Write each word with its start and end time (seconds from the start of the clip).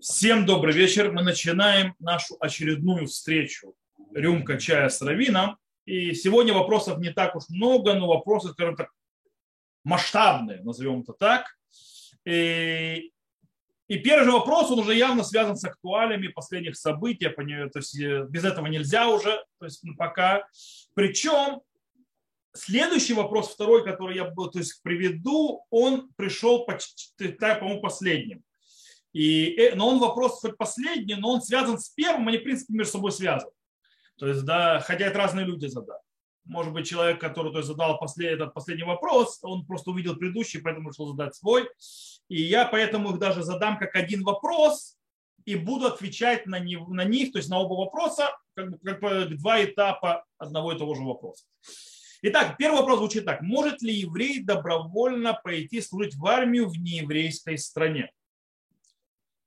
Всем 0.00 0.46
добрый 0.46 0.72
вечер. 0.72 1.12
Мы 1.12 1.22
начинаем 1.22 1.94
нашу 1.98 2.34
очередную 2.40 3.06
встречу 3.06 3.74
«Рюмка 4.14 4.56
чая 4.58 4.88
с 4.88 5.02
равином». 5.02 5.58
И 5.84 6.14
сегодня 6.14 6.54
вопросов 6.54 6.98
не 7.00 7.12
так 7.12 7.36
уж 7.36 7.50
много, 7.50 7.92
но 7.92 8.06
вопросы, 8.08 8.48
скажем 8.48 8.76
так, 8.76 8.88
масштабные, 9.84 10.62
назовем 10.62 11.00
это 11.02 11.12
так. 11.12 11.54
И, 12.24 13.12
и 13.88 13.98
первый 13.98 14.24
же 14.24 14.32
вопрос, 14.32 14.70
он 14.70 14.78
уже 14.78 14.94
явно 14.94 15.22
связан 15.22 15.56
с 15.56 15.64
актуалиями 15.64 16.28
последних 16.28 16.78
событий. 16.78 17.28
То 17.28 17.78
есть 17.78 18.00
э, 18.00 18.24
без 18.26 18.44
этого 18.44 18.68
нельзя 18.68 19.06
уже, 19.06 19.44
то 19.58 19.66
есть 19.66 19.84
пока. 19.98 20.48
Причем 20.94 21.60
Следующий 22.52 23.14
вопрос, 23.14 23.50
второй, 23.50 23.84
который 23.84 24.16
я 24.16 24.28
то 24.28 24.50
есть, 24.54 24.82
приведу, 24.82 25.64
он 25.70 26.10
пришел 26.16 26.64
почти, 26.64 27.28
по-моему, 27.28 27.80
последним. 27.80 28.42
И, 29.12 29.54
э, 29.56 29.74
но 29.74 29.88
он 29.88 29.98
вопрос 29.98 30.40
хоть 30.40 30.56
последний, 30.56 31.14
но 31.14 31.32
он 31.32 31.42
связан 31.42 31.78
с 31.78 31.88
первым, 31.90 32.28
они, 32.28 32.38
в 32.38 32.44
принципе, 32.44 32.74
между 32.74 32.92
собой 32.92 33.12
связаны. 33.12 33.52
То 34.18 34.28
есть, 34.28 34.44
да, 34.44 34.80
хотя 34.80 35.06
это 35.06 35.18
разные 35.18 35.46
люди 35.46 35.66
задали. 35.66 36.00
Может 36.44 36.72
быть, 36.72 36.86
человек, 36.86 37.20
который 37.20 37.52
то 37.52 37.58
есть, 37.58 37.68
задал 37.68 37.98
послед, 37.98 38.32
этот 38.32 38.54
последний 38.54 38.84
вопрос, 38.84 39.38
он 39.42 39.64
просто 39.66 39.90
увидел 39.90 40.16
предыдущий, 40.16 40.60
поэтому 40.60 40.90
решил 40.90 41.08
задать 41.08 41.34
свой. 41.34 41.68
И 42.28 42.42
я 42.42 42.66
поэтому 42.66 43.10
их 43.10 43.18
даже 43.18 43.42
задам 43.42 43.78
как 43.78 43.94
один 43.96 44.22
вопрос 44.22 44.96
и 45.44 45.56
буду 45.56 45.86
отвечать 45.86 46.46
на, 46.46 46.58
них, 46.58 46.86
на 46.88 47.04
них, 47.04 47.32
то 47.32 47.38
есть 47.38 47.48
на 47.48 47.58
оба 47.58 47.74
вопроса, 47.74 48.28
как, 48.54 48.80
как 48.82 49.36
два 49.36 49.64
этапа 49.64 50.24
одного 50.38 50.72
и 50.72 50.78
того 50.78 50.94
же 50.94 51.02
вопроса. 51.02 51.44
Итак, 52.22 52.56
первый 52.58 52.80
вопрос 52.80 52.98
звучит 52.98 53.24
так. 53.24 53.40
Может 53.40 53.80
ли 53.80 53.94
еврей 53.94 54.42
добровольно 54.42 55.40
пойти 55.42 55.80
служить 55.80 56.14
в 56.14 56.26
армию 56.26 56.68
в 56.68 56.76
нееврейской 56.76 57.56
стране? 57.56 58.12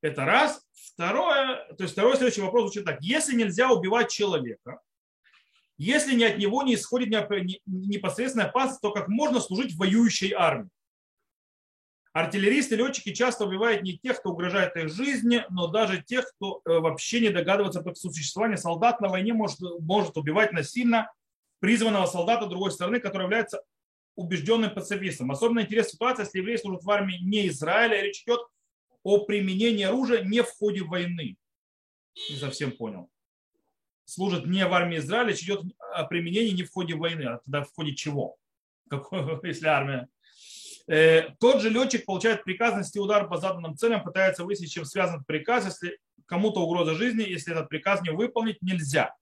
Это 0.04 0.26
раз. 0.26 0.62
Второе, 0.74 1.66
то 1.76 1.84
есть 1.84 1.94
второй 1.94 2.18
следующий 2.18 2.42
вопрос 2.42 2.64
звучит 2.64 2.86
так. 2.86 3.02
Если 3.02 3.36
нельзя 3.36 3.72
убивать 3.72 4.12
человека, 4.12 4.80
если 5.78 6.14
ни 6.14 6.24
от 6.24 6.38
него 6.38 6.62
не 6.62 6.76
исходит 6.76 7.10
непосредственная 7.66 8.48
опасность, 8.48 8.82
то 8.82 8.92
как 8.92 9.08
можно 9.08 9.40
служить 9.40 9.76
воюющей 9.76 10.34
армии? 10.34 10.70
Артиллеристы 12.12 12.76
летчики 12.76 13.12
часто 13.14 13.46
убивают 13.46 13.82
не 13.82 13.98
тех, 13.98 14.20
кто 14.20 14.32
угрожает 14.32 14.76
их 14.76 14.90
жизни, 14.94 15.46
но 15.50 15.68
даже 15.68 16.04
тех, 16.04 16.32
кто 16.36 16.62
э, 16.64 16.78
вообще 16.78 17.22
не 17.22 17.30
догадывается 17.30 17.80
о 17.80 17.96
существовании 17.96 18.58
солдат 18.58 19.02
на 19.02 19.08
войне, 19.08 19.34
может, 19.34 19.60
может 19.80 20.16
убивать 20.16 20.52
насильно 20.52 21.12
призванного 21.60 22.06
солдата 22.06 22.46
другой 22.46 22.72
стороны, 22.72 23.00
который 23.00 23.24
является 23.24 23.64
убежденным 24.16 24.76
пацифистом. 24.76 25.32
Особенно 25.32 25.62
интересна 25.62 25.94
ситуация, 25.94 26.26
если 26.26 26.38
евреи 26.38 26.58
служат 26.58 26.84
в 26.84 26.92
армии 26.92 27.18
не 27.18 27.48
Израиля, 27.48 28.00
речь 28.02 28.22
идет 28.22 28.42
о 29.04 29.26
применении 29.26 29.84
оружия 29.84 30.24
не 30.24 30.42
в 30.42 30.50
ходе 30.50 30.84
войны. 30.84 31.38
Не 32.30 32.36
совсем 32.36 32.72
понял. 32.72 33.10
Служат 34.06 34.46
не 34.46 34.66
в 34.66 34.74
армии 34.74 34.98
Израиля, 34.98 35.30
речь 35.30 35.44
идет 35.44 35.62
о 35.94 36.04
применении 36.06 36.52
не 36.52 36.64
в 36.64 36.72
ходе 36.72 36.96
войны, 36.96 37.24
а 37.24 37.38
тогда 37.40 37.64
в 37.64 37.74
ходе 37.74 37.96
чего? 37.96 38.38
если 39.44 39.68
армия. 39.68 40.10
Э, 40.88 41.30
тот 41.40 41.62
же 41.62 41.70
летчик 41.70 42.06
получает 42.06 42.44
приказ 42.44 42.74
нанести 42.74 43.00
удар 43.00 43.28
по 43.28 43.38
заданным 43.38 43.78
целям, 43.78 44.04
пытается 44.04 44.44
выяснить, 44.44 44.72
чем 44.72 44.86
связан 44.86 45.24
приказ, 45.24 45.66
если 45.66 45.98
кому-то 46.26 46.62
угроза 46.62 46.96
жизни, 46.96 47.24
если 47.24 47.54
этот 47.54 47.70
приказ 47.70 48.02
не 48.02 48.12
выполнить, 48.12 48.62
нельзя. 48.62 49.16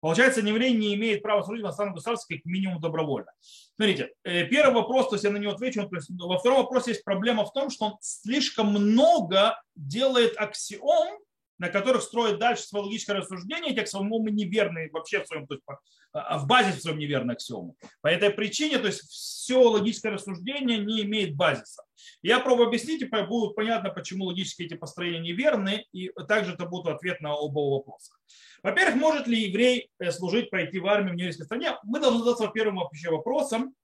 Получается, 0.00 0.40
еврей 0.40 0.72
не 0.72 0.94
имеет 0.94 1.22
права 1.22 1.42
служить 1.42 1.62
в 1.62 1.66
иностранном 1.66 1.94
государстве 1.94 2.38
как 2.38 2.46
минимум 2.46 2.80
добровольно. 2.80 3.30
Смотрите, 3.76 4.12
э, 4.24 4.44
первый 4.46 4.74
вопрос, 4.74 5.08
то 5.08 5.14
есть 5.14 5.24
я 5.24 5.30
на 5.30 5.36
него 5.36 5.52
отвечу. 5.52 5.88
Во 6.18 6.38
втором 6.38 6.58
вопросе 6.58 6.92
есть 6.92 7.04
проблема 7.04 7.44
в 7.44 7.52
том, 7.52 7.70
что 7.70 7.86
он 7.86 7.98
слишком 8.00 8.68
много 8.68 9.60
делает 9.76 10.34
аксиом, 10.38 11.18
на 11.60 11.68
которых 11.68 12.02
строит 12.02 12.38
дальше 12.38 12.62
свое 12.62 12.86
логическое 12.86 13.12
рассуждение, 13.12 13.72
эти 13.72 13.80
аксиомы 13.80 14.30
неверные 14.30 14.90
вообще 14.90 15.22
в 15.22 15.26
своем, 15.26 15.46
то 15.46 15.54
есть 15.54 15.64
а, 16.12 16.38
в 16.38 16.46
базе 16.46 16.72
в 16.72 16.80
своем 16.80 16.98
неверные 16.98 17.34
аксиомы. 17.34 17.74
По 18.00 18.08
этой 18.08 18.30
причине, 18.30 18.78
то 18.78 18.86
есть 18.86 19.02
все 19.02 19.62
логическое 19.62 20.08
рассуждение 20.08 20.78
не 20.78 21.02
имеет 21.02 21.36
базиса. 21.36 21.82
Я 22.22 22.40
пробую 22.40 22.68
объяснить, 22.68 23.02
и 23.02 23.04
будет 23.04 23.54
понятно, 23.54 23.90
почему 23.90 24.24
логические 24.24 24.66
эти 24.66 24.74
построения 24.74 25.20
неверны, 25.20 25.84
и 25.92 26.10
также 26.26 26.54
это 26.54 26.64
будет 26.64 26.86
ответ 26.86 27.20
на 27.20 27.34
оба 27.34 27.58
вопроса. 27.76 28.14
Во-первых, 28.62 28.96
может 28.96 29.26
ли 29.26 29.42
еврей 29.42 29.90
э, 29.98 30.10
служить, 30.12 30.48
пойти 30.48 30.78
в 30.78 30.86
армию 30.86 31.12
в 31.12 31.16
нееврейской 31.16 31.44
стране? 31.44 31.76
Мы 31.84 32.00
должны 32.00 32.20
задаться 32.20 32.48
первым 32.48 32.76
вообще 32.76 33.10
вопросом, 33.10 33.74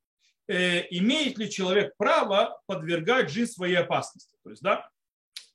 э, 0.48 0.86
имеет 0.90 1.36
ли 1.36 1.50
человек 1.50 1.92
право 1.98 2.58
подвергать 2.64 3.28
жизнь 3.28 3.52
своей 3.52 3.76
опасности. 3.76 4.34
То 4.42 4.50
есть, 4.50 4.62
да, 4.62 4.88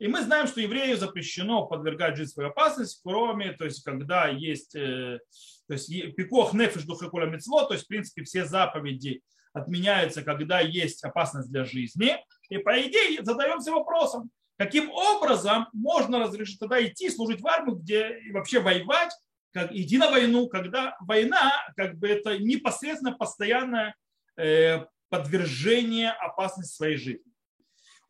и 0.01 0.07
мы 0.07 0.21
знаем, 0.21 0.47
что 0.47 0.59
еврею 0.59 0.97
запрещено 0.97 1.65
подвергать 1.67 2.17
жизнь 2.17 2.31
своей 2.31 2.49
опасности, 2.49 2.99
кроме, 3.03 3.51
то 3.51 3.65
есть, 3.65 3.83
когда 3.83 4.27
есть, 4.27 4.75
э, 4.75 5.19
то 5.67 5.73
есть, 5.73 5.89
пикох 6.15 6.53
нефиш 6.53 6.83
духакуля 6.83 7.27
мецво, 7.27 7.65
то 7.65 7.73
есть, 7.73 7.85
в 7.85 7.87
принципе, 7.87 8.23
все 8.23 8.45
заповеди 8.45 9.21
отменяются, 9.53 10.23
когда 10.23 10.59
есть 10.59 11.03
опасность 11.03 11.51
для 11.51 11.65
жизни. 11.65 12.17
И 12.49 12.57
по 12.57 12.81
идее 12.81 13.23
задаемся 13.23 13.71
вопросом, 13.71 14.31
Каким 14.61 14.91
образом 14.91 15.67
можно 15.73 16.19
разрешить 16.19 16.59
тогда 16.59 16.85
идти 16.85 17.09
служить 17.09 17.41
в 17.41 17.47
армию, 17.47 17.77
где 17.77 18.19
вообще 18.31 18.59
воевать, 18.59 19.11
как 19.51 19.71
идти 19.71 19.97
на 19.97 20.11
войну, 20.11 20.47
когда 20.49 20.95
война, 20.99 21.51
как 21.75 21.97
бы 21.97 22.07
это 22.07 22.37
непосредственно 22.37 23.11
постоянное 23.11 23.95
э, 24.37 24.85
подвержение 25.09 26.11
опасности 26.11 26.75
своей 26.75 26.97
жизни. 26.97 27.30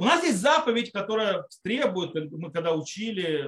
У 0.01 0.03
нас 0.03 0.23
есть 0.23 0.39
заповедь, 0.39 0.91
которая 0.91 1.45
требует, 1.63 2.15
мы 2.31 2.51
когда 2.51 2.73
учили, 2.73 3.47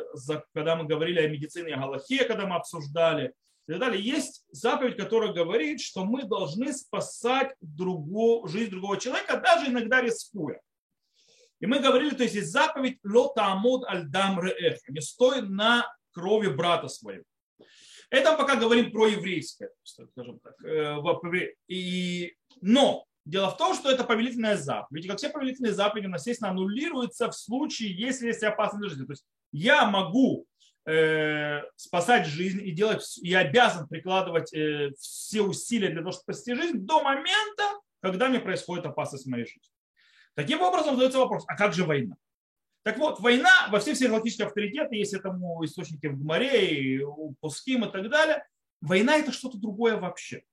когда 0.54 0.76
мы 0.76 0.84
говорили 0.84 1.20
о 1.20 1.28
медицине 1.28 1.74
о 1.74 1.80
Галахе, 1.80 2.26
когда 2.26 2.46
мы 2.46 2.58
обсуждали, 2.58 3.34
и 3.68 3.72
так 3.72 3.80
далее, 3.80 4.00
есть 4.00 4.46
заповедь, 4.52 4.96
которая 4.96 5.34
говорит, 5.34 5.82
что 5.82 6.06
мы 6.06 6.26
должны 6.26 6.72
спасать 6.72 7.56
другую, 7.60 8.48
жизнь 8.48 8.70
другого 8.70 9.00
человека, 9.00 9.42
даже 9.44 9.72
иногда 9.72 10.00
рискуя. 10.00 10.62
И 11.60 11.66
мы 11.66 11.80
говорили, 11.80 12.12
то 12.12 12.22
есть 12.22 12.36
есть 12.36 12.52
заповедь 12.52 13.00
лота 13.04 13.48
амуд 13.48 13.84
аль 13.86 14.06
дам 14.06 14.40
не 14.90 15.02
стой 15.02 15.42
на 15.42 15.92
крови 16.12 16.50
брата 16.50 16.88
своего. 16.88 17.24
Это 18.12 18.38
пока 18.38 18.58
говорим 18.58 18.92
про 18.92 19.08
еврейское, 19.08 19.72
скажем 19.82 20.40
так. 20.40 20.54
Э, 20.64 21.00
и, 21.68 22.36
но 22.62 23.08
дело 23.26 23.50
в 23.50 23.58
том, 23.58 23.74
что 23.74 23.90
это 23.90 24.04
повелительная 24.04 24.58
заповедь. 24.58 25.06
И 25.06 25.08
как 25.08 25.18
все 25.18 25.30
повелительные 25.30 25.74
заповеди, 25.74 26.12
естественно, 26.14 26.52
аннулируются 26.52 27.30
в 27.30 27.36
случае, 27.36 27.96
если 27.96 28.28
есть 28.28 28.44
опасность 28.44 28.82
для 28.82 28.90
жизни. 28.90 29.06
То 29.06 29.14
есть 29.14 29.26
я 29.52 29.86
могу 29.86 30.46
э, 30.86 31.62
спасать 31.76 32.28
жизнь 32.28 32.62
и 32.66 32.72
делать, 32.72 33.04
я 33.22 33.40
обязан 33.40 33.88
прикладывать 33.88 34.54
э, 34.54 34.92
все 35.00 35.42
усилия 35.42 35.90
для 35.90 36.00
того, 36.00 36.12
чтобы 36.12 36.24
спасти 36.24 36.54
жизнь 36.54 36.80
до 36.80 37.02
момента, 37.04 37.80
когда 38.02 38.28
мне 38.28 38.40
происходит 38.40 38.86
опасность 38.86 39.26
в 39.26 39.30
моей 39.30 39.46
жизни. 39.46 39.62
Таким 40.36 40.62
образом 40.62 40.96
задается 40.96 41.20
вопрос, 41.20 41.44
а 41.48 41.56
как 41.56 41.74
же 41.74 41.86
война? 41.86 42.16
Так 42.84 42.98
вот, 42.98 43.22
война 43.22 43.68
во 43.70 43.80
все 43.80 43.94
все 43.94 44.10
галактические 44.10 44.48
авторитеты, 44.48 44.96
есть 44.96 45.14
этому 45.14 45.64
источники 45.64 46.08
в 46.08 46.20
Гмаре, 46.20 46.70
и 46.70 47.00
у 47.02 47.34
Пуским 47.40 47.86
и 47.86 47.92
так 47.92 48.10
далее. 48.10 48.46
Война 48.82 49.16
это 49.16 49.32
что-то 49.32 49.58
другое 49.58 49.96
вообще. 49.96 50.44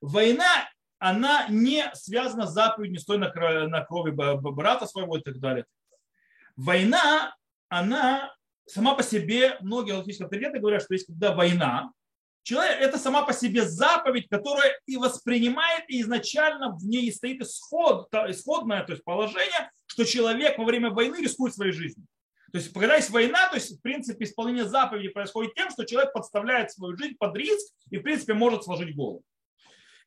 Война, 0.00 0.70
она 1.00 1.48
не 1.48 1.90
связана 1.94 2.46
с 2.46 2.52
заповедью 2.52 2.92
«не 2.92 2.98
стой 2.98 3.18
на 3.18 3.30
крови 3.30 4.10
брата 4.12 4.86
своего» 4.86 5.16
и 5.16 5.22
так 5.22 5.40
далее. 5.40 5.64
Война, 6.54 7.34
она 7.68 8.32
сама 8.66 8.94
по 8.94 9.02
себе, 9.02 9.56
многие 9.60 9.92
галактические 9.92 10.26
авторитеты 10.26 10.60
говорят, 10.60 10.82
что 10.82 10.94
есть 10.94 11.06
когда 11.06 11.34
война, 11.34 11.90
Человек– 12.42 12.78
это 12.80 12.96
сама 12.98 13.22
по 13.22 13.34
себе 13.34 13.66
заповедь, 13.66 14.26
которая 14.30 14.80
и 14.86 14.96
воспринимает, 14.96 15.84
и 15.88 16.00
изначально 16.00 16.74
в 16.74 16.82
ней 16.84 17.12
стоит 17.12 17.42
исход, 17.42 18.08
исходное 18.28 18.82
то 18.82 18.92
есть 18.92 19.04
положение, 19.04 19.70
что 19.86 20.04
человек 20.04 20.56
во 20.56 20.64
время 20.64 20.90
войны 20.90 21.16
рискует 21.20 21.54
своей 21.54 21.72
жизнью. 21.72 22.06
То 22.50 22.58
есть, 22.58 22.72
когда 22.72 22.96
есть 22.96 23.10
война, 23.10 23.48
то 23.50 23.56
есть, 23.56 23.78
в 23.78 23.82
принципе, 23.82 24.24
исполнение 24.24 24.64
заповеди 24.64 25.08
происходит 25.08 25.54
тем, 25.54 25.70
что 25.70 25.84
человек 25.84 26.14
подставляет 26.14 26.72
свою 26.72 26.96
жизнь 26.96 27.16
под 27.18 27.36
риск 27.36 27.74
и, 27.90 27.98
в 27.98 28.02
принципе, 28.02 28.32
может 28.32 28.64
сложить 28.64 28.96
голову. 28.96 29.22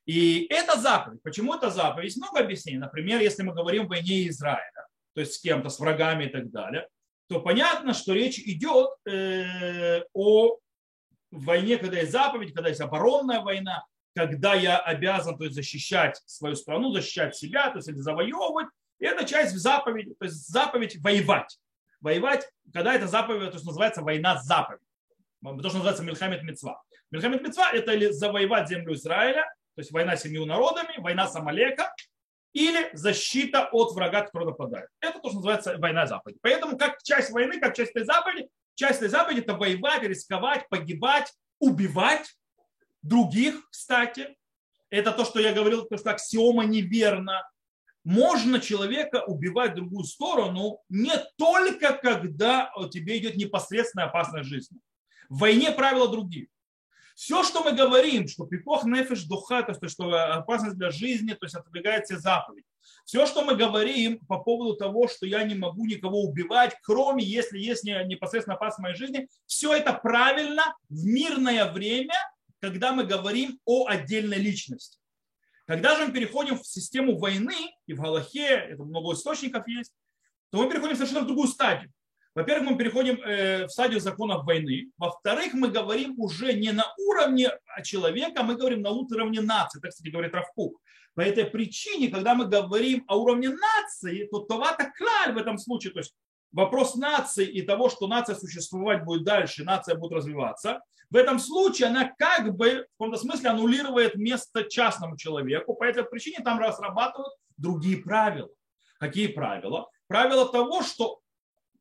И 0.06 0.48
это 0.50 0.80
заповедь. 0.80 1.22
Почему 1.24 1.54
это 1.54 1.70
заповедь? 1.70 2.18
Много 2.18 2.40
объяснений. 2.40 2.80
Например, 2.80 3.22
если 3.22 3.44
мы 3.44 3.54
говорим 3.54 3.84
о 3.86 3.88
войне 3.88 4.28
Израиля, 4.28 4.88
то 5.14 5.22
есть 5.22 5.34
с 5.34 5.40
кем-то, 5.40 5.70
с 5.70 5.80
врагами 5.80 6.26
и 6.26 6.30
так 6.30 6.52
далее, 6.52 6.88
то 7.28 7.40
понятно, 7.40 7.94
что 7.94 8.14
речь 8.14 8.40
идет 8.40 8.90
э, 9.08 10.02
о 10.14 10.58
войне, 11.32 11.78
когда 11.78 12.00
есть 12.00 12.12
заповедь, 12.12 12.54
когда 12.54 12.70
есть 12.70 12.82
оборонная 12.82 13.40
война, 13.42 13.86
когда 14.14 14.54
я 14.54 14.78
обязан 14.78 15.38
то 15.38 15.46
есть, 15.46 15.56
защищать 15.56 16.22
свою 16.26 16.56
страну, 16.56 16.92
защищать 16.92 17.36
себя, 17.36 17.70
то 17.70 17.78
есть 17.78 17.88
или 17.88 17.98
завоевывать, 17.98 18.68
и 19.00 19.06
это 19.06 19.26
часть 19.26 19.56
заповеди, 19.56 20.14
то 20.20 20.26
есть 20.26 20.48
заповедь 20.48 20.98
воевать. 21.02 21.58
Воевать, 22.02 22.48
когда 22.74 22.94
это 22.94 23.08
заповедь, 23.08 23.50
то 23.50 23.56
есть 23.56 23.66
называется 23.66 24.02
война 24.02 24.42
заповедь. 24.42 24.82
То, 25.42 25.70
что 25.70 25.78
называется 25.78 26.04
Мельхамед 26.04 26.44
Мецва. 26.44 26.82
Мельхамед 27.12 27.42
Мецва– 27.42 27.72
это 27.74 27.94
или 27.94 28.12
завоевать 28.12 28.70
землю 28.70 28.94
Израиля, 28.94 29.46
то 29.76 29.82
есть 29.82 29.92
война 29.92 30.16
с 30.16 30.22
семью 30.22 30.46
народами, 30.46 31.00
война 31.00 31.28
с 31.28 31.36
Амалека, 31.36 31.94
или 32.54 32.90
защита 32.94 33.68
от 33.72 33.94
врага, 33.94 34.22
который 34.22 34.46
нападает. 34.46 34.88
Это 35.00 35.20
то, 35.20 35.30
что 35.30 35.38
называется 35.38 35.78
война 35.78 36.06
заповеди. 36.06 36.40
Поэтому 36.42 36.78
как 36.78 37.02
часть 37.02 37.32
войны, 37.32 37.60
как 37.60 37.76
часть 37.76 37.92
этой 37.92 38.06
заповеди, 38.06 38.48
часть 38.76 39.00
этой 39.00 39.10
заповеди 39.10 39.40
это 39.40 39.56
воевать, 39.56 40.04
рисковать, 40.04 40.70
погибать, 40.70 41.34
убивать 41.60 42.36
других, 43.02 43.68
кстати. 43.70 44.38
Это 44.92 45.12
то, 45.12 45.26
что 45.26 45.40
я 45.40 45.54
говорил, 45.54 45.88
что 45.98 46.12
аксиома 46.12 46.66
неверно. 46.66 47.50
Можно 48.04 48.60
человека 48.60 49.24
убивать 49.26 49.72
в 49.72 49.76
другую 49.76 50.04
сторону 50.04 50.80
не 50.90 51.14
только 51.38 51.94
когда 51.94 52.72
тебе 52.92 53.18
идет 53.18 53.36
непосредственная 53.36 54.08
опасность 54.08 54.50
жизни. 54.50 54.78
В 55.30 55.40
войне 55.40 55.72
правила 55.72 56.08
другие. 56.08 56.50
Все, 57.16 57.44
что 57.44 57.64
мы 57.64 57.74
говорим, 57.74 58.28
что 58.28 58.46
пикох 58.46 58.86
нефиш 58.86 59.24
духа, 59.24 59.62
то 59.64 59.72
есть 59.72 59.94
что 59.94 60.10
опасность 60.34 60.78
для 60.78 60.90
жизни, 60.90 61.34
то 61.34 61.46
есть 61.46 61.56
отодвигает 61.56 62.06
все 62.06 62.18
заповеди. 62.18 62.66
Все, 63.06 63.26
что 63.26 63.44
мы 63.44 63.56
говорим 63.56 64.20
по 64.28 64.40
поводу 64.40 64.76
того, 64.76 65.08
что 65.08 65.26
я 65.26 65.44
не 65.44 65.56
могу 65.56 65.86
никого 65.86 66.22
убивать, 66.24 66.76
кроме 66.84 67.24
если 67.24 67.60
есть 67.60 67.84
непосредственно 67.84 68.56
опасность 68.56 68.84
моей 68.84 68.96
жизни, 68.96 69.28
все 69.46 69.74
это 69.74 69.94
правильно 69.94 70.64
в 70.90 71.06
мирное 71.06 71.72
время, 71.72 72.16
когда 72.60 72.94
мы 72.94 73.04
говорим 73.04 73.60
о 73.66 73.88
отдельной 73.88 74.38
личности. 74.38 75.00
Когда 75.66 75.96
же 75.96 76.08
мы 76.08 76.14
переходим 76.14 76.58
в 76.58 76.68
систему 76.68 77.18
войны, 77.18 77.56
и 77.86 77.94
в 77.94 78.02
Галахе, 78.02 78.48
это 78.48 78.84
много 78.84 79.14
источников 79.14 79.68
есть, 79.68 79.94
то 80.50 80.58
мы 80.58 80.70
переходим 80.70 80.96
совершенно 80.96 81.22
в 81.22 81.28
другую 81.28 81.48
стадию. 81.48 81.92
Во-первых, 82.36 82.72
мы 82.72 82.78
переходим 82.78 83.22
э, 83.22 83.66
в 83.68 83.70
стадию 83.70 84.00
законов 84.00 84.44
войны. 84.46 84.92
Во-вторых, 84.98 85.54
мы 85.54 85.70
говорим 85.70 86.16
уже 86.18 86.54
не 86.54 86.72
на 86.72 86.86
уровне 86.98 87.52
человека, 87.84 88.44
мы 88.44 88.56
говорим 88.56 88.82
на 88.82 88.90
уровне 88.90 89.42
нации. 89.42 89.80
Так, 89.80 89.92
кстати, 89.92 90.10
говорит 90.10 90.34
Равкук. 90.34 90.80
По 91.14 91.22
этой 91.22 91.46
причине, 91.46 92.08
когда 92.10 92.34
мы 92.34 92.46
говорим 92.46 93.04
о 93.08 93.18
уровне 93.18 93.50
нации, 93.50 94.28
то 94.32 94.40
товата 94.40 94.92
клаль 94.98 95.36
в 95.36 95.38
этом 95.38 95.60
случае, 95.60 95.94
то 95.94 96.00
есть 96.00 96.16
вопрос 96.52 96.96
нации 96.96 97.46
и 97.46 97.62
того, 97.62 97.90
что 97.90 98.08
нация 98.08 98.36
существовать 98.36 99.04
будет 99.04 99.24
дальше, 99.24 99.64
нация 99.64 99.94
будет 99.94 100.14
развиваться, 100.14 100.82
в 101.12 101.16
этом 101.16 101.38
случае 101.38 101.90
она 101.90 102.12
как 102.18 102.56
бы 102.56 102.88
в 102.96 102.98
каком-то 102.98 103.20
смысле 103.20 103.52
аннулирует 103.52 104.16
место 104.16 104.64
частному 104.64 105.16
человеку. 105.16 105.76
По 105.76 105.84
этой 105.84 106.04
причине 106.04 106.44
там 106.44 106.58
разрабатывают 106.58 107.34
другие 107.58 107.98
правила. 107.98 108.50
Какие 109.00 109.28
правила? 109.28 109.88
Правила 110.08 110.52
того, 110.52 110.82
что 110.82 111.20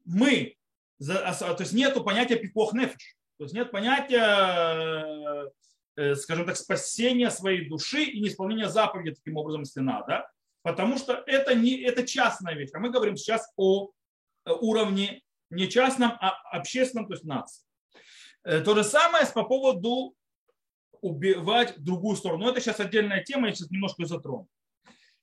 мы, 0.04 0.56
то 0.98 1.56
есть 1.58 1.72
нет 1.72 2.02
понятия 2.04 2.36
пикох 2.36 2.72
нефиш, 2.74 3.16
то 3.38 3.44
есть 3.44 3.54
нет 3.54 3.70
понятия, 3.70 5.50
э, 5.96 6.14
скажем 6.14 6.46
так, 6.46 6.56
спасения 6.56 7.30
своей 7.30 7.68
души 7.68 8.04
и 8.04 8.20
неисполнения 8.20 8.68
заповеди 8.68 9.14
таким 9.14 9.36
образом, 9.36 9.62
если 9.62 9.80
надо, 9.80 10.30
потому 10.62 10.96
что 10.98 11.22
это, 11.26 11.54
не, 11.54 11.80
это 11.82 12.06
частная 12.06 12.54
вещь. 12.54 12.70
А 12.72 12.78
мы 12.78 12.90
говорим 12.90 13.16
сейчас 13.16 13.50
о 13.56 13.90
э, 14.44 14.52
уровне 14.52 15.22
не 15.50 15.68
частном, 15.68 16.12
а 16.20 16.30
общественном, 16.52 17.06
то 17.06 17.14
есть 17.14 17.24
нации. 17.24 17.64
Э, 18.44 18.60
то 18.60 18.74
же 18.74 18.84
самое 18.84 19.26
по 19.26 19.44
поводу 19.44 20.14
убивать 21.00 21.74
другую 21.78 22.16
сторону. 22.16 22.44
Но 22.44 22.50
это 22.50 22.60
сейчас 22.60 22.80
отдельная 22.80 23.22
тема, 23.22 23.48
я 23.48 23.54
сейчас 23.54 23.70
немножко 23.70 24.06
затрону. 24.06 24.48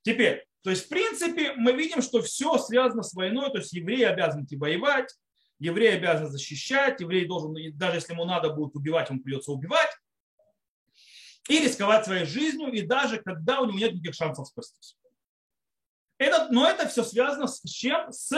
Теперь, 0.04 0.46
то 0.62 0.70
есть, 0.70 0.86
в 0.86 0.90
принципе, 0.90 1.54
мы 1.54 1.74
видим, 1.74 2.02
что 2.02 2.22
все 2.22 2.58
связано 2.58 3.04
с 3.04 3.14
войной, 3.14 3.50
то 3.52 3.58
есть 3.58 3.72
евреи 3.74 4.04
обязаны 4.04 4.44
идти 4.44 4.58
воевать, 4.58 5.14
еврей 5.58 5.96
обязан 5.96 6.28
защищать, 6.28 7.00
еврей 7.00 7.26
должен, 7.26 7.56
даже 7.78 7.98
если 7.98 8.14
ему 8.14 8.26
надо 8.26 8.50
будет 8.50 8.76
убивать, 8.76 9.10
ему 9.10 9.22
придется 9.22 9.52
убивать, 9.52 9.90
и 11.48 11.60
рисковать 11.60 12.06
своей 12.06 12.26
жизнью, 12.26 12.72
и 12.72 12.82
даже 12.82 13.22
когда 13.22 13.62
у 13.62 13.66
него 13.66 13.80
нет 13.80 13.94
никаких 13.94 14.16
шансов 14.16 14.48
спастись. 14.48 14.98
Это, 16.18 16.50
но 16.52 16.70
это 16.70 16.88
все 16.88 17.04
связано 17.04 17.48
с 17.48 17.62
чем? 17.64 18.12
С 18.12 18.32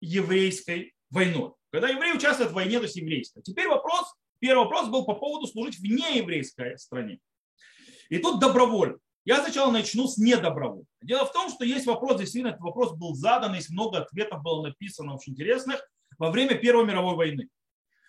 еврейской 0.00 0.94
войной. 1.10 1.52
Когда 1.70 1.88
евреи 1.88 2.12
участвуют 2.12 2.52
в 2.52 2.54
войне, 2.54 2.78
то 2.78 2.84
есть 2.84 2.96
еврейской. 2.96 3.42
Теперь 3.42 3.68
вопрос, 3.68 4.12
первый 4.38 4.64
вопрос 4.64 4.88
был 4.88 5.04
по 5.04 5.14
поводу 5.14 5.46
служить 5.46 5.78
в 5.78 5.82
нееврейской 5.82 6.78
стране. 6.78 7.20
И 8.08 8.18
тут 8.18 8.40
добровольно. 8.40 8.98
Я 9.24 9.42
сначала 9.42 9.70
начну 9.70 10.06
с 10.06 10.16
недобровольно. 10.16 10.86
Дело 11.02 11.26
в 11.26 11.32
том, 11.32 11.50
что 11.50 11.64
есть 11.64 11.86
вопрос, 11.86 12.18
действительно, 12.18 12.50
этот 12.50 12.62
вопрос 12.62 12.96
был 12.96 13.14
задан, 13.14 13.54
есть 13.54 13.70
много 13.70 13.98
ответов 13.98 14.42
было 14.42 14.66
написано 14.66 15.14
очень 15.14 15.32
интересных 15.32 15.80
во 16.18 16.30
время 16.30 16.56
Первой 16.56 16.86
мировой 16.86 17.14
войны. 17.14 17.48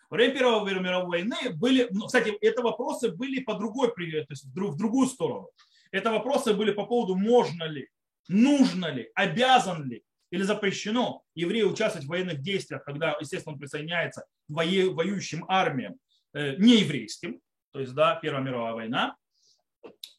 Во 0.09 0.15
время 0.15 0.33
Первой 0.33 0.79
мировой 0.79 1.09
войны 1.09 1.53
были, 1.55 1.87
ну, 1.91 2.05
кстати, 2.05 2.29
это 2.41 2.61
вопросы 2.61 3.11
были 3.11 3.41
по 3.41 3.55
другой, 3.55 3.89
то 3.89 4.01
есть 4.01 4.45
в 4.45 4.77
другую 4.77 5.07
сторону. 5.07 5.49
Это 5.91 6.11
вопросы 6.11 6.53
были 6.53 6.71
по 6.71 6.85
поводу, 6.85 7.15
можно 7.15 7.63
ли, 7.65 7.89
нужно 8.27 8.87
ли, 8.87 9.11
обязан 9.15 9.89
ли 9.89 10.03
или 10.31 10.43
запрещено 10.43 11.23
еврею 11.35 11.71
участвовать 11.71 12.05
в 12.05 12.09
военных 12.09 12.41
действиях, 12.41 12.83
когда, 12.83 13.17
естественно, 13.19 13.53
он 13.53 13.59
присоединяется 13.59 14.21
к 14.21 14.25
воюющим 14.49 15.45
армиям 15.47 15.95
э, 16.33 16.55
нееврейским, 16.57 17.39
то 17.71 17.79
есть, 17.79 17.93
да, 17.93 18.15
Первая 18.15 18.43
мировая 18.43 18.73
война, 18.73 19.15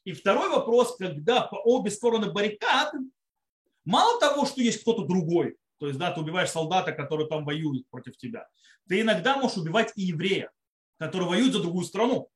и 0.04 0.12
второй 0.12 0.48
вопрос, 0.48 0.96
когда 0.96 1.42
по 1.42 1.56
обе 1.56 1.90
стороны 1.90 2.32
баррикад, 2.32 2.92
мало 3.84 4.18
того, 4.20 4.46
что 4.46 4.60
есть 4.60 4.82
кто-то 4.82 5.04
другой, 5.04 5.56
то 5.78 5.86
есть, 5.86 5.98
да, 5.98 6.10
ты 6.10 6.20
убиваешь 6.20 6.50
солдата, 6.50 6.92
который 6.92 7.26
там 7.26 7.44
воюет 7.44 7.88
против 7.88 8.16
тебя, 8.16 8.46
ты 8.88 9.00
иногда 9.00 9.36
можешь 9.36 9.56
убивать 9.56 9.92
и 9.96 10.02
еврея, 10.02 10.50
который 10.98 11.26
воюет 11.26 11.52
за 11.52 11.62
другую 11.62 11.84
страну. 11.84 12.28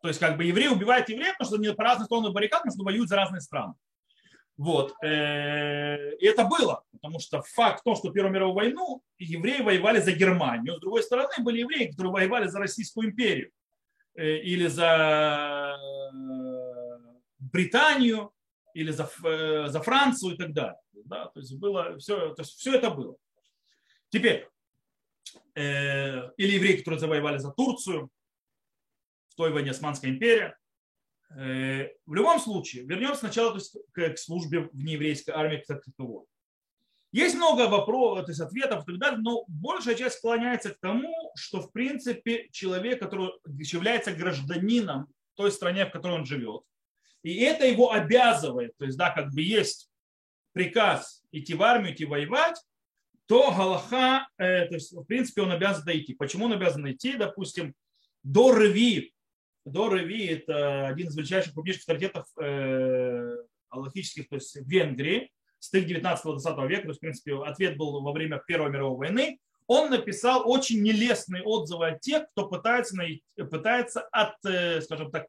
То 0.00 0.08
есть, 0.08 0.20
как 0.20 0.36
бы 0.36 0.44
евреи 0.44 0.68
убивают 0.68 1.08
евреев, 1.08 1.36
потому 1.36 1.48
что 1.48 1.56
они 1.56 1.74
по 1.74 1.82
разных 1.82 2.06
сторонам 2.06 2.32
баррикад, 2.32 2.60
потому 2.60 2.74
что 2.74 2.84
воюют 2.84 3.08
за 3.08 3.16
разные 3.16 3.40
страны. 3.40 3.74
Вот. 4.56 4.94
Э, 5.02 6.14
и 6.16 6.24
это 6.24 6.44
было, 6.44 6.82
потому 6.92 7.18
что 7.18 7.42
факт 7.42 7.80
в 7.80 7.82
том, 7.82 7.96
что 7.96 8.10
Первую 8.10 8.32
мировую 8.32 8.54
войну 8.54 9.02
евреи 9.18 9.60
воевали 9.60 10.00
за 10.00 10.12
Германию, 10.12 10.76
с 10.76 10.80
другой 10.80 11.02
стороны 11.02 11.34
были 11.40 11.60
евреи, 11.60 11.90
которые 11.90 12.12
воевали 12.12 12.46
за 12.46 12.58
Российскую 12.58 13.10
империю. 13.10 13.50
Э, 14.16 14.38
или 14.38 14.66
за 14.66 15.76
э, 15.78 16.36
Британию, 17.38 18.32
или 18.74 18.90
за, 18.90 19.10
э, 19.24 19.68
за 19.68 19.80
Францию 19.82 20.34
и 20.34 20.36
так 20.36 20.52
далее. 20.52 20.80
Да? 21.04 21.26
То, 21.26 21.40
есть 21.40 21.54
было, 21.56 21.98
все, 21.98 22.34
то 22.34 22.42
есть 22.42 22.52
все 22.58 22.74
это 22.74 22.90
было. 22.90 23.16
Теперь, 24.08 24.48
э, 25.54 26.30
или 26.36 26.54
евреи, 26.54 26.76
которые 26.76 26.98
завоевали 26.98 27.38
за 27.38 27.52
Турцию, 27.52 28.10
в 29.28 29.34
той 29.34 29.52
войне 29.52 29.70
Османская 29.70 30.10
империя. 30.10 30.56
Э, 31.36 31.88
в 32.06 32.14
любом 32.14 32.40
случае, 32.40 32.84
вернемся 32.84 33.20
сначала 33.20 33.50
то 33.50 33.58
есть, 33.58 33.76
к, 33.92 34.14
к 34.14 34.18
службе 34.18 34.60
в 34.60 34.74
нееврейской 34.74 35.34
армии 35.34 35.62
как 35.66 35.84
таковой. 35.84 36.24
Есть 37.16 37.34
много 37.34 37.66
вопросов, 37.66 38.26
то 38.26 38.30
есть 38.30 38.42
ответов 38.42 38.82
и 38.82 38.92
так 38.92 38.98
далее, 38.98 39.20
но 39.20 39.46
большая 39.48 39.94
часть 39.94 40.18
склоняется 40.18 40.74
к 40.74 40.78
тому, 40.80 41.32
что 41.34 41.62
в 41.62 41.72
принципе 41.72 42.48
человек, 42.52 43.00
который 43.00 43.30
является 43.46 44.12
гражданином 44.12 45.06
той 45.34 45.50
стране, 45.50 45.86
в 45.86 45.92
которой 45.92 46.18
он 46.18 46.26
живет, 46.26 46.60
и 47.22 47.36
это 47.36 47.64
его 47.64 47.90
обязывает, 47.90 48.76
то 48.76 48.84
есть 48.84 48.98
да, 48.98 49.08
как 49.08 49.32
бы 49.32 49.40
есть 49.40 49.90
приказ 50.52 51.22
идти 51.32 51.54
в 51.54 51.62
армию, 51.62 51.94
идти 51.94 52.04
воевать, 52.04 52.62
то 53.24 53.50
Галаха, 53.50 54.28
э, 54.36 54.66
то 54.66 54.74
есть 54.74 54.92
в 54.92 55.04
принципе 55.04 55.40
он 55.40 55.52
обязан 55.52 55.86
дойти. 55.86 56.12
Почему 56.12 56.44
он 56.44 56.52
обязан 56.52 56.86
идти, 56.92 57.16
допустим, 57.16 57.72
до 58.24 58.52
Рви. 58.52 59.14
До 59.64 59.88
Рви 59.88 60.26
это 60.26 60.88
один 60.88 61.08
из 61.08 61.16
величайших 61.16 61.54
крупнейших 61.54 61.80
авторитетов 61.80 62.26
э, 62.38 63.36
аллахических, 63.70 64.28
то 64.28 64.34
есть 64.34 64.54
в 64.54 64.68
Венгрии, 64.68 65.30
с 65.58 65.72
19-20 65.72 66.68
века, 66.68 66.82
то 66.82 66.88
есть, 66.88 66.98
в 66.98 67.00
принципе, 67.00 67.36
ответ 67.42 67.76
был 67.76 68.00
во 68.02 68.12
время 68.12 68.42
Первой 68.46 68.70
мировой 68.70 69.08
войны, 69.08 69.38
он 69.66 69.90
написал 69.90 70.48
очень 70.48 70.82
нелестные 70.82 71.42
отзывы 71.42 71.88
от 71.88 72.00
тех, 72.00 72.28
кто 72.30 72.48
пытается, 72.48 72.96
пытается 73.50 74.02
от, 74.12 74.34
э, 74.44 74.80
скажем 74.80 75.10
так, 75.10 75.26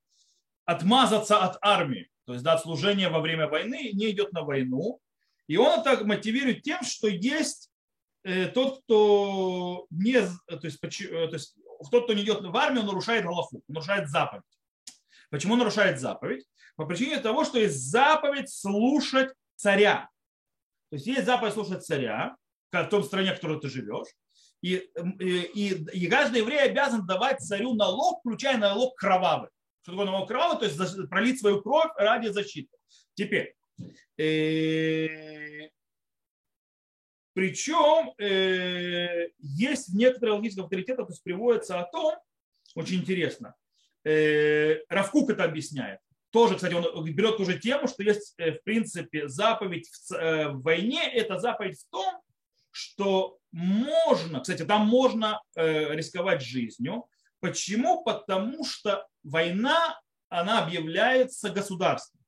отмазаться 0.65 1.39
от 1.39 1.57
армии, 1.62 2.10
то 2.25 2.34
есть 2.34 2.43
да, 2.43 2.53
от 2.53 2.62
служения 2.62 3.10
во 3.10 3.19
время 3.19 3.48
войны, 3.48 3.91
не 3.93 4.12
идет 4.12 4.34
на 4.34 4.43
войну. 4.43 5.00
И 5.48 5.57
он 5.57 5.79
это 5.79 6.03
мотивирует 6.03 6.62
тем, 6.62 6.84
что 6.84 7.07
есть 7.07 7.72
э, 8.24 8.48
тот, 8.48 8.84
кто 8.84 9.88
не, 9.89 10.22
то 10.22 10.60
есть, 10.62 10.84
э, 10.84 11.27
то 11.27 11.34
есть 11.34 11.55
тот, 11.89 12.03
кто 12.03 12.13
не 12.13 12.22
идет 12.22 12.41
в 12.41 12.55
армию, 12.55 12.81
он 12.81 12.88
нарушает 12.88 13.24
Галаху, 13.24 13.63
нарушает 13.67 14.10
заповедь. 14.10 14.43
Почему 15.29 15.55
нарушает 15.55 16.00
заповедь? 16.00 16.46
По 16.75 16.86
причине 16.86 17.19
того, 17.19 17.43
что 17.43 17.60
есть 17.60 17.89
заповедь 17.89 18.50
слушать 18.50 19.34
царя. 19.55 20.10
То 20.89 20.96
есть 20.96 21.08
есть 21.08 21.25
заповедь 21.25 21.53
слушать 21.53 21.86
царя 21.86 22.36
в 22.72 22.84
том 22.86 23.03
стране, 23.03 23.34
в 23.34 23.36
которой 23.36 23.60
ты 23.60 23.70
живешь. 23.70 24.08
И, 24.62 24.89
и, 25.20 25.86
и 25.94 26.08
каждый 26.08 26.41
еврей 26.41 26.62
обязан 26.62 27.06
давать 27.06 27.39
царю 27.41 27.74
налог, 27.75 28.20
включая 28.20 28.58
налог 28.58 28.96
кровавый. 28.96 29.50
Что 29.82 29.91
такое 29.91 30.06
налог 30.06 30.27
кровавый? 30.27 30.60
То 30.60 30.65
есть 30.65 31.10
пролить 31.10 31.39
свою 31.39 31.62
кровь 31.62 31.91
ради 31.96 32.27
защиты. 32.27 32.75
Теперь, 33.13 33.56
э, 34.17 35.70
причем 37.34 38.13
э, 38.17 39.29
есть 39.39 39.94
некоторые 39.94 40.36
логические 40.36 40.63
авторитеты, 40.63 41.03
то 41.03 41.10
есть 41.10 41.24
приводится 41.24 41.79
о 41.79 41.84
том, 41.84 42.15
очень 42.75 42.98
интересно, 42.98 43.56
э, 44.03 44.79
Равкук 44.89 45.29
это 45.29 45.44
объясняет, 45.44 46.00
тоже, 46.31 46.55
кстати, 46.55 46.74
он 46.74 47.05
берет 47.05 47.38
ту 47.38 47.46
же 47.46 47.57
тему, 47.57 47.88
что 47.88 48.03
есть, 48.03 48.34
э, 48.38 48.51
в 48.51 48.63
принципе, 48.63 49.27
заповедь 49.27 49.89
в, 49.89 50.13
э, 50.13 50.50
в 50.50 50.62
войне. 50.62 51.10
Это 51.13 51.39
заповедь 51.39 51.79
в 51.79 51.89
том, 51.89 52.22
что 52.72 53.38
можно, 53.51 54.41
кстати, 54.41 54.63
там 54.65 54.88
можно 54.88 55.41
э, 55.55 55.96
рисковать 55.96 56.41
жизнью. 56.41 57.05
Почему? 57.39 58.03
Потому 58.03 58.65
что 58.65 59.07
война, 59.24 60.00
она 60.29 60.63
объявляется 60.63 61.50
государством. 61.50 62.22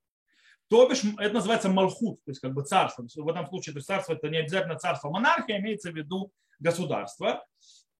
То 0.70 0.88
бишь, 0.88 1.02
это 1.18 1.34
называется 1.34 1.68
малхут, 1.68 2.24
то 2.24 2.32
есть 2.32 2.40
как 2.40 2.54
бы 2.54 2.64
царство. 2.64 3.06
В 3.16 3.28
этом 3.28 3.48
случае 3.48 3.74
то 3.74 3.80
есть 3.80 3.88
царство 3.88 4.14
это 4.14 4.30
не 4.30 4.38
обязательно 4.38 4.78
царство 4.78 5.10
монархия, 5.10 5.58
имеется 5.58 5.92
в 5.92 5.96
виду 5.96 6.32
государство. 6.60 7.44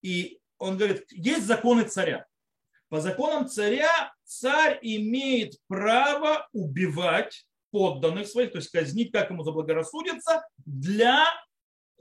И 0.02 0.38
он 0.58 0.76
говорит, 0.76 1.04
есть 1.10 1.46
законы 1.46 1.82
царя. 1.82 2.26
По 2.90 3.00
законам 3.00 3.48
царя 3.48 4.12
царь 4.24 4.78
имеет 4.82 5.54
право 5.68 6.48
убивать 6.52 7.46
подданных 7.70 8.26
своих, 8.26 8.50
то 8.50 8.58
есть 8.58 8.70
казнить, 8.70 9.12
как 9.12 9.30
ему 9.30 9.44
заблагорассудится, 9.44 10.44
для 10.66 11.24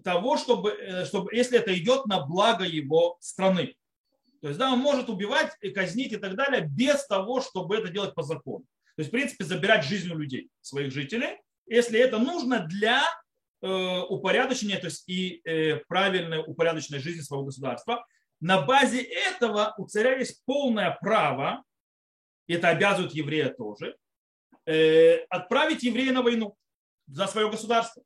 того, 0.03 0.35
чтобы, 0.35 0.71
э, 0.71 1.05
чтобы, 1.05 1.33
если 1.33 1.59
это 1.59 1.77
идет 1.77 2.07
на 2.07 2.25
благо 2.25 2.65
его 2.65 3.17
страны. 3.21 3.75
То 4.41 4.47
есть, 4.47 4.59
да, 4.59 4.73
он 4.73 4.79
может 4.79 5.09
убивать, 5.09 5.51
и 5.61 5.69
казнить 5.69 6.11
и 6.13 6.17
так 6.17 6.35
далее 6.35 6.67
без 6.67 7.05
того, 7.05 7.41
чтобы 7.41 7.77
это 7.77 7.89
делать 7.89 8.15
по 8.15 8.23
закону. 8.23 8.65
То 8.95 9.01
есть, 9.01 9.09
в 9.09 9.11
принципе, 9.11 9.45
забирать 9.45 9.85
жизнь 9.85 10.11
у 10.11 10.17
людей, 10.17 10.49
своих 10.61 10.91
жителей, 10.91 11.37
если 11.67 11.99
это 11.99 12.17
нужно 12.17 12.65
для 12.65 13.03
э, 13.61 13.99
упорядочения, 14.09 14.79
то 14.79 14.87
есть 14.87 15.07
и 15.07 15.41
э, 15.43 15.77
правильной 15.87 16.39
упорядоченной 16.39 16.99
жизни 16.99 17.21
своего 17.21 17.45
государства. 17.45 18.03
На 18.41 18.61
базе 18.61 19.01
этого 19.01 19.73
у 19.77 19.87
царя 19.87 20.17
есть 20.17 20.43
полное 20.45 20.97
право, 21.01 21.63
и 22.47 22.53
это 22.53 22.69
обязывает 22.69 23.13
еврея 23.13 23.49
тоже, 23.49 23.97
э, 24.65 25.17
отправить 25.29 25.83
еврея 25.83 26.13
на 26.13 26.21
войну 26.21 26.55
за 27.07 27.27
свое 27.27 27.49
государство. 27.49 28.03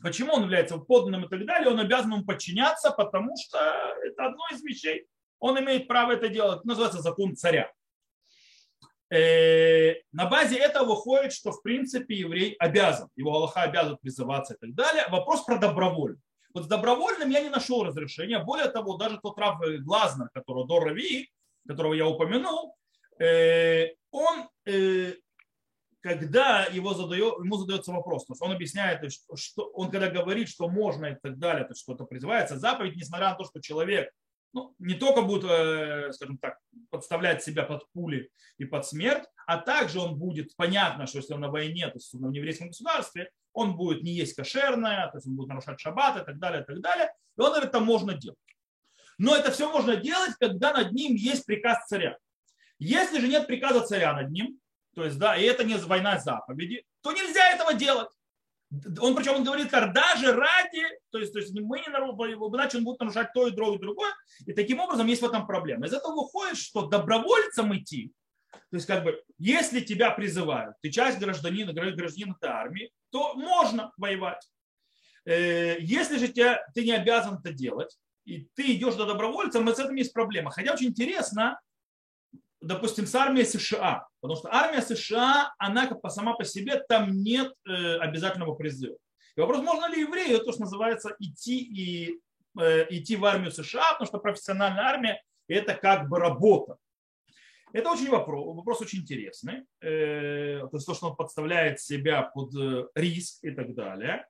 Почему 0.00 0.32
он 0.32 0.44
является 0.44 0.78
подданным 0.78 1.24
и 1.24 1.28
так 1.28 1.44
далее, 1.46 1.70
он 1.70 1.80
обязан 1.80 2.12
ему 2.12 2.24
подчиняться, 2.24 2.90
потому 2.90 3.36
что 3.36 3.58
это 4.04 4.26
одно 4.26 4.42
из 4.52 4.62
вещей. 4.62 5.06
Он 5.38 5.58
имеет 5.60 5.88
право 5.88 6.12
это 6.12 6.28
делать. 6.28 6.58
Это 6.58 6.68
называется 6.68 7.02
закон 7.02 7.36
царя. 7.36 7.72
Э, 9.10 9.94
на 10.12 10.26
базе 10.26 10.56
этого 10.56 10.94
выходит, 10.94 11.32
что 11.32 11.52
в 11.52 11.62
принципе 11.62 12.14
еврей 12.14 12.54
обязан, 12.54 13.08
его 13.16 13.34
Аллаха 13.34 13.62
обязан 13.62 13.98
призываться 13.98 14.54
и 14.54 14.56
так 14.56 14.74
далее. 14.74 15.04
Вопрос 15.10 15.44
про 15.44 15.58
добровольно. 15.58 16.18
Вот 16.54 16.64
с 16.64 16.66
добровольным 16.66 17.30
я 17.30 17.40
не 17.40 17.48
нашел 17.48 17.84
разрешения. 17.84 18.38
Более 18.38 18.68
того, 18.68 18.96
даже 18.96 19.18
тот 19.22 19.38
Рав 19.38 19.60
Глазнер, 19.80 20.28
которого 20.34 20.66
до 20.66 20.80
Рави, 20.80 21.30
которого 21.66 21.94
я 21.94 22.06
упомянул, 22.06 22.76
э, 23.18 23.88
он, 24.10 24.48
э, 24.66 25.14
когда 26.00 26.64
его 26.64 26.94
задает, 26.94 27.38
ему 27.38 27.56
задается 27.56 27.92
вопрос, 27.92 28.26
то 28.26 28.32
есть 28.32 28.42
он 28.42 28.52
объясняет, 28.52 29.00
что 29.34 29.64
он 29.74 29.90
когда 29.90 30.10
говорит, 30.10 30.48
что 30.48 30.68
можно 30.68 31.06
и 31.06 31.16
так 31.22 31.38
далее, 31.38 31.64
то 31.64 31.70
есть 31.70 31.82
что-то 31.82 32.04
призывается, 32.04 32.58
заповедь, 32.58 32.96
несмотря 32.96 33.30
на 33.30 33.36
то, 33.36 33.44
что 33.44 33.60
человек 33.60 34.10
ну, 34.52 34.74
не 34.78 34.94
только 34.94 35.22
будет, 35.22 35.44
э, 35.44 36.12
скажем 36.12 36.38
так, 36.38 36.58
подставлять 36.90 37.42
себя 37.42 37.62
под 37.62 37.90
пули 37.92 38.30
и 38.58 38.64
под 38.64 38.86
смерть, 38.86 39.24
а 39.46 39.58
также 39.58 39.98
он 39.98 40.16
будет, 40.16 40.54
понятно, 40.56 41.06
что 41.06 41.18
если 41.18 41.34
он 41.34 41.40
на 41.40 41.50
войне, 41.50 41.86
то 41.88 41.94
есть 41.94 42.12
в 42.12 42.30
еврейском 42.30 42.68
государстве, 42.68 43.30
он 43.52 43.76
будет 43.76 44.02
не 44.02 44.12
есть 44.12 44.34
кошерное, 44.34 45.08
то 45.08 45.18
есть 45.18 45.26
он 45.26 45.36
будет 45.36 45.48
нарушать 45.48 45.80
шаббат 45.80 46.22
и 46.22 46.24
так 46.24 46.38
далее, 46.38 46.62
и 46.62 46.64
так 46.64 46.80
далее. 46.80 47.12
И 47.36 47.40
он 47.40 47.54
это 47.54 47.80
можно 47.80 48.14
делать. 48.14 48.38
Но 49.18 49.36
это 49.36 49.50
все 49.52 49.70
можно 49.70 49.96
делать, 49.96 50.32
когда 50.38 50.72
над 50.72 50.92
ним 50.92 51.14
есть 51.14 51.46
приказ 51.46 51.86
царя. 51.86 52.16
Если 52.78 53.20
же 53.20 53.28
нет 53.28 53.46
приказа 53.46 53.80
царя 53.80 54.12
над 54.14 54.30
ним, 54.30 54.58
то 54.94 55.04
есть, 55.04 55.18
да, 55.18 55.36
и 55.36 55.44
это 55.44 55.64
не 55.64 55.76
война 55.76 56.18
заповеди, 56.18 56.84
то 57.02 57.12
нельзя 57.12 57.52
этого 57.52 57.74
делать. 57.74 58.10
Он 59.00 59.14
причем 59.14 59.34
он 59.34 59.44
говорит, 59.44 59.70
как 59.70 59.92
даже 59.92 60.32
ради, 60.32 60.82
то 61.10 61.18
есть, 61.18 61.32
то 61.32 61.38
есть 61.40 61.52
мы 61.54 61.80
не 61.80 61.88
нарушаем, 61.88 62.38
иначе 62.54 62.78
он 62.78 62.84
будет 62.84 63.00
нарушать 63.00 63.32
то 63.34 63.46
и 63.46 63.50
другое, 63.50 63.76
и 63.76 63.80
другое. 63.80 64.12
И 64.46 64.52
таким 64.52 64.80
образом 64.80 65.06
есть 65.06 65.20
в 65.20 65.26
этом 65.26 65.46
проблема. 65.46 65.86
Из 65.86 65.92
этого 65.92 66.14
выходит, 66.14 66.56
что 66.56 66.86
добровольцам 66.86 67.76
идти, 67.76 68.12
то 68.52 68.76
есть 68.76 68.86
как 68.86 69.04
бы, 69.04 69.22
если 69.38 69.80
тебя 69.80 70.10
призывают, 70.10 70.76
ты 70.80 70.90
часть 70.90 71.18
гражданина, 71.18 71.72
гражданина 71.72 72.36
армии, 72.42 72.90
то 73.10 73.34
можно 73.34 73.92
воевать. 73.98 74.48
Э, 75.26 75.76
если 75.80 76.16
же 76.16 76.28
тебя, 76.28 76.64
ты 76.74 76.84
не 76.84 76.92
обязан 76.92 77.38
это 77.38 77.52
делать, 77.52 77.98
и 78.24 78.48
ты 78.54 78.72
идешь 78.74 78.94
до 78.94 79.04
добровольцев, 79.04 79.62
с 79.68 79.78
этим 79.78 79.96
есть 79.96 80.12
проблема. 80.12 80.50
Хотя 80.50 80.72
очень 80.72 80.88
интересно, 80.88 81.60
допустим, 82.62 83.06
с 83.06 83.14
армией 83.14 83.44
США. 83.44 84.06
Потому 84.20 84.38
что 84.38 84.48
армия 84.52 84.80
США, 84.80 85.52
она 85.58 85.90
сама 86.08 86.34
по 86.34 86.44
себе, 86.44 86.82
там 86.88 87.10
нет 87.10 87.52
э, 87.66 87.96
обязательного 87.98 88.54
призыва. 88.54 88.96
И 89.36 89.40
вопрос, 89.40 89.62
можно 89.62 89.88
ли 89.92 90.00
еврею, 90.00 90.40
то, 90.40 90.52
что 90.52 90.62
называется, 90.62 91.14
идти, 91.18 91.58
и, 91.60 92.20
э, 92.60 92.86
идти 92.90 93.16
в 93.16 93.24
армию 93.24 93.50
США, 93.50 93.92
потому 93.92 94.06
что 94.06 94.18
профессиональная 94.18 94.84
армия– 94.84 95.22
это 95.48 95.74
как 95.74 96.08
бы 96.08 96.18
работа. 96.18 96.76
Это 97.72 97.90
очень 97.90 98.10
вопрос, 98.10 98.54
вопрос 98.54 98.82
очень 98.82 99.00
интересный. 99.00 99.64
Э, 99.80 100.60
то 100.60 100.76
есть 100.76 100.86
то, 100.86 100.94
что 100.94 101.08
он 101.08 101.16
подставляет 101.16 101.80
себя 101.80 102.22
под 102.22 102.52
риск 102.94 103.42
и 103.42 103.50
так 103.50 103.74
далее. 103.74 104.26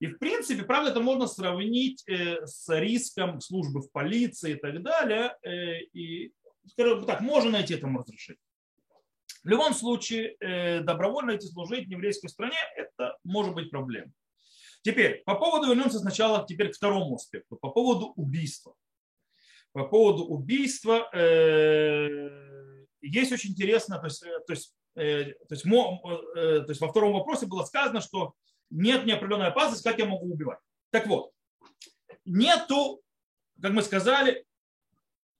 И 0.00 0.06
в 0.06 0.18
принципе, 0.18 0.62
правда, 0.62 0.90
это 0.90 1.00
можно 1.00 1.26
сравнить 1.26 2.04
с 2.06 2.68
риском 2.68 3.40
службы 3.40 3.80
в 3.80 3.90
полиции 3.90 4.52
и 4.52 4.54
так 4.54 4.80
далее. 4.80 5.36
И 5.92 6.32
скажем 6.68 7.04
так, 7.06 7.20
можно 7.20 7.50
найти 7.50 7.74
этому 7.74 8.00
разрешение. 8.00 8.40
В 9.44 9.48
любом 9.48 9.72
случае, 9.74 10.36
э, 10.40 10.80
добровольно 10.80 11.36
идти 11.36 11.46
служить 11.46 11.86
в 11.86 11.90
еврейской 11.90 12.28
стране, 12.28 12.58
это 12.76 13.16
может 13.24 13.54
быть 13.54 13.70
проблема. 13.70 14.12
Теперь, 14.82 15.22
по 15.24 15.34
поводу, 15.34 15.68
вернемся 15.68 15.98
сначала 15.98 16.46
теперь 16.46 16.70
к 16.70 16.76
второму 16.76 17.16
аспекту, 17.16 17.56
по 17.56 17.70
поводу 17.70 18.12
убийства. 18.16 18.74
По 19.72 19.84
поводу 19.84 20.24
убийства 20.24 21.08
э, 21.12 22.86
есть 23.00 23.32
очень 23.32 23.50
интересно, 23.50 23.98
то 23.98 24.06
есть, 24.06 24.22
э, 24.22 24.40
то 24.46 24.52
есть, 24.52 24.74
э, 24.96 25.24
то, 25.48 25.54
есть, 25.54 25.64
мо, 25.64 26.00
э, 26.36 26.60
то 26.60 26.68
есть 26.68 26.80
во 26.80 26.88
втором 26.88 27.12
вопросе 27.12 27.46
было 27.46 27.64
сказано, 27.64 28.00
что 28.00 28.34
нет 28.70 29.06
неопределенной 29.06 29.48
опасности, 29.48 29.86
как 29.86 29.98
я 29.98 30.06
могу 30.06 30.32
убивать. 30.32 30.58
Так 30.90 31.06
вот, 31.06 31.32
нету, 32.24 33.02
как 33.60 33.72
мы 33.72 33.82
сказали, 33.82 34.44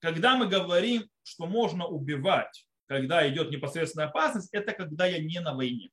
когда 0.01 0.37
мы 0.37 0.47
говорим, 0.47 1.09
что 1.29 1.47
можно 1.47 1.87
убивать, 1.87 2.67
когда 2.87 3.29
идет 3.29 3.51
непосредственная 3.51 4.09
опасность, 4.09 4.49
это 4.53 4.73
когда 4.73 5.07
я 5.07 5.23
не 5.23 5.41
на 5.41 5.55
войне. 5.55 5.91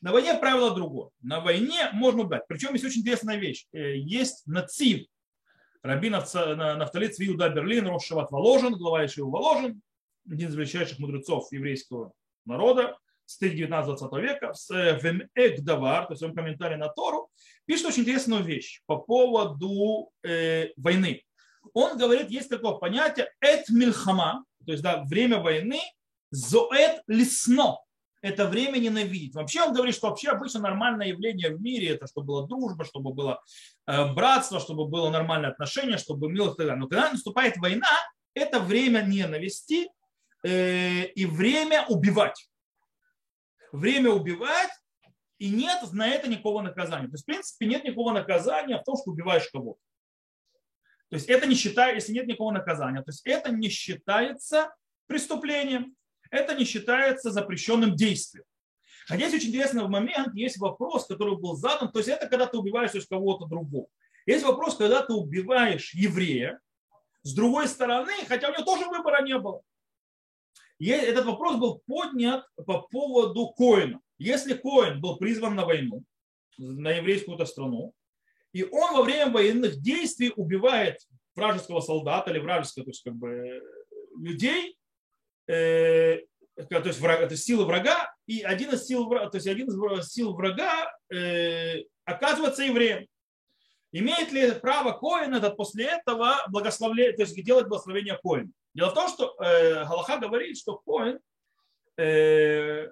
На 0.00 0.12
войне 0.12 0.34
правило 0.34 0.74
другое. 0.74 1.10
На 1.22 1.40
войне 1.40 1.90
можно 1.92 2.22
убивать. 2.22 2.46
Причем 2.48 2.72
есть 2.72 2.84
очень 2.84 3.00
интересная 3.00 3.36
вещь. 3.36 3.66
Э, 3.72 3.96
есть 3.96 4.46
нацив, 4.46 5.06
Рабин 5.82 6.12
Нафтали 6.12 7.08
Цвиуда 7.08 7.50
Берлин, 7.50 7.86
Рошеват 7.86 8.30
Воложен, 8.30 8.74
глава 8.74 9.04
Ишива 9.04 9.28
Воложен, 9.28 9.82
один 10.30 10.48
из 10.48 10.54
величайших 10.54 10.98
мудрецов 10.98 11.52
еврейского 11.52 12.12
народа 12.46 12.96
с 13.26 13.40
19-20 13.40 14.20
века, 14.20 14.52
в 14.54 14.70
Вемек 14.70 15.60
Давар, 15.60 16.06
то 16.06 16.14
есть 16.14 16.22
он 16.22 16.34
комментарий 16.34 16.76
на 16.76 16.88
Тору, 16.88 17.28
пишет 17.66 17.86
очень 17.86 18.02
интересную 18.02 18.42
вещь 18.42 18.80
по 18.86 18.96
поводу 18.96 20.10
э, 20.22 20.68
войны 20.78 21.22
он 21.72 21.96
говорит, 21.98 22.30
есть 22.30 22.50
такое 22.50 22.72
понятие 22.72 23.30
эт 23.40 23.68
мильхама, 23.68 24.44
то 24.64 24.72
есть 24.72 24.82
да, 24.82 25.04
время 25.04 25.38
войны, 25.38 25.80
зоэт 26.30 27.02
лесно, 27.06 27.78
это 28.22 28.46
время 28.46 28.78
ненавидеть. 28.78 29.34
Вообще 29.34 29.62
он 29.62 29.74
говорит, 29.74 29.94
что 29.94 30.08
вообще 30.08 30.30
обычно 30.30 30.60
нормальное 30.60 31.08
явление 31.08 31.54
в 31.54 31.60
мире, 31.60 31.90
это 31.90 32.06
чтобы 32.06 32.28
была 32.28 32.46
дружба, 32.46 32.84
чтобы 32.84 33.12
было 33.12 33.42
э, 33.86 34.12
братство, 34.14 34.60
чтобы 34.60 34.86
было 34.86 35.10
нормальное 35.10 35.50
отношение, 35.50 35.98
чтобы 35.98 36.30
милость 36.30 36.54
и 36.54 36.56
так 36.56 36.66
далее. 36.68 36.80
Но 36.80 36.88
когда 36.88 37.10
наступает 37.10 37.58
война, 37.58 37.90
это 38.34 38.60
время 38.60 39.02
ненависти 39.02 39.90
э, 40.42 41.04
и 41.04 41.26
время 41.26 41.84
убивать. 41.88 42.48
Время 43.72 44.10
убивать, 44.10 44.70
и 45.38 45.50
нет 45.50 45.82
на 45.92 46.08
это 46.08 46.26
никакого 46.26 46.62
наказания. 46.62 47.08
То 47.08 47.14
есть, 47.14 47.24
в 47.24 47.26
принципе, 47.26 47.66
нет 47.66 47.84
никакого 47.84 48.12
наказания 48.12 48.78
в 48.78 48.84
том, 48.84 48.96
что 48.96 49.10
убиваешь 49.10 49.50
кого-то. 49.52 49.80
То 51.14 51.18
есть 51.18 51.30
это 51.30 51.46
не 51.46 51.54
считается, 51.54 51.94
если 51.94 52.12
нет 52.12 52.26
никакого 52.26 52.50
наказания, 52.50 53.00
то 53.00 53.10
есть 53.10 53.24
это 53.24 53.52
не 53.52 53.68
считается 53.68 54.74
преступлением, 55.06 55.94
это 56.28 56.56
не 56.56 56.64
считается 56.64 57.30
запрещенным 57.30 57.94
действием. 57.94 58.44
Хотя 59.06 59.22
есть 59.22 59.36
очень 59.36 59.50
интересный 59.50 59.86
момент, 59.86 60.34
есть 60.34 60.56
вопрос, 60.56 61.06
который 61.06 61.36
был 61.36 61.54
задан, 61.54 61.92
то 61.92 62.00
есть 62.00 62.08
это 62.08 62.26
когда 62.26 62.46
ты 62.46 62.58
убиваешь 62.58 62.90
кого-то 63.08 63.46
другого. 63.46 63.86
Есть 64.26 64.44
вопрос, 64.44 64.76
когда 64.76 65.02
ты 65.04 65.12
убиваешь 65.12 65.94
еврея, 65.94 66.58
с 67.22 67.32
другой 67.32 67.68
стороны, 67.68 68.10
хотя 68.26 68.48
у 68.48 68.52
него 68.52 68.64
тоже 68.64 68.88
выбора 68.88 69.22
не 69.22 69.38
было. 69.38 69.62
И 70.80 70.88
этот 70.88 71.26
вопрос 71.26 71.58
был 71.58 71.80
поднят 71.86 72.44
по 72.66 72.80
поводу 72.80 73.54
Коина. 73.56 74.00
Если 74.18 74.54
Коин 74.54 75.00
был 75.00 75.16
призван 75.18 75.54
на 75.54 75.64
войну, 75.64 76.02
на 76.58 76.90
еврейскую 76.90 77.46
страну, 77.46 77.94
и 78.54 78.62
он 78.62 78.94
во 78.94 79.02
время 79.02 79.30
военных 79.32 79.80
действий 79.82 80.32
убивает 80.34 80.98
вражеского 81.34 81.80
солдата 81.80 82.30
или 82.30 82.38
вражеского, 82.38 82.84
то 82.84 82.90
есть 82.90 83.02
как 83.02 83.14
бы 83.14 83.60
людей, 84.16 84.78
э, 85.48 86.20
то 86.56 86.82
есть, 86.84 87.00
враг, 87.00 87.20
это 87.20 87.36
силы 87.36 87.64
врага, 87.64 88.14
и 88.26 88.42
один 88.42 88.70
из 88.70 88.86
сил, 88.86 89.10
то 89.10 89.30
есть 89.34 89.48
один 89.48 89.68
из 89.68 90.08
сил 90.08 90.34
врага 90.34 90.88
э, 91.12 91.82
оказывается 92.04 92.62
евреем. 92.62 93.08
Имеет 93.90 94.30
ли 94.30 94.52
право 94.52 94.92
Коин 94.92 95.34
этот 95.34 95.56
после 95.56 95.86
этого 95.86 96.36
благословлять, 96.48 97.16
то 97.16 97.22
есть 97.22 97.34
делать 97.44 97.66
благословение 97.66 98.18
Коин? 98.22 98.52
Дело 98.72 98.90
в 98.90 98.94
том, 98.94 99.08
что 99.08 99.34
э, 99.40 99.84
Галаха 99.84 100.18
говорит, 100.18 100.56
что 100.56 100.80
Коин, 100.86 101.18
э, 101.96 102.88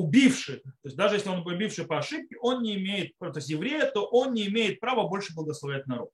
убивший, 0.00 0.60
то 0.60 0.84
есть 0.84 0.96
даже 0.96 1.16
если 1.16 1.28
он 1.28 1.46
убивший 1.46 1.86
по 1.86 1.98
ошибке, 1.98 2.36
он 2.40 2.62
не 2.62 2.76
имеет, 2.76 3.16
то 3.18 3.32
есть 3.34 3.48
еврея, 3.48 3.90
то 3.90 4.04
он 4.06 4.32
не 4.34 4.46
имеет 4.48 4.80
права 4.80 5.08
больше 5.08 5.34
благословлять 5.34 5.86
народ. 5.86 6.10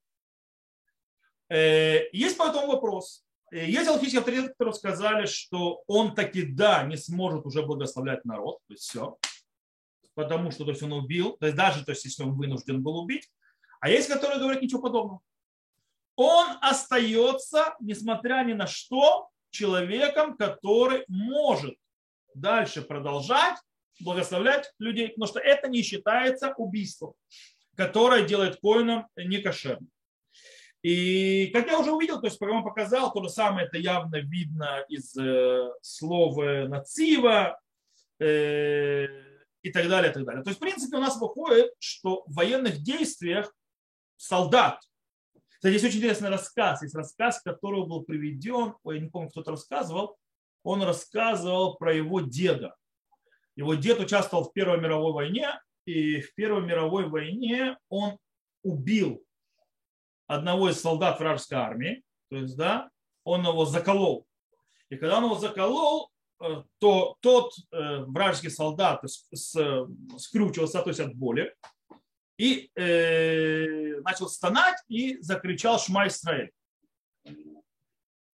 Э, 1.48 2.08
есть 2.12 2.36
по 2.36 2.44
этому 2.44 2.66
вопрос. 2.66 3.24
Э, 3.52 3.64
есть 3.64 3.88
алхимические 3.88 4.20
авторитеты, 4.20 4.48
которые 4.48 4.74
сказали, 4.74 5.26
что 5.26 5.82
он 5.86 6.14
таки 6.14 6.42
да, 6.42 6.82
не 6.84 6.96
сможет 6.96 7.46
уже 7.46 7.62
благословлять 7.62 8.24
народ, 8.24 8.58
то 8.66 8.74
есть 8.74 8.84
все, 8.84 9.16
потому 10.14 10.50
что 10.50 10.64
то 10.64 10.70
есть 10.70 10.82
он 10.82 10.92
убил, 10.92 11.36
то 11.38 11.46
есть 11.46 11.56
даже 11.56 11.84
то 11.84 11.92
есть, 11.92 12.04
если 12.04 12.24
он 12.24 12.34
вынужден 12.34 12.82
был 12.82 12.96
убить, 12.98 13.30
а 13.80 13.88
есть, 13.88 14.08
которые 14.08 14.40
говорят 14.40 14.62
ничего 14.62 14.82
подобного. 14.82 15.20
Он 16.16 16.56
остается, 16.62 17.76
несмотря 17.78 18.42
ни 18.42 18.54
на 18.54 18.66
что, 18.66 19.28
человеком, 19.50 20.36
который 20.36 21.04
может 21.08 21.76
дальше 22.34 22.82
продолжать 22.82 23.56
благословлять 24.00 24.72
людей, 24.78 25.08
потому 25.08 25.26
что 25.26 25.40
это 25.40 25.68
не 25.68 25.82
считается 25.82 26.54
убийством, 26.56 27.14
которое 27.76 28.26
делает 28.26 28.60
коином 28.60 29.06
некошерным. 29.16 29.90
И 30.82 31.48
как 31.48 31.66
я 31.66 31.78
уже 31.78 31.92
увидел, 31.92 32.20
то 32.20 32.26
есть 32.26 32.40
вам 32.40 32.62
показал, 32.62 33.12
то 33.12 33.22
же 33.22 33.28
самое 33.28 33.66
это 33.66 33.78
явно 33.78 34.16
видно 34.16 34.84
из 34.88 35.16
э, 35.16 35.70
слов 35.82 36.36
нацива, 36.36 37.58
э, 38.20 39.06
и 39.66 39.72
так 39.72 39.88
далее, 39.88 40.12
и 40.12 40.14
так 40.14 40.24
далее. 40.24 40.44
То 40.44 40.50
есть, 40.50 40.60
в 40.60 40.62
принципе, 40.62 40.96
у 40.96 41.00
нас 41.00 41.20
выходит, 41.20 41.72
что 41.80 42.22
в 42.28 42.34
военных 42.34 42.82
действиях 42.84 43.52
солдат. 44.16 44.80
Кстати, 45.48 45.72
есть 45.72 45.84
очень 45.84 45.98
интересный 45.98 46.28
рассказ. 46.28 46.82
Есть 46.82 46.94
рассказ, 46.94 47.40
который 47.42 47.84
был 47.84 48.04
приведен, 48.04 48.74
ой, 48.84 48.96
я 48.96 49.02
не 49.02 49.10
помню, 49.10 49.28
кто-то 49.30 49.50
рассказывал. 49.50 50.18
Он 50.62 50.84
рассказывал 50.84 51.74
про 51.78 51.92
его 51.92 52.20
деда. 52.20 52.76
Его 53.56 53.74
дед 53.74 53.98
участвовал 54.00 54.44
в 54.44 54.52
Первой 54.52 54.78
мировой 54.78 55.12
войне, 55.12 55.58
и 55.86 56.20
в 56.20 56.34
Первой 56.34 56.62
мировой 56.62 57.08
войне 57.08 57.78
он 57.88 58.18
убил 58.62 59.24
одного 60.26 60.70
из 60.70 60.80
солдат 60.80 61.18
вражеской 61.18 61.58
армии, 61.58 62.02
то 62.28 62.36
есть, 62.36 62.56
да, 62.56 62.90
он 63.24 63.46
его 63.46 63.64
заколол. 63.64 64.26
И 64.90 64.96
когда 64.96 65.18
он 65.18 65.24
его 65.24 65.36
заколол, 65.36 66.10
э, 66.40 66.62
то 66.78 67.16
тот 67.20 67.52
э, 67.72 68.04
вражеский 68.04 68.50
солдат 68.50 69.02
скрючился, 69.06 70.82
то 70.82 70.90
есть 70.90 71.00
от 71.00 71.14
боли, 71.14 71.54
и 72.38 72.70
э, 72.74 74.00
начал 74.00 74.28
стонать 74.28 74.78
и 74.88 75.18
закричал 75.22 75.78
Шма 75.78 76.08
Исраэль. 76.08 76.50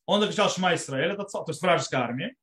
Он 0.07 0.21
закричал 0.21 0.51
Шма 0.51 0.75
Исраэль, 0.75 1.13
это, 1.13 1.25
то 1.25 1.45
есть 1.47 1.63
вражеская 1.63 2.01
армия, 2.01 2.35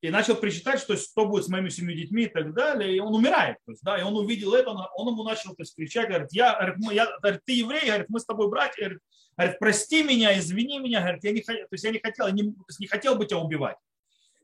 и 0.00 0.10
начал 0.10 0.34
причитать, 0.34 0.80
что, 0.80 0.96
что 0.96 1.26
будет 1.26 1.44
с 1.44 1.48
моими 1.48 1.68
семью 1.68 1.96
детьми 1.96 2.24
и 2.24 2.28
так 2.28 2.54
далее, 2.54 2.96
и 2.96 3.00
он 3.00 3.14
умирает. 3.14 3.58
То 3.66 3.72
есть, 3.72 3.82
да, 3.82 3.98
и 3.98 4.02
он 4.02 4.16
увидел 4.16 4.54
это, 4.54 4.70
он, 4.70 5.08
ему 5.08 5.24
начал 5.24 5.54
то 5.54 5.62
есть, 5.62 5.74
кричать, 5.76 6.08
говорит, 6.08 6.28
я, 6.32 6.54
говорит, 6.54 6.76
я, 6.92 7.18
говорит, 7.18 7.40
ты 7.44 7.52
еврей, 7.52 7.86
говорит, 7.86 8.06
мы 8.08 8.20
с 8.20 8.24
тобой 8.24 8.48
братья, 8.48 8.80
говорит, 8.80 9.02
говорит, 9.36 9.58
прости 9.58 10.02
меня, 10.02 10.38
извини 10.38 10.78
меня, 10.78 11.00
говорит, 11.00 11.24
я 11.24 11.32
не, 11.32 11.42
то 11.42 11.66
есть 11.70 11.84
я 11.84 11.90
не 11.90 11.98
хотел, 11.98 12.28
не, 12.32 12.54
не 12.78 12.86
хотел 12.86 13.16
бы 13.16 13.26
тебя 13.26 13.38
убивать. 13.38 13.76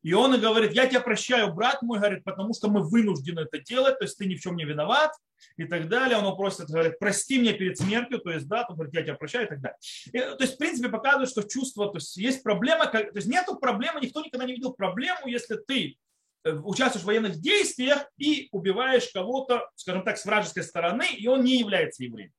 И 0.06 0.12
он 0.12 0.40
говорит, 0.40 0.72
я 0.72 0.86
тебя 0.86 1.00
прощаю, 1.00 1.52
брат 1.52 1.82
мой, 1.82 1.98
говорит, 1.98 2.22
потому 2.22 2.54
что 2.54 2.70
мы 2.70 2.88
вынуждены 2.88 3.40
это 3.40 3.58
делать, 3.58 3.98
то 3.98 4.04
есть 4.04 4.16
ты 4.16 4.26
ни 4.26 4.36
в 4.36 4.40
чем 4.40 4.54
не 4.54 4.64
виноват 4.64 5.10
и 5.56 5.64
так 5.64 5.88
далее. 5.88 6.16
Он 6.16 6.36
просит, 6.36 6.68
говорит, 6.68 7.00
прости 7.00 7.40
меня 7.40 7.54
перед 7.54 7.76
смертью, 7.76 8.20
то 8.20 8.30
есть, 8.30 8.46
да, 8.46 8.64
он 8.68 8.76
говорит, 8.76 8.94
я 8.94 9.02
тебя 9.02 9.14
прощаю 9.16 9.46
и 9.46 9.48
так 9.48 9.60
далее. 9.60 9.76
И, 10.12 10.18
то 10.20 10.36
есть, 10.38 10.54
в 10.54 10.58
принципе, 10.58 10.90
показывает, 10.90 11.28
что 11.28 11.42
чувство, 11.42 11.88
то 11.88 11.97
есть 11.97 12.16
есть 12.19 12.45
проблема, 12.45 12.86
то 12.86 13.10
есть 13.16 13.26
нету 13.26 13.56
проблемы, 13.56 13.99
никто 14.00 14.23
никогда 14.23 14.47
не 14.47 14.52
видел 14.52 14.75
проблему, 14.75 15.26
если 15.26 15.56
ты 15.56 15.99
э, 16.45 16.52
участвуешь 16.52 17.02
в 17.02 17.08
военных 17.08 17.40
действиях 17.40 18.06
и 18.16 18.49
убиваешь 18.52 19.08
кого-то, 19.12 19.69
скажем 19.75 20.04
так, 20.04 20.19
с 20.19 20.25
вражеской 20.25 20.62
стороны, 20.62 21.06
и 21.19 21.26
он 21.26 21.42
не 21.42 21.58
является 21.58 22.04
евреем. 22.04 22.30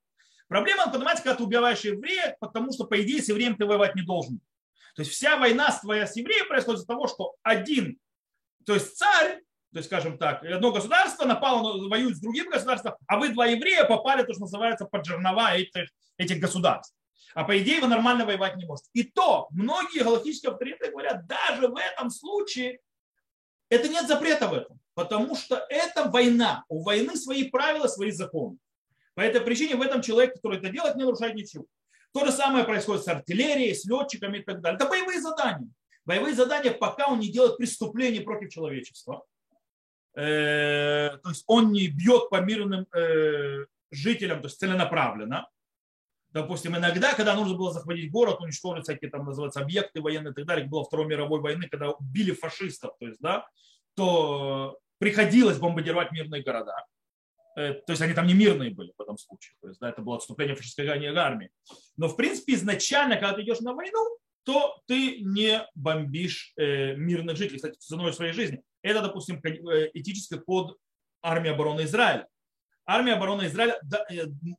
Проблема, 0.47 0.89
понимаете, 0.89 1.21
когда 1.21 1.36
ты 1.36 1.43
убиваешь 1.43 1.82
еврея, 1.82 2.38
потому 2.39 2.71
что, 2.71 2.86
по 2.86 3.01
идее, 3.01 3.21
с 3.21 3.27
евреем 3.27 3.58
ты 3.58 3.65
воевать 3.65 3.95
не 3.95 4.03
должен. 4.03 4.39
То 4.97 5.03
есть 5.03 5.12
вся 5.12 5.38
война 5.38 5.69
твоя 5.79 6.07
с 6.07 6.15
евреем 6.15 6.47
происходит 6.47 6.79
из-за 6.79 6.88
того, 6.88 7.07
что 7.07 7.36
один, 7.43 7.99
то 8.65 8.73
есть 8.73 8.97
царь, 8.97 9.43
то 9.71 9.77
есть, 9.77 9.89
скажем 9.89 10.17
так, 10.17 10.43
одно 10.43 10.71
государство 10.71 11.23
напало, 11.25 11.88
воюет 11.88 12.17
с 12.17 12.19
другим 12.19 12.49
государством, 12.49 12.95
а 13.05 13.19
вы 13.19 13.29
два 13.29 13.45
еврея 13.45 13.83
попали, 13.83 14.23
то, 14.23 14.33
что 14.33 14.41
называется, 14.41 14.86
под 14.86 15.05
жернова 15.05 15.55
этих, 15.55 15.91
этих 16.17 16.39
государств. 16.39 16.95
А 17.36 17.43
по 17.43 17.55
идее 17.60 17.79
вы 17.79 17.88
нормально 17.88 18.25
воевать 18.25 18.55
не 18.55 18.65
можете. 18.65 18.89
И 18.93 19.03
то 19.03 19.47
многие 19.51 20.03
галактические 20.03 20.51
авторитеты 20.51 20.89
говорят, 20.89 21.27
даже 21.27 21.67
в 21.67 21.77
этом 21.77 22.10
случае 22.10 22.79
это 23.69 23.89
нет 23.89 24.07
запрета 24.07 24.47
в 24.47 24.55
этом, 24.55 24.79
потому 24.95 25.36
что 25.36 25.63
это 25.69 26.10
война. 26.10 26.63
У 26.69 26.81
войны 26.81 27.15
свои 27.15 27.51
правила, 27.51 27.86
свои 27.86 28.10
законы. 28.10 28.57
По 29.13 29.21
этой 29.21 29.41
причине 29.41 29.75
в 29.75 29.81
этом 29.83 30.01
человек, 30.01 30.33
который 30.33 30.57
это 30.57 30.69
делает, 30.69 30.95
не 30.95 31.03
нарушает 31.03 31.36
ничего. 31.36 31.67
То 32.17 32.25
же 32.25 32.32
самое 32.32 32.65
происходит 32.65 33.03
с 33.03 33.08
артиллерией, 33.10 33.75
с 33.75 33.86
летчиками 33.86 34.39
и 34.39 34.41
так 34.41 34.60
далее. 34.60 34.77
Это 34.77 34.89
боевые 34.89 35.21
задания. 35.21 35.69
Боевые 36.03 36.34
задания, 36.34 36.71
пока 36.71 37.10
он 37.10 37.19
не 37.19 37.32
делает 37.32 37.58
преступлений 37.58 38.21
против 38.21 38.49
человечества. 38.49 39.23
Э, 40.15 41.17
то 41.21 41.30
есть 41.30 41.43
он 41.45 41.71
не 41.71 41.89
бьет 41.89 42.32
по 42.32 42.41
мирным 42.41 42.88
э, 42.91 43.65
жителям, 43.91 44.41
то 44.41 44.47
есть 44.47 44.60
целенаправленно. 44.60 45.47
Допустим, 46.30 46.75
иногда, 46.75 47.13
когда 47.13 47.36
нужно 47.36 47.56
было 47.56 47.71
захватить 47.71 48.12
город, 48.12 48.41
уничтожить 48.41 48.86
всякие 48.86 49.12
там 49.12 49.23
называются 49.23 49.60
объекты 49.60 50.01
военные 50.01 50.32
и 50.32 50.34
так 50.36 50.45
далее, 50.45 50.63
как 50.63 50.71
было 50.71 50.86
Второй 50.86 51.06
мировой 51.06 51.39
войны, 51.39 51.67
когда 51.69 51.91
убили 51.91 52.32
фашистов, 52.32 52.97
то 52.99 53.06
есть, 53.06 53.19
да, 53.21 53.47
то 53.95 54.80
приходилось 54.97 55.60
бомбардировать 55.60 56.12
мирные 56.12 56.41
города. 56.41 56.84
Э, 57.58 57.74
то 57.74 57.91
есть 57.91 58.02
они 58.04 58.13
там 58.13 58.28
не 58.28 58.36
мирные 58.36 58.70
были 58.70 58.93
в 58.96 59.02
этом 59.02 59.17
случае. 59.17 59.56
То 59.62 59.70
есть 59.70 59.80
да, 59.80 59.89
это 59.89 60.02
было 60.04 60.17
отступление 60.17 60.56
фашистской 60.56 60.88
армии. 60.88 61.50
Но 61.98 62.08
в 62.08 62.15
принципе 62.15 62.54
изначально, 62.54 63.15
когда 63.15 63.34
ты 63.34 63.41
идешь 63.41 63.62
на 63.62 63.74
войну, 63.74 64.20
то 64.43 64.80
ты 64.86 65.22
не 65.22 65.67
бомбишь 65.74 66.54
э, 66.56 66.96
мирных 66.96 67.36
жителей, 67.36 67.58
кстати, 67.58 67.78
ценой 67.80 68.13
своей 68.13 68.34
жизни. 68.34 68.62
Это, 68.84 69.02
допустим, 69.02 69.41
э, 69.43 69.89
этический 69.93 70.38
код 70.38 70.78
армии 71.24 71.50
обороны 71.50 71.82
Израиля. 71.82 72.28
Армия 72.86 73.13
обороны 73.13 73.48
Израиля, 73.48 73.82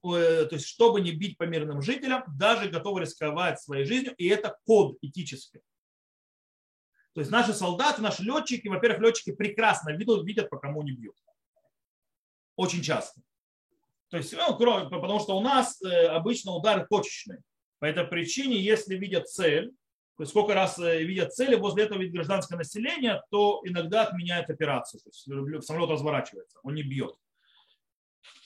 то 0.02 0.48
есть 0.50 0.66
чтобы 0.66 1.00
не 1.00 1.12
бить 1.12 1.38
по 1.38 1.44
мирным 1.44 1.80
жителям, 1.80 2.24
даже 2.36 2.68
готовы 2.68 3.00
рисковать 3.00 3.58
своей 3.58 3.86
жизнью, 3.86 4.12
и 4.18 4.26
это 4.28 4.58
код 4.66 4.98
этический. 5.00 5.60
То 7.14 7.20
есть 7.20 7.30
наши 7.30 7.54
солдаты, 7.54 8.02
наши 8.02 8.22
летчики, 8.22 8.68
во-первых, 8.68 9.00
летчики 9.00 9.32
прекрасно 9.32 9.90
видят, 9.90 10.24
видят, 10.24 10.50
по 10.50 10.58
кому 10.58 10.82
не 10.82 10.92
бьют 10.92 11.14
очень 12.58 12.82
часто. 12.82 13.22
То 14.10 14.16
есть, 14.16 14.34
ну, 14.36 14.56
кроме, 14.56 14.88
потому 14.90 15.20
что 15.20 15.36
у 15.36 15.40
нас 15.40 15.80
э, 15.80 16.06
обычно 16.06 16.52
удары 16.52 16.86
точечные. 16.90 17.40
По 17.78 17.84
этой 17.84 18.04
причине, 18.04 18.58
если 18.58 18.96
видят 18.96 19.28
цель, 19.28 19.70
то 20.16 20.22
есть 20.22 20.30
сколько 20.30 20.54
раз 20.54 20.78
э, 20.80 21.04
видят 21.04 21.32
цели, 21.32 21.54
возле 21.54 21.84
этого 21.84 22.00
видит 22.00 22.14
гражданское 22.14 22.56
население, 22.56 23.22
то 23.30 23.60
иногда 23.64 24.02
отменяет 24.02 24.50
операцию. 24.50 25.00
То 25.00 25.10
есть 25.10 25.66
самолет 25.66 25.90
разворачивается, 25.90 26.58
он 26.64 26.74
не 26.74 26.82
бьет. 26.82 27.14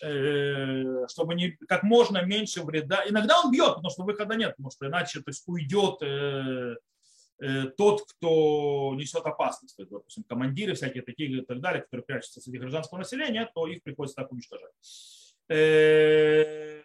Э, 0.02 1.06
чтобы 1.08 1.34
не, 1.34 1.52
как 1.66 1.82
можно 1.82 2.22
меньше 2.22 2.62
вреда. 2.62 3.04
Иногда 3.08 3.40
он 3.40 3.50
бьет, 3.50 3.76
потому 3.76 3.90
что 3.90 4.02
выхода 4.02 4.34
нет, 4.34 4.50
потому 4.56 4.70
что 4.70 4.86
иначе 4.86 5.20
то 5.20 5.30
есть, 5.30 5.44
уйдет 5.46 6.02
тот, 7.76 8.02
кто 8.08 8.94
несет 8.94 9.24
опасность, 9.26 9.76
допустим, 9.78 10.24
командиры 10.24 10.74
всякие 10.74 11.02
такие 11.02 11.28
и 11.30 11.44
так 11.44 11.60
далее, 11.60 11.82
которые 11.82 12.04
прячутся 12.04 12.40
среди 12.40 12.58
гражданского 12.58 12.98
населения, 12.98 13.50
то 13.54 13.66
их 13.66 13.82
приходится 13.82 14.16
так 14.16 14.30
уничтожать. 14.30 14.70
Э, 15.48 16.82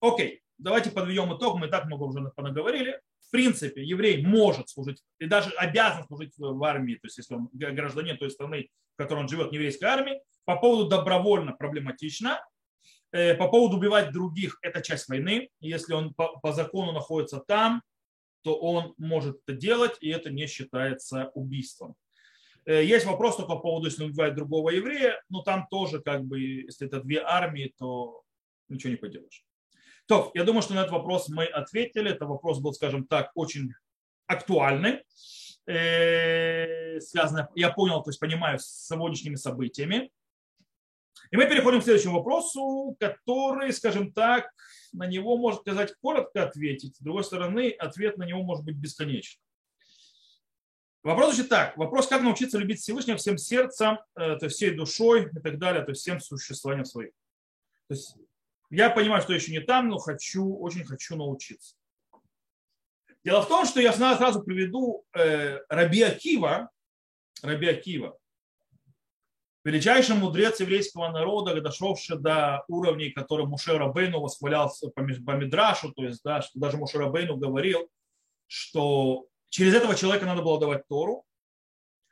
окей, 0.00 0.42
давайте 0.58 0.90
подведем 0.90 1.36
итог, 1.36 1.58
мы 1.58 1.68
так 1.68 1.86
много 1.86 2.04
уже 2.04 2.20
понаговорили. 2.34 3.00
В 3.20 3.30
принципе, 3.30 3.82
еврей 3.82 4.24
может 4.24 4.68
служить 4.68 5.02
и 5.18 5.26
даже 5.26 5.50
обязан 5.50 6.04
служить 6.06 6.32
в 6.36 6.62
армии, 6.64 6.94
то 6.94 7.06
есть 7.06 7.18
если 7.18 7.34
он 7.34 7.48
гражданин 7.52 8.16
той 8.16 8.30
страны, 8.30 8.70
в 8.94 8.96
которой 8.96 9.20
он 9.20 9.28
живет, 9.28 9.50
в 9.50 9.52
еврейской 9.52 9.84
армии. 9.84 10.20
По 10.44 10.56
поводу 10.56 10.88
добровольно 10.88 11.52
проблематично. 11.52 12.40
Э, 13.12 13.34
по 13.34 13.48
поводу 13.48 13.76
убивать 13.76 14.12
других– 14.12 14.58
это 14.62 14.80
часть 14.82 15.08
войны. 15.08 15.48
Если 15.60 15.92
он 15.94 16.14
по, 16.14 16.38
по 16.40 16.52
закону 16.52 16.92
находится 16.92 17.40
там, 17.40 17.82
то 18.44 18.54
он 18.56 18.94
может 18.98 19.40
это 19.46 19.56
делать, 19.56 19.96
и 20.00 20.10
это 20.10 20.30
не 20.30 20.46
считается 20.46 21.30
убийством. 21.34 21.96
Э, 22.66 22.84
есть 22.84 23.06
вопрос 23.06 23.36
только 23.36 23.54
по 23.54 23.58
поводу, 23.58 23.86
если 23.86 24.04
он 24.04 24.10
убивает 24.10 24.34
другого 24.34 24.70
еврея, 24.70 25.20
но 25.30 25.42
там 25.42 25.66
тоже, 25.70 26.00
как 26.00 26.24
бы, 26.24 26.40
если 26.40 26.86
это 26.86 27.00
две 27.00 27.20
армии, 27.22 27.74
то 27.78 28.22
ничего 28.68 28.90
не 28.90 28.96
поделаешь. 28.96 29.44
То, 30.06 30.30
я 30.34 30.44
думаю, 30.44 30.62
что 30.62 30.74
на 30.74 30.80
этот 30.80 30.92
вопрос 30.92 31.28
мы 31.30 31.46
ответили. 31.46 32.10
Это 32.10 32.26
вопрос 32.26 32.60
был, 32.60 32.74
скажем 32.74 33.06
так, 33.06 33.30
очень 33.34 33.72
актуальный. 34.26 35.02
э, 35.66 37.00
связанное, 37.00 37.48
я 37.54 37.70
понял, 37.70 38.02
то 38.02 38.10
есть 38.10 38.20
понимаю, 38.20 38.58
с 38.58 38.86
сегодняшними 38.86 39.36
событиями. 39.36 40.10
И 41.30 41.36
мы 41.36 41.46
переходим 41.46 41.80
к 41.80 41.84
следующему 41.84 42.18
вопросу, 42.18 42.94
который, 43.00 43.72
скажем 43.72 44.12
так, 44.12 44.50
на 44.94 45.06
него 45.06 45.36
может 45.36 45.60
сказать 45.60 45.94
коротко 46.00 46.44
ответить. 46.44 46.96
С 46.96 47.00
другой 47.00 47.24
стороны, 47.24 47.70
ответ 47.70 48.16
на 48.16 48.24
него 48.24 48.42
может 48.42 48.64
быть 48.64 48.76
бесконечным. 48.76 49.42
Вопрос 51.02 51.34
значит 51.34 51.50
так. 51.50 51.76
Вопрос, 51.76 52.06
как 52.06 52.22
научиться 52.22 52.56
любить 52.56 52.80
Всевышнего 52.80 53.18
всем 53.18 53.36
сердцем, 53.36 53.98
э, 54.16 54.36
то 54.36 54.48
всей 54.48 54.70
душой 54.70 55.30
и 55.30 55.40
так 55.40 55.58
далее, 55.58 55.84
то 55.84 55.92
всем 55.92 56.18
существованием 56.18 56.86
своим. 56.86 57.10
То 57.88 57.94
есть 57.94 58.16
я 58.70 58.88
понимаю, 58.88 59.20
что 59.20 59.34
еще 59.34 59.52
не 59.52 59.60
там, 59.60 59.88
но 59.88 59.98
хочу, 59.98 60.56
очень 60.56 60.84
хочу 60.84 61.16
научиться. 61.16 61.76
Дело 63.22 63.42
в 63.42 63.48
том, 63.48 63.66
что 63.66 63.80
я 63.80 63.92
сразу 63.92 64.42
приведу 64.42 65.04
э, 65.12 65.58
Раби 65.68 66.02
Акива, 66.02 66.70
Раби 67.42 67.68
Акива, 67.68 68.18
величайший 69.64 70.14
мудрец 70.14 70.60
еврейского 70.60 71.08
народа, 71.10 71.58
дошедший 71.60 72.18
до 72.18 72.64
уровней, 72.68 73.10
которые 73.10 73.46
Муше 73.46 73.76
Рабейну 73.76 74.20
восхвалялся 74.20 74.88
по 74.90 75.00
Мидрашу, 75.00 75.92
то 75.92 76.04
есть, 76.04 76.22
да, 76.22 76.42
что 76.42 76.58
даже 76.58 76.76
Муше 76.76 76.98
Рабейну 76.98 77.36
говорил, 77.36 77.88
что 78.46 79.26
через 79.48 79.74
этого 79.74 79.94
человека 79.94 80.26
надо 80.26 80.42
было 80.42 80.60
давать 80.60 80.86
Тору. 80.86 81.24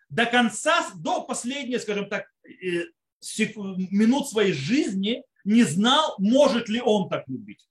До 0.09 0.27
конца, 0.27 0.91
до 0.97 1.23
последней, 1.23 1.79
скажем 1.79 2.09
так, 2.09 2.27
э, 2.45 2.85
минут 3.91 4.29
своей 4.29 4.53
жизни 4.53 5.23
не 5.45 5.65
знал, 5.65 6.15
может 6.19 6.69
ли 6.69 6.81
он 6.81 7.09
так 7.09 7.29
любить. 7.29 7.69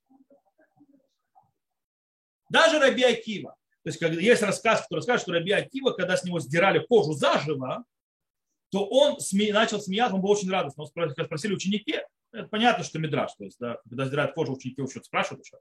Даже 2.50 2.78
Раби 2.78 3.02
Акива. 3.02 3.56
То 3.82 3.90
есть, 3.90 4.00
есть 4.00 4.42
рассказ, 4.42 4.82
который 4.82 4.98
рассказывает, 4.98 5.22
что 5.22 5.32
Раби 5.32 5.52
Акива, 5.52 5.90
когда 5.90 6.16
с 6.16 6.24
него 6.24 6.38
сдирали 6.38 6.84
кожу 6.86 7.14
заживо, 7.14 7.84
то 8.72 8.86
он 8.86 9.20
сме... 9.20 9.52
начал 9.52 9.80
смеяться, 9.80 10.14
он 10.14 10.22
был 10.22 10.30
очень 10.30 10.50
радостный. 10.50 10.84
Он 10.84 11.10
спросили 11.26 11.52
ученики, 11.52 12.00
это 12.32 12.48
понятно, 12.48 12.82
что 12.82 12.98
Мидраш, 12.98 13.34
то 13.34 13.44
есть, 13.44 13.58
да, 13.60 13.76
когда 13.86 14.06
сдирают 14.06 14.32
кожу, 14.32 14.54
ученики 14.54 14.80
учат, 14.80 15.04
спрашивают 15.04 15.44
еще, 15.44 15.58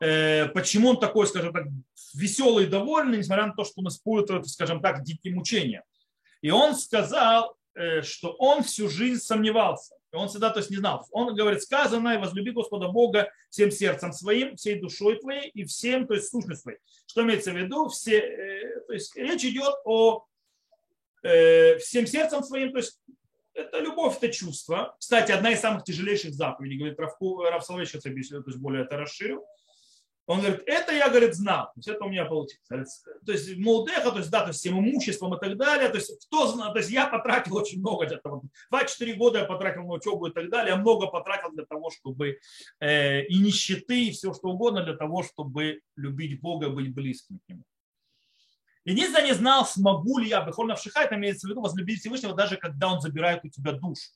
э, 0.00 0.48
почему 0.50 0.90
он 0.90 1.00
такой, 1.00 1.26
скажем 1.26 1.54
так, 1.54 1.66
веселый 2.12 2.66
и 2.66 2.68
довольный, 2.68 3.16
несмотря 3.16 3.46
на 3.46 3.54
то, 3.54 3.64
что 3.64 3.80
он 3.80 3.88
испытывает, 3.88 4.46
скажем 4.46 4.82
так, 4.82 5.02
дикие 5.02 5.34
мучения. 5.34 5.82
И 6.42 6.50
он 6.50 6.76
сказал, 6.76 7.56
э, 7.74 8.02
что 8.02 8.32
он 8.32 8.62
всю 8.62 8.90
жизнь 8.90 9.22
сомневался. 9.22 9.94
И 10.12 10.16
он 10.16 10.28
всегда 10.28 10.50
то 10.50 10.58
есть, 10.58 10.70
не 10.70 10.76
знал. 10.76 11.06
Он 11.12 11.34
говорит, 11.34 11.62
сказано, 11.62 12.18
возлюби 12.18 12.50
Господа 12.50 12.88
Бога 12.88 13.30
всем 13.48 13.70
сердцем 13.70 14.12
своим, 14.12 14.56
всей 14.56 14.78
душой 14.78 15.18
твоей 15.18 15.48
и 15.48 15.64
всем, 15.64 16.06
то 16.06 16.12
есть 16.12 16.28
сущностью 16.28 16.64
твоей. 16.64 16.78
Что 17.06 17.22
имеется 17.22 17.52
в 17.52 17.56
виду? 17.56 17.88
Все, 17.88 18.18
э, 18.18 18.80
то 18.86 18.92
есть 18.92 19.16
речь 19.16 19.44
идет 19.44 19.74
о 19.86 20.26
э, 21.22 21.78
всем 21.78 22.06
сердцем 22.06 22.42
своим, 22.42 22.72
то 22.72 22.78
есть 22.78 23.00
это 23.54 23.80
любовь, 23.80 24.16
это 24.16 24.32
чувство. 24.32 24.96
Кстати, 24.98 25.32
одна 25.32 25.50
из 25.52 25.60
самых 25.60 25.84
тяжелейших 25.84 26.32
заповедей, 26.34 26.78
говорит 26.78 26.98
Равку, 26.98 27.42
Рав 27.42 27.64
Соловейчик, 27.64 28.02
то 28.02 28.08
есть 28.08 28.58
более 28.58 28.84
это 28.84 28.96
расширил. 28.96 29.44
Он 30.30 30.38
говорит, 30.38 30.62
это 30.66 30.92
я, 30.92 31.08
говорит, 31.08 31.34
знал. 31.34 31.64
То 31.66 31.72
есть 31.78 31.88
это 31.88 32.04
у 32.04 32.08
меня 32.08 32.24
получилось. 32.24 33.02
То 33.26 33.32
есть 33.32 33.56
Молдеха, 33.56 34.12
то 34.12 34.18
есть, 34.18 34.30
да, 34.30 34.42
то 34.42 34.48
есть 34.48 34.60
всем 34.60 34.78
имуществом 34.78 35.34
и 35.34 35.40
так 35.40 35.56
далее. 35.56 35.88
То 35.88 35.96
есть 35.96 36.24
кто 36.26 36.46
знал, 36.46 36.72
то 36.72 36.78
есть 36.78 36.90
я 36.90 37.08
потратил 37.08 37.56
очень 37.56 37.80
много 37.80 38.06
для 38.06 38.18
того. 38.18 38.44
2-4 38.72 39.14
года 39.14 39.40
я 39.40 39.44
потратил 39.44 39.82
на 39.82 39.94
учебу 39.94 40.26
и 40.26 40.32
так 40.32 40.48
далее. 40.48 40.74
Я 40.74 40.76
много 40.76 41.08
потратил 41.08 41.50
для 41.50 41.64
того, 41.64 41.90
чтобы 41.90 42.38
э, 42.78 43.24
и 43.24 43.38
нищеты, 43.40 44.04
и 44.04 44.10
все 44.12 44.32
что 44.32 44.50
угодно 44.50 44.84
для 44.84 44.94
того, 44.94 45.24
чтобы 45.24 45.80
любить 45.96 46.40
Бога, 46.40 46.70
быть 46.70 46.94
близким 46.94 47.40
к 47.40 47.48
Нему. 47.48 47.64
Единственное, 48.84 49.26
не 49.26 49.34
знал, 49.34 49.66
смогу 49.66 50.18
ли 50.18 50.28
я, 50.28 50.42
Бехольна 50.42 50.74
Вшиха, 50.74 51.02
это 51.02 51.16
имеется 51.16 51.46
в 51.46 51.50
виду 51.50 51.60
возлюбить 51.60 52.00
Всевышнего, 52.00 52.34
даже 52.34 52.56
когда 52.56 52.92
он 52.92 53.00
забирает 53.00 53.44
у 53.44 53.48
тебя 53.48 53.72
душу. 53.72 54.10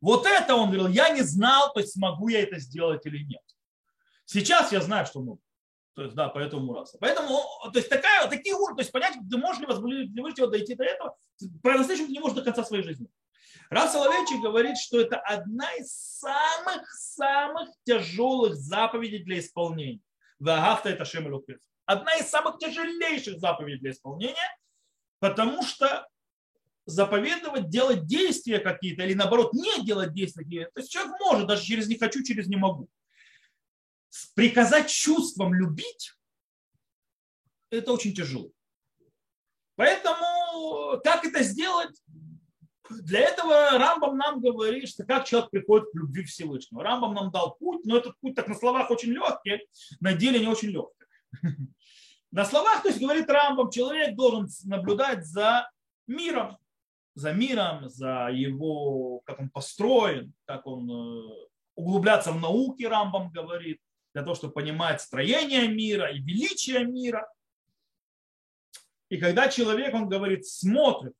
Вот 0.00 0.26
это 0.26 0.54
он 0.54 0.70
говорил, 0.70 0.88
я 0.88 1.08
не 1.10 1.22
знал, 1.22 1.72
то 1.72 1.80
есть 1.80 1.94
смогу 1.94 2.28
я 2.28 2.42
это 2.42 2.58
сделать 2.58 3.04
или 3.06 3.24
нет. 3.24 3.42
Сейчас 4.24 4.72
я 4.72 4.80
знаю, 4.80 5.06
что 5.06 5.20
могу. 5.20 5.40
То 5.94 6.02
есть, 6.02 6.14
да, 6.14 6.28
поэтому 6.28 6.74
раз. 6.74 6.94
Поэтому, 7.00 7.40
то 7.72 7.78
есть, 7.78 7.88
такая, 7.88 8.28
такие 8.28 8.54
уровни, 8.54 8.76
то 8.76 8.82
есть, 8.82 8.92
понять, 8.92 9.14
ты 9.30 9.36
можешь 9.38 9.60
ли 9.60 9.66
возбудить 9.66 10.38
его 10.38 10.46
дойти 10.46 10.74
до 10.74 10.84
этого, 10.84 11.16
по-настоящему 11.62 12.08
ты 12.08 12.12
не 12.12 12.20
можешь 12.20 12.36
до 12.36 12.42
конца 12.42 12.64
своей 12.64 12.82
жизни. 12.82 13.08
Раф 13.70 13.90
Соловейчик 13.90 14.42
говорит, 14.42 14.76
что 14.76 15.00
это 15.00 15.16
одна 15.18 15.72
из 15.74 15.90
самых-самых 16.20 17.70
тяжелых 17.84 18.54
заповедей 18.54 19.24
для 19.24 19.38
исполнения. 19.38 20.00
Вагафта 20.38 20.90
это 20.90 21.04
Шем 21.04 21.26
Одна 21.86 22.14
из 22.16 22.28
самых 22.28 22.58
тяжелейших 22.58 23.40
заповедей 23.40 23.78
для 23.78 23.90
исполнения, 23.92 24.58
потому 25.20 25.62
что 25.62 26.06
заповедовать, 26.84 27.68
делать 27.68 28.06
действия 28.06 28.58
какие-то, 28.58 29.04
или 29.04 29.14
наоборот, 29.14 29.54
не 29.54 29.84
делать 29.84 30.12
действия. 30.12 30.70
То 30.74 30.80
есть 30.80 30.92
человек 30.92 31.14
может, 31.20 31.46
даже 31.48 31.64
через 31.64 31.88
не 31.88 31.96
хочу, 31.96 32.22
через 32.22 32.46
не 32.46 32.56
могу 32.56 32.88
приказать 34.34 34.88
чувствам 34.88 35.54
любить, 35.54 36.12
это 37.70 37.92
очень 37.92 38.14
тяжело. 38.14 38.50
Поэтому 39.74 41.00
как 41.02 41.24
это 41.24 41.42
сделать? 41.42 42.00
Для 42.88 43.20
этого 43.20 43.72
Рамбам 43.72 44.16
нам 44.16 44.40
говорит, 44.40 44.88
что 44.88 45.04
как 45.04 45.26
человек 45.26 45.50
приходит 45.50 45.90
к 45.90 45.96
любви 45.96 46.22
Всевышнего. 46.24 46.84
Рамбам 46.84 47.14
нам 47.14 47.30
дал 47.32 47.56
путь, 47.56 47.84
но 47.84 47.96
этот 47.96 48.18
путь 48.20 48.36
так 48.36 48.46
на 48.46 48.54
словах 48.54 48.90
очень 48.90 49.10
легкий, 49.10 49.66
на 50.00 50.14
деле 50.14 50.38
не 50.38 50.46
очень 50.46 50.68
легкий. 50.68 51.04
На 52.36 52.44
словах, 52.44 52.82
то 52.82 52.88
есть 52.88 53.00
говорит 53.00 53.30
Рамбам, 53.30 53.70
человек 53.70 54.14
должен 54.14 54.46
наблюдать 54.64 55.24
за 55.24 55.70
миром, 56.06 56.58
за 57.14 57.32
миром, 57.32 57.88
за 57.88 58.28
его, 58.30 59.20
как 59.24 59.40
он 59.40 59.48
построен, 59.48 60.34
как 60.44 60.66
он 60.66 60.86
э, 60.90 61.46
углубляться 61.76 62.32
в 62.32 62.38
науки, 62.38 62.82
Рамбам 62.82 63.30
говорит, 63.30 63.80
для 64.12 64.22
того, 64.22 64.34
чтобы 64.34 64.52
понимать 64.52 65.00
строение 65.00 65.66
мира 65.66 66.12
и 66.12 66.18
величие 66.18 66.84
мира. 66.84 67.26
И 69.08 69.16
когда 69.16 69.48
человек, 69.48 69.94
он 69.94 70.06
говорит, 70.06 70.44
смотрит 70.46 71.14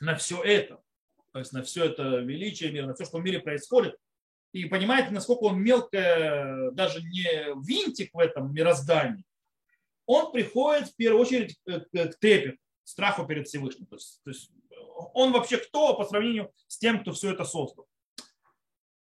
на 0.00 0.16
все 0.16 0.42
это, 0.42 0.82
то 1.30 1.38
есть 1.38 1.52
на 1.52 1.62
все 1.62 1.84
это 1.84 2.16
величие 2.16 2.72
мира, 2.72 2.88
на 2.88 2.94
все, 2.94 3.04
что 3.04 3.18
в 3.18 3.22
мире 3.22 3.38
происходит, 3.38 3.94
и 4.50 4.64
понимает, 4.64 5.12
насколько 5.12 5.44
он 5.44 5.62
мелко, 5.62 6.70
даже 6.72 7.02
не 7.02 7.54
винтик 7.64 8.12
в 8.12 8.18
этом 8.18 8.52
мироздании, 8.52 9.24
он 10.06 10.32
приходит 10.32 10.88
в 10.88 10.96
первую 10.96 11.22
очередь 11.22 11.58
к 11.64 11.86
трепету, 12.20 12.58
страху 12.84 13.26
перед 13.26 13.48
Всевышним. 13.48 13.86
То 13.86 13.96
есть, 13.96 14.20
то 14.24 14.30
есть 14.30 14.50
он 15.14 15.32
вообще 15.32 15.58
кто 15.58 15.94
по 15.94 16.04
сравнению 16.04 16.52
с 16.66 16.78
тем, 16.78 17.00
кто 17.00 17.12
все 17.12 17.32
это 17.32 17.44
создал. 17.44 17.86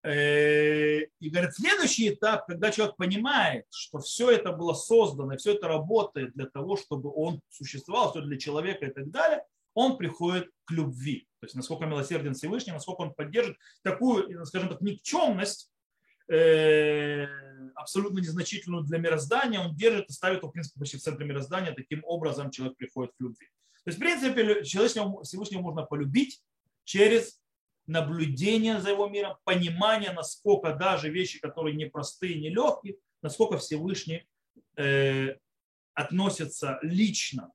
Э, 0.04 1.00
и 1.18 1.30
говорит, 1.30 1.54
следующий 1.54 2.10
этап, 2.10 2.46
когда 2.46 2.70
человек 2.70 2.96
понимает, 2.96 3.64
что 3.70 3.98
все 4.00 4.30
это 4.30 4.52
было 4.52 4.74
создано, 4.74 5.36
все 5.38 5.54
это 5.54 5.66
работает 5.66 6.34
для 6.34 6.46
того, 6.46 6.76
чтобы 6.76 7.10
он 7.10 7.40
существовал, 7.48 8.10
все 8.10 8.20
для 8.20 8.38
человека 8.38 8.84
и 8.84 8.90
так 8.90 9.10
далее, 9.10 9.44
он 9.72 9.96
приходит 9.96 10.50
к 10.66 10.72
любви. 10.72 11.26
То 11.40 11.46
есть 11.46 11.54
насколько 11.54 11.86
милосерден 11.86 12.34
Всевышний, 12.34 12.72
насколько 12.72 13.00
он 13.00 13.14
поддержит 13.14 13.56
такую, 13.82 14.44
скажем 14.44 14.68
так, 14.68 14.82
никчемность, 14.82 15.70
э, 16.28 17.26
абсолютно 17.74 18.18
незначительную 18.18 18.84
для 18.84 18.98
мироздания, 18.98 19.60
он 19.60 19.74
держит 19.74 20.08
и 20.08 20.12
ставит 20.12 20.38
его, 20.38 20.48
в 20.48 20.52
принципе, 20.52 20.78
почти 20.80 20.96
в 20.96 21.02
центре 21.02 21.26
мироздания, 21.26 21.72
таким 21.72 22.02
образом 22.04 22.50
человек 22.50 22.76
приходит 22.76 23.12
к 23.12 23.20
любви. 23.20 23.46
То 23.84 23.90
есть, 23.90 23.98
в 23.98 24.00
принципе, 24.00 24.62
Всевышнего 24.62 25.60
можно 25.60 25.82
полюбить 25.82 26.42
через 26.84 27.40
наблюдение 27.86 28.80
за 28.80 28.90
его 28.90 29.08
миром, 29.08 29.36
понимание, 29.44 30.12
насколько 30.12 30.74
даже 30.74 31.10
вещи, 31.10 31.38
которые 31.38 31.76
непростые, 31.76 32.40
нелегкие, 32.40 32.96
насколько 33.20 33.58
Всевышний 33.58 34.26
э, 34.76 35.36
относится 35.92 36.78
лично 36.82 37.52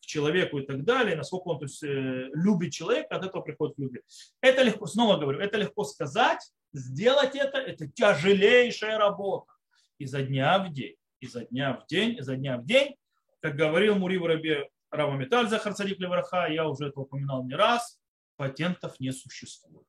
к 0.00 0.04
человеку 0.04 0.58
и 0.58 0.66
так 0.66 0.84
далее, 0.84 1.16
насколько 1.16 1.48
он 1.48 1.58
то 1.58 1.64
есть, 1.64 1.82
э, 1.82 2.28
любит 2.34 2.72
человека, 2.72 3.16
от 3.16 3.24
этого 3.24 3.40
приходит 3.40 3.76
к 3.76 3.78
любви. 3.78 4.02
Это 4.40 4.62
легко, 4.62 4.86
снова 4.86 5.16
говорю, 5.16 5.40
это 5.40 5.56
легко 5.56 5.84
сказать, 5.84 6.40
сделать 6.72 7.34
это, 7.36 7.58
это 7.58 7.86
тяжелейшая 7.86 8.98
работа. 8.98 9.52
Изо 9.98 10.22
дня 10.22 10.58
в 10.58 10.72
день, 10.72 10.96
изо 11.20 11.44
дня 11.44 11.74
в 11.74 11.86
день, 11.86 12.18
изо 12.18 12.36
дня 12.36 12.58
в 12.58 12.64
день. 12.64 12.96
Как 13.40 13.56
говорил 13.56 13.96
Мури 13.96 14.18
в 14.18 14.26
Рабе 14.26 14.68
Рава 14.90 15.16
Металь 15.16 15.48
Захар 15.48 15.74
Цадик 15.74 15.98
Левраха, 16.00 16.46
я 16.48 16.68
уже 16.68 16.88
это 16.88 17.00
упоминал 17.00 17.44
не 17.44 17.54
раз, 17.54 17.98
патентов 18.36 18.98
не 19.00 19.12
существует. 19.12 19.86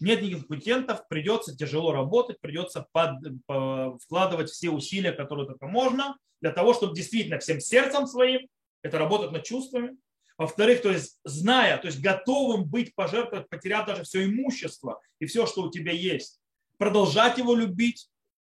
Нет 0.00 0.20
никаких 0.20 0.48
патентов, 0.48 1.06
придется 1.06 1.56
тяжело 1.56 1.92
работать, 1.92 2.40
придется 2.40 2.86
под, 2.90 3.20
по, 3.46 3.96
вкладывать 3.98 4.50
все 4.50 4.70
усилия, 4.70 5.12
которые 5.12 5.46
только 5.46 5.66
можно, 5.68 6.16
для 6.40 6.50
того, 6.50 6.74
чтобы 6.74 6.94
действительно 6.94 7.38
всем 7.38 7.60
сердцем 7.60 8.08
своим, 8.08 8.48
это 8.82 8.98
работать 8.98 9.30
над 9.30 9.44
чувствами, 9.44 9.96
во-вторых, 10.38 10.82
то 10.82 10.90
есть 10.90 11.20
зная, 11.24 11.78
то 11.78 11.86
есть 11.86 12.00
готовым 12.00 12.64
быть 12.64 12.94
пожертвовать, 12.94 13.48
потеряв 13.48 13.86
даже 13.86 14.04
все 14.04 14.24
имущество 14.24 15.00
и 15.18 15.26
все, 15.26 15.46
что 15.46 15.62
у 15.62 15.70
тебя 15.70 15.92
есть, 15.92 16.40
продолжать 16.78 17.38
его 17.38 17.54
любить. 17.54 18.08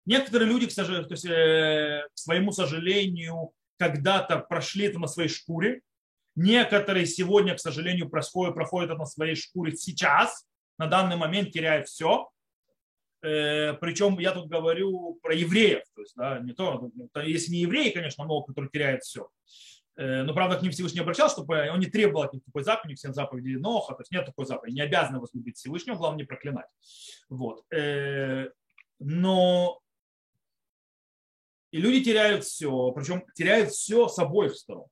Некоторые 0.06 0.50
люди, 0.50 0.68
к, 0.68 0.72
сожалению, 0.72 1.08
то 1.08 1.14
есть, 1.14 1.26
э, 1.26 2.08
к 2.14 2.18
своему 2.18 2.52
сожалению, 2.52 3.52
когда-то 3.78 4.40
прошли 4.40 4.86
это 4.86 5.00
на 5.00 5.08
своей 5.08 5.30
шкуре. 5.30 5.82
Некоторые 6.36 7.06
сегодня, 7.06 7.56
к 7.56 7.60
сожалению, 7.60 8.10
происходят, 8.10 8.56
проходят 8.56 8.92
это 8.92 9.00
на 9.00 9.06
своей 9.06 9.36
шкуре 9.36 9.76
сейчас, 9.76 10.46
на 10.78 10.88
данный 10.88 11.16
момент 11.16 11.52
теряют 11.52 11.88
все. 11.88 12.30
Э, 13.22 13.74
Причем 13.74 14.20
я 14.20 14.32
тут 14.32 14.48
говорю 14.48 15.18
про 15.22 15.34
евреев, 15.34 15.84
то 15.96 16.02
есть, 16.02 16.14
да, 16.16 16.40
не 16.40 16.54
то, 16.54 16.92
если 17.24 17.52
не 17.52 17.62
евреи, 17.62 17.90
конечно, 17.90 18.24
много, 18.24 18.48
которые 18.48 18.70
теряют 18.70 19.04
все. 19.04 19.30
Э, 19.98 20.24
но, 20.24 20.34
правда, 20.34 20.58
к 20.58 20.62
ним 20.62 20.72
Всевышний 20.72 21.00
обращался, 21.00 21.36
чтобы 21.36 21.70
он 21.70 21.80
не 21.80 21.88
требовал 21.88 22.24
от 22.24 22.34
них 22.34 22.44
такой 22.44 22.64
заповеди, 22.64 22.98
всем 22.98 23.14
заповедей 23.14 23.56
Ноха, 23.56 23.94
то 23.94 24.02
есть 24.02 24.12
нет 24.12 24.26
такой 24.26 24.46
заповеди, 24.46 24.76
не 24.76 24.82
обязаны 24.82 25.20
возлюбить 25.20 25.58
Всевышнего, 25.58 25.96
главное 25.96 26.20
не 26.20 26.26
проклинать. 26.26 26.68
Вот. 27.30 27.64
Э, 27.72 28.50
но 29.00 29.80
и 31.72 31.80
люди 31.80 32.04
теряют 32.04 32.44
все, 32.44 32.92
причем 32.92 33.24
теряют 33.36 33.72
все 33.72 34.08
с 34.08 34.20
обоих 34.20 34.56
сторон. 34.56 34.88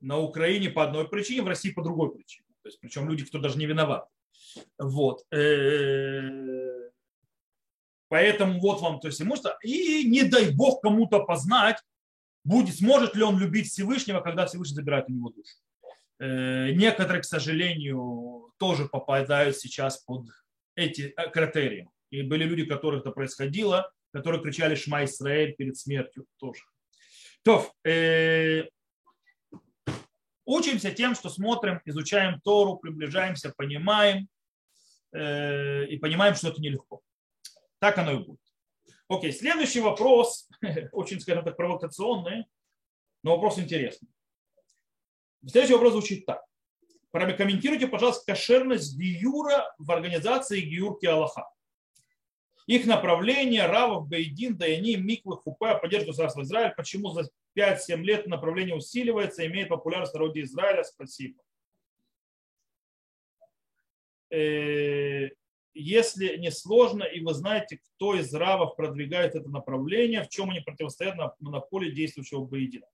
На 0.00 0.18
Украине 0.18 0.70
по 0.70 0.84
одной 0.84 1.08
причине, 1.08 1.42
в 1.42 1.48
России 1.48 1.72
по 1.72 1.82
другой 1.82 2.14
причине. 2.14 2.46
То 2.62 2.68
есть, 2.68 2.80
причем 2.80 3.08
люди, 3.08 3.24
кто 3.24 3.38
даже 3.38 3.58
не 3.58 3.66
виноват. 3.66 4.06
Вот. 4.78 5.24
Э, 5.32 6.90
поэтому 8.08 8.60
вот 8.60 8.80
вам, 8.80 9.00
то 9.00 9.08
есть 9.08 9.20
имущество. 9.20 9.58
И 9.62 10.08
не 10.08 10.22
дай 10.24 10.54
бог 10.54 10.80
кому-то 10.80 11.20
познать, 11.24 11.82
будет, 12.44 12.76
сможет 12.76 13.14
ли 13.14 13.22
он 13.22 13.38
любить 13.38 13.68
Всевышнего, 13.68 14.20
когда 14.20 14.46
Всевышний 14.46 14.76
забирает 14.76 15.06
у 15.08 15.12
него 15.12 15.30
душу. 15.30 15.56
Э, 16.20 16.72
некоторые, 16.72 17.22
к 17.22 17.24
сожалению, 17.24 18.52
тоже 18.58 18.88
попадают 18.88 19.56
сейчас 19.56 19.98
под 19.98 20.26
эти 20.74 21.14
э, 21.16 21.30
критерии. 21.30 21.88
И 22.10 22.22
были 22.22 22.44
люди, 22.44 22.64
которых 22.64 23.02
это 23.02 23.10
происходило, 23.10 23.90
которые 24.12 24.42
кричали 24.42 24.74
«Шма 24.74 25.04
Исраэль» 25.04 25.54
перед 25.54 25.76
смертью 25.76 26.26
тоже. 26.38 26.62
То, 27.42 27.70
э, 27.84 28.64
учимся 30.44 30.90
тем, 30.90 31.14
что 31.14 31.28
смотрим, 31.28 31.80
изучаем 31.84 32.40
Тору, 32.40 32.76
приближаемся, 32.76 33.52
понимаем 33.56 34.28
э, 35.12 35.86
и 35.86 35.98
понимаем, 35.98 36.34
что 36.34 36.48
это 36.48 36.60
нелегко. 36.60 37.00
Так 37.78 37.98
оно 37.98 38.12
и 38.12 38.24
будет. 38.24 38.40
Окей, 39.08 39.32
следующий 39.32 39.80
вопрос, 39.80 40.48
очень, 40.92 41.20
скажем 41.20 41.44
так, 41.44 41.56
провокационный, 41.56 42.44
но 43.22 43.34
вопрос 43.34 43.58
интересный. 43.58 44.08
Следующий 45.46 45.74
вопрос 45.74 45.92
звучит 45.92 46.26
так. 46.26 46.44
Прокомментируйте, 47.10 47.86
пожалуйста, 47.86 48.26
кошерность 48.26 48.98
гиюра 48.98 49.74
в 49.78 49.90
организации 49.90 50.60
гиюрки 50.60 51.06
Аллаха. 51.06 51.48
Их 52.66 52.84
направление, 52.84 53.64
Равов, 53.64 54.08
Бейдин, 54.08 54.58
Даяни, 54.58 54.96
Миквы, 54.96 55.38
Хупа, 55.38 55.76
поддержку 55.76 56.08
государства 56.08 56.42
Израиль. 56.42 56.74
Почему 56.76 57.08
за 57.10 57.30
5-7 57.56 57.96
лет 58.02 58.26
направление 58.26 58.76
усиливается, 58.76 59.46
имеет 59.46 59.70
популярность 59.70 60.12
в 60.12 60.16
народе 60.16 60.42
Израиля? 60.42 60.84
Спасибо. 60.84 61.40
Если 65.80 66.36
не 66.36 66.50
сложно, 66.50 67.04
и 67.04 67.20
вы 67.20 67.34
знаете, 67.34 67.78
кто 67.78 68.14
из 68.14 68.32
равов 68.34 68.76
продвигает 68.76 69.34
это 69.34 69.48
направление, 69.48 70.24
в 70.24 70.28
чем 70.28 70.50
они 70.50 70.60
противостоят 70.60 71.16
на 71.16 71.34
монополии 71.40 71.90
действующего 71.90 72.44
Бейдина. 72.44 72.86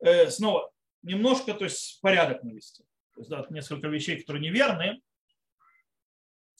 Э, 0.00 0.30
снова, 0.30 0.70
немножко, 1.02 1.54
то 1.54 1.64
есть 1.64 2.00
порядок 2.00 2.42
навести. 2.42 2.84
То 3.14 3.20
есть, 3.20 3.30
да, 3.30 3.46
несколько 3.50 3.88
вещей, 3.88 4.20
которые 4.20 4.42
неверны. 4.42 5.00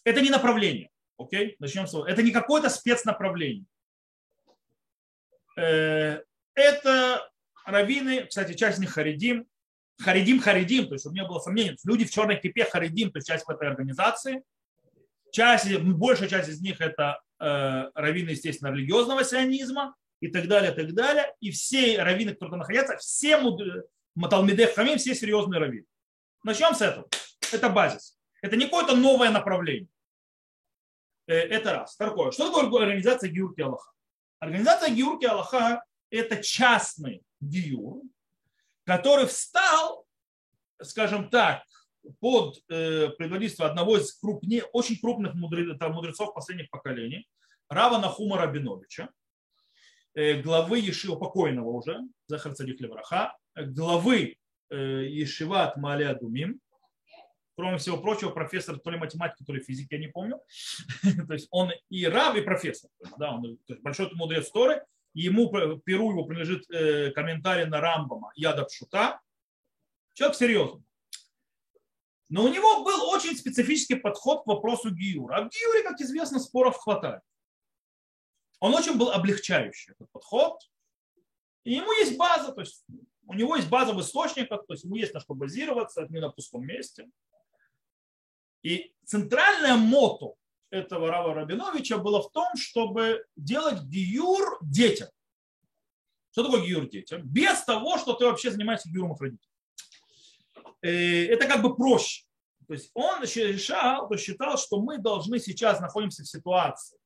Это 0.04 0.20
не 0.20 0.30
направление. 0.30 0.90
Окей? 1.18 1.56
Начнем 1.58 1.86
с 1.86 1.94
Это 2.06 2.22
не 2.22 2.30
какое-то 2.30 2.68
спецнаправление. 2.68 3.66
Э, 5.56 6.22
это 6.54 7.30
раввины, 7.64 8.26
кстати, 8.26 8.54
часть 8.54 8.78
них 8.78 8.90
Харидим. 8.90 9.46
Харидим, 9.98 10.40
Харидим, 10.40 10.86
то 10.86 10.94
есть, 10.94 11.04
чтобы 11.04 11.16
не 11.16 11.26
было 11.26 11.38
сомнений, 11.38 11.76
люди 11.84 12.04
в 12.04 12.10
черной 12.10 12.40
кипе 12.40 12.64
Харидим, 12.64 13.12
то 13.12 13.18
есть 13.18 13.28
часть 13.28 13.48
этой 13.48 13.68
организации. 13.68 14.42
Часть, 15.34 15.76
большая 15.80 16.28
часть 16.28 16.48
из 16.48 16.60
них 16.60 16.80
это 16.80 17.20
э, 17.40 17.90
раввины, 17.96 18.30
естественно, 18.30 18.72
религиозного 18.72 19.24
сионизма 19.24 19.96
и 20.20 20.28
так 20.28 20.46
далее, 20.46 20.70
и 20.70 20.74
так 20.76 20.94
далее. 20.94 21.34
И 21.40 21.50
все 21.50 22.00
раввины, 22.00 22.34
которые 22.34 22.50
там 22.52 22.58
находятся, 22.60 22.96
все 22.98 23.40
Маталмидех 24.14 24.76
Хамим, 24.76 24.96
все 24.96 25.12
серьезные 25.12 25.58
раввины. 25.58 25.86
Начнем 26.44 26.72
с 26.72 26.82
этого. 26.82 27.08
Это 27.52 27.68
базис. 27.68 28.16
Это 28.42 28.54
не 28.54 28.66
какое-то 28.66 28.94
новое 28.94 29.30
направление. 29.30 29.88
Э, 31.26 31.34
это 31.34 31.72
раз. 31.72 31.94
Второе. 31.94 32.30
Что 32.30 32.52
такое 32.52 32.84
организация 32.84 33.28
Гиурки 33.28 33.60
Аллаха? 33.60 33.90
Организация 34.38 34.90
Гиурки 34.90 35.24
Аллаха– 35.24 35.84
это 36.10 36.40
частный 36.44 37.24
гиур, 37.40 38.04
который 38.84 39.26
встал, 39.26 40.06
скажем 40.80 41.28
так, 41.28 41.64
под 42.20 42.62
э, 42.68 43.08
предводительство 43.10 43.66
одного 43.66 43.96
из 43.98 44.14
крупнее, 44.14 44.64
очень 44.72 44.98
крупных 45.00 45.34
мудрецов 45.34 46.34
последних 46.34 46.70
поколений, 46.70 47.28
Рава 47.68 47.98
Нахума 47.98 48.38
Рабиновича, 48.38 49.08
э, 50.14 50.40
главы 50.40 50.78
Ешива 50.78 51.16
покойного 51.16 51.70
уже, 51.70 52.00
Захар 52.26 52.54
Цадик 52.54 52.80
Левраха, 52.80 53.36
главы 53.56 54.36
Ешиват 54.70 55.76
Маля 55.76 56.14
Думим, 56.14 56.60
кроме 57.56 57.78
всего 57.78 57.98
прочего, 57.98 58.30
профессор 58.30 58.78
то 58.78 58.90
ли 58.90 58.98
математики, 58.98 59.44
то 59.44 59.52
ли 59.52 59.62
физики, 59.62 59.94
я 59.94 60.00
не 60.00 60.08
помню. 60.08 60.40
то 61.26 61.32
есть 61.32 61.48
он 61.50 61.70
и 61.88 62.06
раб, 62.06 62.36
и 62.36 62.42
профессор. 62.42 62.90
да, 63.18 63.32
он 63.32 63.58
большой 63.82 64.10
мудрец 64.14 64.50
Торы. 64.50 64.84
Ему, 65.14 65.48
Перу 65.84 66.10
его 66.10 66.24
принадлежит 66.24 66.68
э, 66.70 67.12
комментарий 67.12 67.66
на 67.66 67.80
Рамбама 67.80 68.32
Яда 68.34 68.64
Пшута. 68.64 69.20
Человек 70.12 70.36
серьезный. 70.36 70.82
Но 72.34 72.42
у 72.42 72.48
него 72.48 72.82
был 72.82 73.10
очень 73.10 73.36
специфический 73.36 73.94
подход 73.94 74.42
к 74.42 74.46
вопросу 74.48 74.90
Гиюра. 74.90 75.36
А 75.36 75.42
в 75.42 75.50
Гиюре, 75.50 75.84
как 75.84 76.00
известно, 76.00 76.40
споров 76.40 76.76
хватает. 76.78 77.22
Он 78.58 78.74
очень 78.74 78.98
был 78.98 79.12
облегчающий, 79.12 79.92
этот 79.92 80.10
подход. 80.10 80.58
И 81.62 81.74
ему 81.74 81.92
есть 81.92 82.16
база, 82.16 82.50
то 82.50 82.62
есть 82.62 82.84
у 83.28 83.34
него 83.34 83.54
есть 83.54 83.68
база 83.68 83.92
в 83.92 84.00
источниках, 84.00 84.66
то 84.66 84.74
есть 84.74 84.82
ему 84.82 84.96
есть 84.96 85.14
на 85.14 85.20
что 85.20 85.34
базироваться, 85.34 86.02
это 86.02 86.12
не 86.12 86.18
на 86.18 86.28
пустом 86.28 86.66
месте. 86.66 87.08
И 88.64 88.92
центральное 89.04 89.76
мото 89.76 90.34
этого 90.70 91.06
Рава 91.06 91.34
Рабиновича 91.34 91.98
было 91.98 92.20
в 92.20 92.32
том, 92.32 92.48
чтобы 92.56 93.24
делать 93.36 93.80
гиюр 93.84 94.58
детям. 94.60 95.08
Что 96.32 96.42
такое 96.42 96.66
гиюр 96.66 96.88
детям? 96.88 97.22
Без 97.22 97.62
того, 97.62 97.96
что 97.96 98.14
ты 98.14 98.24
вообще 98.24 98.50
занимаешься 98.50 98.88
гиюром 98.88 99.12
их 99.12 99.20
родителей. 99.20 99.53
Э, 100.84 101.26
это 101.28 101.46
как 101.46 101.62
бы 101.62 101.74
проще. 101.74 102.24
То 102.68 102.74
есть 102.74 102.90
он 102.94 103.22
решал, 103.22 104.08
то 104.08 104.16
считал, 104.16 104.58
что 104.58 104.80
мы 104.80 104.98
должны 104.98 105.38
сейчас 105.38 105.80
находимся 105.80 106.22
в 106.22 106.28
ситуации, 106.28 106.98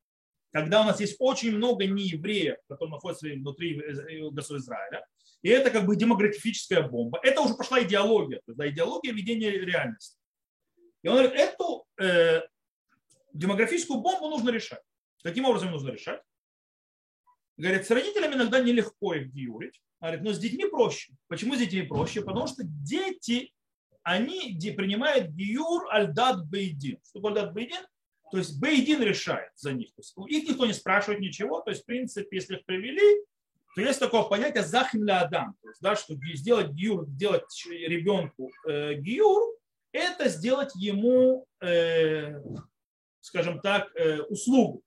когда 0.52 0.82
у 0.82 0.84
нас 0.84 1.00
есть 1.00 1.16
очень 1.20 1.56
много 1.56 1.86
неевреев, 1.86 2.56
которые 2.68 2.94
находятся 2.94 3.28
внутри 3.28 3.74
государства 4.30 4.56
Израиля, 4.56 5.06
и 5.42 5.48
это 5.48 5.70
как 5.70 5.86
бы 5.86 5.94
демографическая 5.94 6.82
бомба. 6.82 7.20
Это 7.22 7.40
уже 7.40 7.54
пошла 7.54 7.82
идеология, 7.82 8.38
то 8.38 8.50
есть, 8.50 8.58
да, 8.58 8.68
идеология 8.68 9.12
ведения 9.12 9.50
реальности. 9.50 10.18
И 11.02 11.08
он 11.08 11.18
говорит, 11.18 11.34
эту 11.38 11.86
э, 12.00 12.42
демографическую 13.32 14.00
бомбу 14.00 14.28
нужно 14.28 14.50
решать. 14.50 14.82
Каким 15.22 15.44
образом 15.44 15.70
нужно 15.70 15.90
решать? 15.90 16.20
Говорит, 17.56 17.86
с 17.86 17.90
родителями 17.90 18.34
иногда 18.34 18.60
нелегко 18.60 19.14
их 19.14 19.28
гиурить. 19.28 19.80
Говорит, 20.00 20.22
но 20.22 20.32
с 20.32 20.38
детьми 20.38 20.64
проще. 20.66 21.12
Почему 21.28 21.54
с 21.54 21.58
детьми 21.58 21.82
проще? 21.82 22.22
Потому 22.22 22.46
что 22.46 22.62
дети, 22.64 23.52
они 24.08 24.56
принимают 24.76 25.28
гиур 25.32 25.86
альдат 25.90 26.46
бейдин. 26.46 26.98
Что 27.04 27.18
такое 27.18 27.32
альдат 27.32 27.52
бейдин? 27.52 27.82
То 28.30 28.38
есть 28.38 28.58
бейдин 28.58 29.02
решает 29.02 29.50
за 29.56 29.72
них. 29.72 29.90
То 29.94 30.00
есть 30.00 30.14
их 30.32 30.48
никто 30.48 30.64
не 30.64 30.72
спрашивает 30.72 31.20
ничего. 31.20 31.60
То 31.60 31.70
есть, 31.70 31.82
в 31.82 31.86
принципе, 31.86 32.36
если 32.36 32.56
их 32.56 32.64
привели, 32.64 33.24
то 33.74 33.82
есть 33.82 34.00
такое 34.00 34.22
понятие 34.22 34.64
захимля 34.64 35.20
адам. 35.20 35.54
То 35.62 35.68
есть, 35.68 35.82
да, 35.82 35.94
что 35.94 36.14
сделать 36.34 36.70
гиур, 36.70 37.06
сделать 37.06 37.44
ребенку 37.68 38.50
э, 38.66 38.94
гиур, 38.94 39.42
это 39.92 40.28
сделать 40.30 40.74
ему, 40.74 41.46
э, 41.60 42.40
скажем 43.20 43.60
так, 43.60 43.94
э, 43.94 44.22
услугу. 44.22 44.82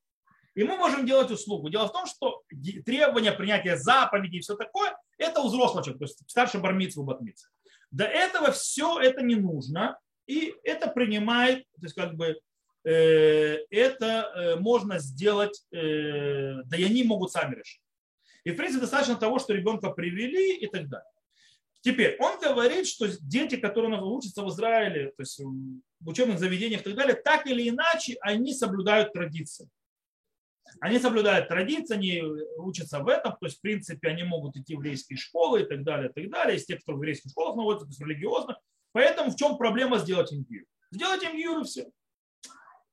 И 0.56 0.64
мы 0.64 0.78
можем 0.78 1.06
делать 1.06 1.30
услугу. 1.30 1.70
Дело 1.70 1.88
в 1.88 1.94
том, 1.94 2.08
что 2.08 2.42
требования 2.86 3.32
принятия 3.32 3.78
заповедей 3.78 4.40
и 4.40 4.42
все 4.42 4.56
такое, 4.56 4.98
это 5.18 5.42
у 5.42 5.48
взрослого 5.48 5.84
человека, 5.84 6.00
то 6.00 6.06
есть 6.06 6.30
старше 6.30 6.58
бармицу, 6.58 7.04
батмицу. 7.04 7.48
До 7.92 8.06
этого 8.06 8.52
все 8.52 9.00
это 9.00 9.22
не 9.22 9.36
нужно, 9.36 10.00
и 10.28 10.56
это 10.64 10.90
принимает, 10.90 11.66
то 11.76 11.84
есть 11.84 11.96
как 11.96 12.16
бы 12.16 12.40
э, 12.86 13.58
это 13.70 14.06
э, 14.06 14.56
можно 14.56 14.98
сделать, 15.00 15.64
э, 15.72 16.64
да 16.66 16.78
и 16.78 16.84
они 16.84 17.04
могут 17.04 17.32
сами 17.32 17.56
решить. 17.56 17.82
И 18.44 18.52
в 18.52 18.56
принципе 18.56 18.82
достаточно 18.82 19.16
того, 19.16 19.40
что 19.40 19.54
ребенка 19.54 19.90
привели 19.92 20.58
и 20.58 20.68
так 20.68 20.88
далее. 20.90 21.06
Теперь, 21.82 22.16
он 22.20 22.40
говорит, 22.40 22.88
что 22.88 23.08
дети, 23.22 23.56
которые 23.56 24.02
учатся 24.02 24.44
в 24.44 24.50
Израиле, 24.50 25.08
то 25.18 25.22
есть 25.22 25.40
в 25.40 26.10
учебных 26.10 26.40
заведениях 26.40 26.82
и 26.82 26.84
так 26.84 26.96
далее, 26.96 27.16
так 27.16 27.48
или 27.48 27.68
иначе, 27.68 28.18
они 28.22 28.54
соблюдают 28.54 29.14
традиции. 29.14 29.68
Они 30.80 31.00
соблюдают 31.00 31.48
традиции, 31.48 31.96
они 31.96 32.24
учатся 32.58 33.00
в 33.00 33.08
этом, 33.08 33.34
то 33.34 33.46
есть, 33.46 33.58
в 33.58 33.62
принципе, 33.62 34.10
они 34.10 34.24
могут 34.24 34.56
идти 34.56 34.76
в 34.76 34.80
еврейские 34.80 35.18
школы 35.18 35.62
и 35.62 35.66
так 35.66 35.84
далее, 35.84 36.10
и 36.10 36.14
так 36.14 36.30
далее, 36.30 36.58
из 36.58 36.66
тех, 36.66 36.82
кто 36.82 36.94
в 36.94 36.98
еврейских 36.98 37.32
школах 37.32 37.56
находится, 37.56 37.86
то 37.86 37.92
есть 37.92 38.02
религиозных. 38.02 38.58
Поэтому 38.94 39.32
в 39.32 39.36
чем 39.36 39.58
проблема 39.58 40.00
сделать 40.00 40.32
им 40.32 40.44
гиюр? 40.44 40.66
Сделать 40.92 41.24
им 41.24 41.36
гиюр 41.36 41.62
и 41.62 41.64
все. 41.64 41.88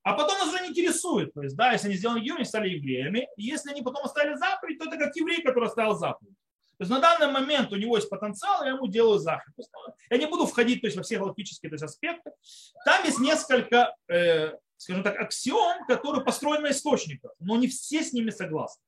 А 0.02 0.14
потом 0.14 0.38
нас 0.38 0.48
уже 0.48 0.62
не 0.62 0.70
интересует. 0.70 1.34
То 1.34 1.42
есть, 1.42 1.56
да, 1.56 1.72
если 1.72 1.88
они 1.88 1.96
сделали 1.96 2.20
гиюр, 2.20 2.36
они 2.36 2.44
стали 2.44 2.68
евреями. 2.70 3.28
И 3.36 3.42
если 3.42 3.70
они 3.70 3.82
потом 3.82 4.04
оставили 4.04 4.36
заповедь, 4.36 4.78
то 4.78 4.86
это 4.86 4.96
как 4.96 5.14
еврей, 5.16 5.42
который 5.42 5.68
оставил 5.68 5.94
заповедь. 5.94 6.34
То 6.78 6.82
есть 6.82 6.92
на 6.92 7.00
данный 7.00 7.32
момент 7.32 7.72
у 7.72 7.76
него 7.76 7.96
есть 7.96 8.08
потенциал, 8.08 8.64
я 8.64 8.70
ему 8.70 8.86
делаю 8.86 9.18
заповедь. 9.18 9.68
Я 10.10 10.16
не 10.16 10.26
буду 10.26 10.46
входить 10.46 10.80
то 10.80 10.86
есть, 10.86 10.96
во 10.96 11.02
все 11.02 11.18
галактические 11.18 11.70
то 11.70 11.74
есть, 11.74 11.82
аспекты. 11.82 12.30
Там 12.84 13.04
есть 13.04 13.18
несколько 13.18 13.96
э, 14.08 14.52
скажем 14.78 15.02
так, 15.02 15.20
аксиом, 15.20 15.86
которые 15.86 16.24
построены 16.24 16.68
на 16.68 16.70
источниках, 16.70 17.32
но 17.40 17.56
не 17.56 17.66
все 17.66 18.02
с 18.02 18.12
ними 18.12 18.30
согласны. 18.30 18.82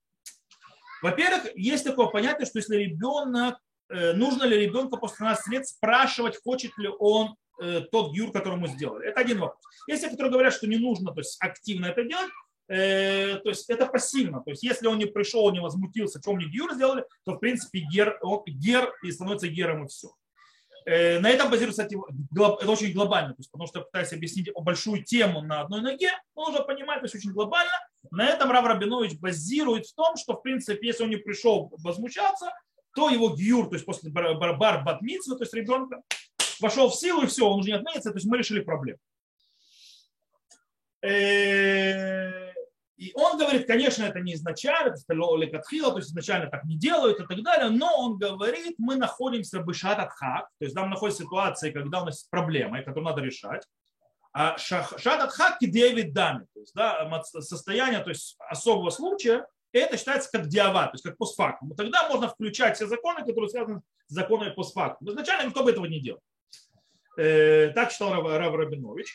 Во-первых, 1.02 1.50
есть 1.56 1.84
такое 1.84 2.06
понятие, 2.06 2.46
что 2.46 2.58
если 2.58 2.76
ребенок, 2.76 3.58
э, 3.88 4.12
нужно 4.12 4.44
ли 4.44 4.56
ребенку 4.56 4.98
после 4.98 5.18
13 5.18 5.48
лет 5.48 5.66
спрашивать, 5.66 6.40
хочет 6.42 6.76
ли 6.78 6.88
он 6.98 7.36
э, 7.60 7.82
тот 7.90 8.14
гюр, 8.14 8.32
который 8.32 8.58
мы 8.58 8.68
сделали. 8.68 9.08
Это 9.08 9.20
один 9.20 9.40
вопрос. 9.40 9.60
Есть 9.88 10.02
те, 10.02 10.10
которые 10.10 10.32
говорят, 10.32 10.54
что 10.54 10.66
не 10.66 10.78
нужно 10.78 11.12
то 11.12 11.20
есть, 11.20 11.36
активно 11.40 11.86
это 11.86 12.04
делать, 12.04 12.30
э, 12.68 13.36
то 13.42 13.48
есть 13.48 13.68
это 13.68 13.86
пассивно. 13.86 14.42
То 14.42 14.50
есть 14.50 14.62
если 14.62 14.86
он 14.86 14.98
не 14.98 15.06
пришел, 15.06 15.50
не 15.50 15.60
возмутился, 15.60 16.20
чем 16.22 16.36
мне 16.36 16.46
гюр 16.46 16.74
сделали, 16.74 17.04
то 17.24 17.32
в 17.32 17.38
принципе 17.38 17.80
гер, 17.80 18.18
он, 18.22 18.44
гер 18.46 18.92
и 19.02 19.10
становится 19.10 19.48
гером 19.48 19.86
и 19.86 19.88
все. 19.88 20.14
Э, 20.90 21.20
на 21.20 21.30
этом 21.30 21.48
базируется, 21.50 21.84
это 21.84 21.96
очень 22.68 22.92
глобально, 22.92 23.28
то 23.28 23.38
есть, 23.38 23.48
потому 23.52 23.68
что 23.68 23.78
я 23.78 23.84
пытаюсь 23.84 24.12
объяснить 24.12 24.50
большую 24.52 25.04
тему 25.04 25.40
на 25.40 25.60
одной 25.60 25.82
ноге, 25.82 26.10
он 26.34 26.52
уже 26.52 26.64
понимает, 26.64 27.02
то 27.02 27.04
есть 27.04 27.14
очень 27.14 27.30
глобально. 27.30 27.70
На 28.10 28.26
этом 28.26 28.50
Рав 28.50 28.64
Рабинович 28.64 29.20
базирует 29.20 29.86
в 29.86 29.94
том, 29.94 30.16
что, 30.16 30.32
в 30.34 30.42
принципе, 30.42 30.84
если 30.88 31.04
он 31.04 31.10
не 31.10 31.16
пришел 31.16 31.72
возмущаться, 31.84 32.50
то 32.96 33.08
его 33.08 33.28
гюр, 33.28 33.68
то 33.68 33.74
есть 33.74 33.86
после 33.86 34.10
бар, 34.10 34.36
бар 34.56 34.82
батмитсва, 34.82 35.36
то 35.36 35.44
есть 35.44 35.54
ребенка, 35.54 36.02
вошел 36.58 36.90
в 36.90 36.96
силу 36.96 37.22
и 37.22 37.26
все, 37.28 37.46
он 37.46 37.60
уже 37.60 37.68
не 37.68 37.76
отменится, 37.76 38.10
то 38.10 38.16
есть 38.16 38.26
мы 38.26 38.38
решили 38.38 38.58
проблему. 38.58 38.98
Э, 43.00 43.04
и 43.04 43.12
он 43.14 43.38
говорит, 43.38 43.66
конечно, 43.66 44.04
это 44.04 44.20
не 44.20 44.34
изначально, 44.34 44.90
то 44.90 45.98
есть 45.98 46.10
изначально 46.10 46.50
так 46.50 46.64
не 46.64 46.76
делают 46.76 47.20
и 47.20 47.26
так 47.26 47.42
далее, 47.42 47.70
но 47.70 47.96
он 47.96 48.18
говорит, 48.18 48.74
мы 48.78 48.96
находимся 48.96 49.60
в 49.60 49.72
шататхак, 49.72 50.48
то 50.58 50.64
есть 50.64 50.74
там 50.74 50.90
находится 50.90 51.22
ситуация, 51.22 51.72
когда 51.72 52.02
у 52.02 52.04
нас 52.04 52.16
есть 52.16 52.30
проблема, 52.30 52.78
которую 52.78 53.04
надо 53.04 53.22
решать. 53.22 53.64
А 54.32 54.56
шататхак 54.58 55.58
Дэвид 55.60 56.12
дами, 56.12 56.46
то 56.54 56.60
есть 56.60 56.74
да, 56.74 57.22
состояние 57.22 58.00
то 58.00 58.10
есть 58.10 58.36
особого 58.38 58.90
случая, 58.90 59.46
это 59.72 59.96
считается 59.96 60.30
как 60.30 60.46
диава, 60.46 60.86
то 60.86 60.92
есть 60.94 61.04
как 61.04 61.16
постфактум. 61.16 61.74
Тогда 61.74 62.08
можно 62.08 62.28
включать 62.28 62.76
все 62.76 62.86
законы, 62.86 63.20
которые 63.20 63.48
связаны 63.48 63.82
с 64.06 64.14
законами 64.14 64.50
постфактум. 64.50 65.10
Изначально 65.10 65.48
никто 65.48 65.64
бы 65.64 65.70
этого 65.70 65.86
не 65.86 66.00
делал. 66.00 66.20
Э, 67.16 67.70
так 67.70 67.90
считал 67.90 68.12
Рав, 68.12 68.24
Рав 68.24 68.54
Рабинович. 68.54 69.12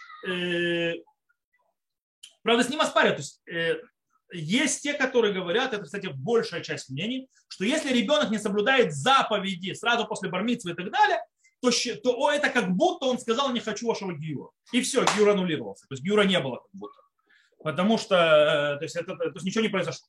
Правда, 2.46 2.64
с 2.64 2.70
ним 2.70 2.80
оспаривают. 2.80 3.18
То 3.18 3.22
есть, 3.24 3.42
э, 3.52 3.82
есть 4.32 4.84
те, 4.84 4.94
которые 4.94 5.34
говорят, 5.34 5.74
это, 5.74 5.84
кстати, 5.84 6.12
большая 6.14 6.62
часть 6.62 6.92
мнений, 6.92 7.28
что 7.48 7.66
если 7.66 7.92
ребенок 7.92 8.30
не 8.30 8.38
соблюдает 8.38 8.94
заповеди 8.94 9.74
сразу 9.74 10.06
после 10.06 10.30
бармитства 10.30 10.70
и 10.70 10.76
так 10.76 10.92
далее, 10.92 11.18
то, 11.60 11.72
то 12.04 12.16
о, 12.16 12.32
это 12.32 12.52
как 12.52 12.70
будто 12.70 13.08
он 13.08 13.18
сказал, 13.18 13.52
не 13.52 13.62
хочу 13.62 13.88
вашего 13.88 14.14
гиура. 14.14 14.52
И 14.72 14.82
все, 14.82 15.04
гиур 15.18 15.30
аннулировался. 15.30 15.88
То 15.88 15.96
есть 15.96 16.04
гиура 16.04 16.22
не 16.22 16.40
было 16.40 16.58
как 16.58 16.70
будто. 16.74 17.02
Потому 17.64 17.98
что 17.98 18.16
э, 18.16 18.78
то 18.78 18.84
есть, 18.84 18.96
это, 18.96 19.16
то 19.16 19.32
есть 19.34 19.44
ничего 19.44 19.64
не 19.64 19.70
произошло. 19.70 20.06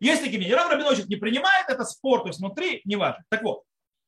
Есть 0.00 0.22
такие 0.22 0.38
мнения. 0.38 0.56
Рав 0.56 0.70
Рабинович 0.70 1.04
не 1.04 1.16
принимает, 1.16 1.68
это 1.68 1.84
спор, 1.84 2.22
то 2.22 2.28
есть 2.28 2.38
внутри, 2.38 2.80
неважно. 2.86 3.22
Так 3.28 3.42
вот, 3.42 3.64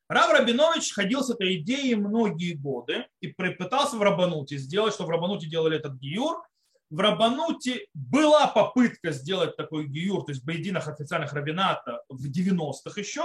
Рав 0.08 0.32
Рабинович 0.32 0.94
ходил 0.94 1.22
с 1.22 1.28
этой 1.28 1.56
идеей 1.56 1.94
многие 1.94 2.54
годы 2.54 3.06
и 3.20 3.28
пытался 3.28 3.96
в 3.96 4.02
Рабануте 4.02 4.56
сделать, 4.56 4.94
что 4.94 5.04
в 5.04 5.10
Рабануте 5.10 5.46
делали 5.46 5.76
этот 5.76 5.96
гиюр, 5.96 6.42
в 6.90 6.98
Рабануте 6.98 7.86
была 7.94 8.48
попытка 8.48 9.12
сделать 9.12 9.56
такой 9.56 9.86
гиюр, 9.86 10.24
то 10.24 10.32
есть 10.32 10.44
боединах 10.44 10.88
официальных 10.88 11.32
рабината 11.32 12.02
в 12.08 12.26
90-х 12.26 13.00
еще, 13.00 13.22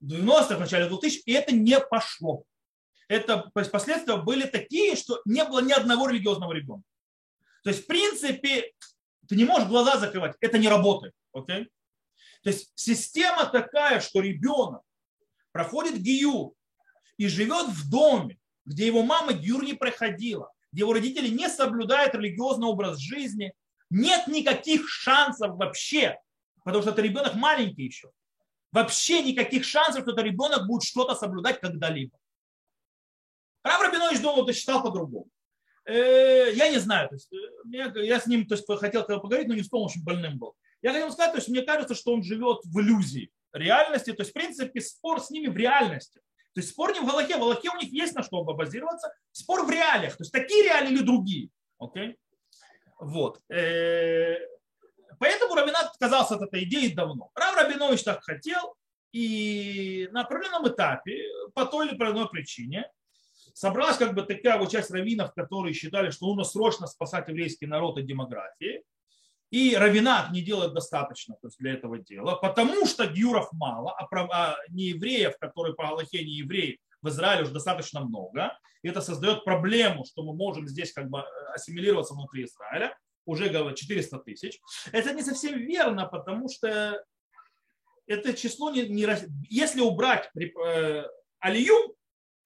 в 0.00 0.06
90-х, 0.06 0.56
в 0.56 0.60
начале 0.60 0.88
2000 0.88 1.22
и 1.26 1.32
это 1.32 1.54
не 1.54 1.78
пошло. 1.78 2.44
Это 3.08 3.50
последствия 3.54 4.16
были 4.16 4.46
такие, 4.46 4.96
что 4.96 5.20
не 5.26 5.44
было 5.44 5.60
ни 5.60 5.72
одного 5.72 6.08
религиозного 6.08 6.52
ребенка. 6.54 6.88
То 7.62 7.70
есть, 7.70 7.84
в 7.84 7.86
принципе, 7.86 8.72
ты 9.28 9.36
не 9.36 9.44
можешь 9.44 9.68
глаза 9.68 9.98
закрывать, 9.98 10.36
это 10.40 10.58
не 10.58 10.68
работает. 10.68 11.14
Okay? 11.36 11.66
То 12.42 12.50
есть 12.50 12.72
система 12.74 13.44
такая, 13.46 14.00
что 14.00 14.20
ребенок 14.20 14.82
проходит 15.52 15.98
гиюр 15.98 16.54
и 17.18 17.28
живет 17.28 17.68
в 17.68 17.90
доме, 17.90 18.38
где 18.64 18.86
его 18.86 19.02
мама 19.02 19.34
гиюр 19.34 19.62
не 19.62 19.74
проходила, 19.74 20.53
его 20.80 20.92
родители 20.92 21.28
не 21.28 21.48
соблюдают 21.48 22.14
религиозный 22.14 22.66
образ 22.66 22.98
жизни, 22.98 23.52
нет 23.90 24.26
никаких 24.26 24.88
шансов 24.88 25.56
вообще, 25.56 26.18
потому 26.64 26.82
что 26.82 26.90
это 26.90 27.02
ребенок 27.02 27.34
маленький 27.34 27.84
еще. 27.84 28.10
Вообще 28.72 29.22
никаких 29.22 29.64
шансов, 29.64 30.02
что 30.02 30.12
этот 30.12 30.24
ребенок 30.24 30.66
будет 30.66 30.82
что-то 30.82 31.14
соблюдать 31.14 31.60
когда-либо. 31.60 32.18
Рав 33.62 33.80
Рабинович 33.80 34.18
это 34.18 34.52
считал 34.52 34.82
по-другому. 34.82 35.28
Э, 35.86 36.52
я 36.52 36.68
не 36.70 36.78
знаю, 36.78 37.08
то 37.08 37.14
есть, 37.14 37.30
э, 37.32 38.04
я 38.04 38.18
с 38.18 38.26
ним 38.26 38.46
то 38.46 38.54
есть, 38.54 38.66
хотел 38.66 39.04
поговорить, 39.04 39.48
но 39.48 39.54
не 39.54 39.62
вспомнил, 39.62 39.86
очень 39.86 40.02
больным 40.02 40.38
был. 40.38 40.54
Я 40.82 40.92
хотел 40.92 41.12
сказать, 41.12 41.32
то 41.32 41.38
есть, 41.38 41.48
мне 41.48 41.62
кажется, 41.62 41.94
что 41.94 42.12
он 42.12 42.22
живет 42.22 42.58
в 42.64 42.80
иллюзии 42.80 43.30
реальности, 43.52 44.12
то 44.12 44.22
есть, 44.22 44.30
в 44.30 44.34
принципе, 44.34 44.80
спор 44.80 45.20
с 45.20 45.30
ними 45.30 45.46
в 45.46 45.56
реальности. 45.56 46.20
То 46.54 46.60
есть 46.60 46.70
спор 46.70 46.92
не 46.92 47.00
в 47.00 47.06
Галахе, 47.06 47.36
в 47.36 47.40
Галахе 47.40 47.70
у 47.70 47.76
них 47.76 47.92
есть 47.92 48.14
на 48.14 48.22
что 48.22 48.42
базироваться, 48.44 49.12
спор 49.32 49.64
в 49.64 49.70
реалиях, 49.70 50.16
то 50.16 50.22
есть 50.22 50.32
такие 50.32 50.62
реалии 50.64 50.92
или 50.92 51.02
другие. 51.02 51.50
Okay? 51.82 52.14
Вот. 53.00 53.40
Э, 53.50 54.36
поэтому 55.18 55.54
Равинат 55.54 55.86
отказался 55.86 56.36
от 56.36 56.42
этой 56.42 56.64
идеи 56.64 56.94
давно. 56.94 57.30
Рав 57.34 57.56
Рабинович 57.56 58.04
так 58.04 58.22
хотел, 58.22 58.76
и 59.12 60.08
на 60.12 60.22
определенном 60.22 60.68
этапе, 60.68 61.22
по 61.54 61.66
той 61.66 61.88
или 61.88 61.96
иной 61.96 62.28
причине, 62.28 62.88
собралась 63.52 63.96
как 63.96 64.14
бы 64.14 64.22
такая 64.22 64.58
вот 64.58 64.70
часть 64.70 64.90
раввинов, 64.90 65.32
которые 65.34 65.74
считали, 65.74 66.10
что 66.10 66.26
нужно 66.26 66.44
срочно 66.44 66.86
спасать 66.86 67.28
еврейский 67.28 67.66
народ 67.66 67.98
от 67.98 68.06
демографии. 68.06 68.82
И 69.54 69.76
равинат 69.76 70.32
не 70.32 70.42
делает 70.42 70.74
достаточно 70.74 71.36
то 71.36 71.46
есть 71.46 71.58
для 71.60 71.74
этого 71.74 72.00
дела, 72.00 72.34
потому 72.34 72.86
что 72.86 73.06
гюров 73.06 73.52
мало, 73.52 73.92
а, 73.92 74.08
а 74.10 74.56
не 74.68 74.86
евреев, 74.86 75.38
которые 75.38 75.76
по 75.76 75.86
Аллахе 75.86 76.24
не 76.24 76.32
евреи, 76.38 76.80
в 77.02 77.08
Израиле 77.08 77.44
уже 77.44 77.52
достаточно 77.52 78.00
много. 78.00 78.58
И 78.82 78.88
это 78.88 79.00
создает 79.00 79.44
проблему, 79.44 80.04
что 80.06 80.24
мы 80.24 80.34
можем 80.34 80.66
здесь 80.66 80.92
как 80.92 81.08
бы 81.08 81.20
э, 81.20 81.22
ассимилироваться 81.54 82.14
внутри 82.14 82.46
Израиля. 82.46 82.98
Уже 83.26 83.48
400 83.48 84.18
тысяч. 84.18 84.60
Это 84.90 85.12
не 85.12 85.22
совсем 85.22 85.56
верно, 85.56 86.06
потому 86.06 86.48
что 86.48 87.00
это 88.08 88.34
число 88.34 88.72
не, 88.72 88.88
не 88.88 89.06
если 89.48 89.82
убрать 89.82 90.32
э, 90.36 91.04
алию, 91.38 91.94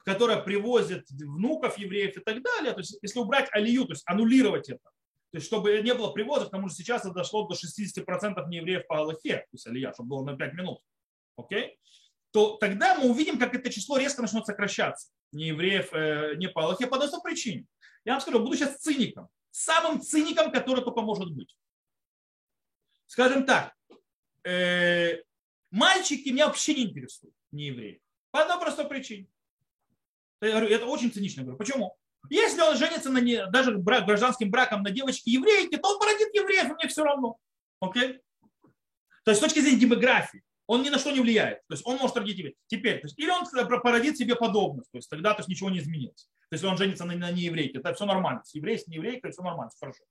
которая 0.05 0.43
привозит 0.43 1.09
внуков 1.09 1.79
евреев 1.79 2.19
и 2.19 2.21
так 2.21 2.43
далее, 2.43 2.75
то 2.75 2.81
есть 2.81 2.99
если 3.01 3.19
убрать 3.19 3.49
алию, 3.53 3.87
то 3.87 3.93
есть 3.93 4.05
аннулировать 4.07 4.69
это, 4.69 4.91
то 5.31 5.37
есть, 5.37 5.47
чтобы 5.47 5.81
не 5.83 5.93
было 5.93 6.11
привоза, 6.11 6.47
потому 6.47 6.69
что 6.69 6.79
сейчас 6.79 7.03
это 7.05 7.13
дошло 7.13 7.47
до 7.47 7.55
60% 7.55 8.49
неевреев 8.49 8.87
по 8.87 8.99
Аллахе, 8.99 9.39
то 9.39 9.49
есть 9.53 9.67
Алия, 9.67 9.93
чтобы 9.93 10.09
было 10.09 10.25
на 10.25 10.37
5 10.37 10.55
минут. 10.55 10.81
Окей? 11.37 11.79
То 12.31 12.57
тогда 12.57 12.95
мы 12.95 13.11
увидим, 13.11 13.39
как 13.39 13.55
это 13.55 13.71
число 13.71 13.99
резко 13.99 14.23
начнет 14.23 14.47
сокращаться. 14.47 15.11
Неевреев 15.33 15.93
э, 15.93 16.35
не 16.37 16.49
по 16.49 16.65
Аллахе 16.65 16.87
по 16.87 16.97
одной 16.97 17.11
причине. 17.23 17.67
Я 18.05 18.13
вам 18.13 18.21
скажу, 18.23 18.39
буду 18.41 18.57
сейчас 18.57 18.79
циником. 18.79 19.29
Самым 19.51 20.01
циником, 20.01 20.51
который 20.51 20.83
только 20.83 21.03
может 21.03 21.31
быть. 21.31 21.55
Скажем 23.07 23.45
так, 23.45 23.75
э, 24.45 25.23
мальчики 25.71 26.31
меня 26.31 26.47
вообще 26.47 26.75
не 26.75 26.85
интересуют, 26.85 27.35
не 27.51 27.67
евреи. 27.67 28.01
По 28.31 28.43
одной 28.43 28.61
простой 28.61 28.89
причине. 28.89 29.27
Это 30.41 30.87
очень 30.87 31.13
цинично 31.13 31.43
говорю. 31.43 31.59
Почему? 31.59 31.99
Если 32.31 32.61
он 32.61 32.77
женится 32.77 33.11
на 33.11 33.19
не, 33.19 33.47
даже 33.47 33.77
брак, 33.77 34.07
гражданским 34.07 34.51
браком 34.51 34.83
на 34.83 34.91
девочке 34.91 35.31
еврейке, 35.31 35.79
то 35.79 35.89
он 35.89 35.99
породит 35.99 36.35
евреев, 36.35 36.75
мне 36.75 36.89
все 36.89 37.05
равно. 37.05 37.37
Окей? 37.81 38.21
То 39.25 39.31
есть 39.31 39.41
с 39.41 39.45
точки 39.45 39.61
зрения 39.61 39.79
демографии 39.79 40.43
он 40.69 40.83
ни 40.83 40.91
на 40.91 40.99
что 40.99 41.11
не 41.11 41.21
влияет. 41.21 41.67
То 41.67 41.75
есть 41.75 41.87
он 41.87 41.97
может 41.97 42.17
родить 42.17 42.37
евреев. 42.37 42.57
Теперь, 42.67 43.01
то 43.01 43.07
есть, 43.07 43.19
или 43.19 43.31
он 43.31 43.47
породит 43.81 44.19
себе 44.19 44.37
подобность, 44.37 44.91
то 44.93 44.99
есть 44.99 45.09
тогда 45.09 45.33
то 45.33 45.41
есть, 45.41 45.49
ничего 45.49 45.71
не 45.71 45.79
изменилось. 45.79 46.29
То 46.51 46.55
есть 46.55 46.65
он 46.65 46.77
женится 46.77 47.05
на, 47.05 47.15
на 47.15 47.31
нееврейке, 47.31 47.79
это 47.79 47.95
все 47.95 48.05
нормально. 48.05 48.43
С 48.45 48.55
еврей, 48.55 48.79
с 48.79 48.87
нееврейкой 48.87 49.33
все 49.33 49.43
нормально, 49.43 49.71
все 49.71 49.79
хорошо. 49.81 50.05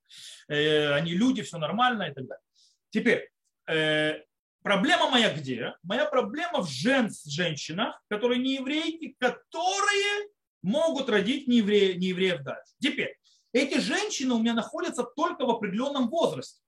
Э, 0.48 0.92
они 0.94 1.12
люди, 1.12 1.42
все 1.42 1.58
нормально 1.58 2.04
и 2.04 2.14
так 2.14 2.26
далее. 2.26 2.42
Теперь, 2.90 3.30
э, 3.68 4.22
проблема 4.62 5.10
моя 5.10 5.32
где? 5.32 5.74
Моя 5.84 6.06
проблема 6.06 6.62
в 6.62 6.68
жен, 6.68 7.10
женщинах, 7.24 8.00
которые 8.08 8.40
не 8.40 8.54
еврейки, 8.56 9.16
которые 9.18 10.28
могут 10.62 11.08
родить 11.08 11.48
неевреев, 11.48 11.98
неевреев 11.98 12.42
дальше. 12.42 12.72
Теперь, 12.80 13.16
эти 13.52 13.78
женщины 13.78 14.34
у 14.34 14.38
меня 14.40 14.54
находятся 14.54 15.04
только 15.04 15.44
в 15.46 15.50
определенном 15.50 16.08
возрасте. 16.08 16.60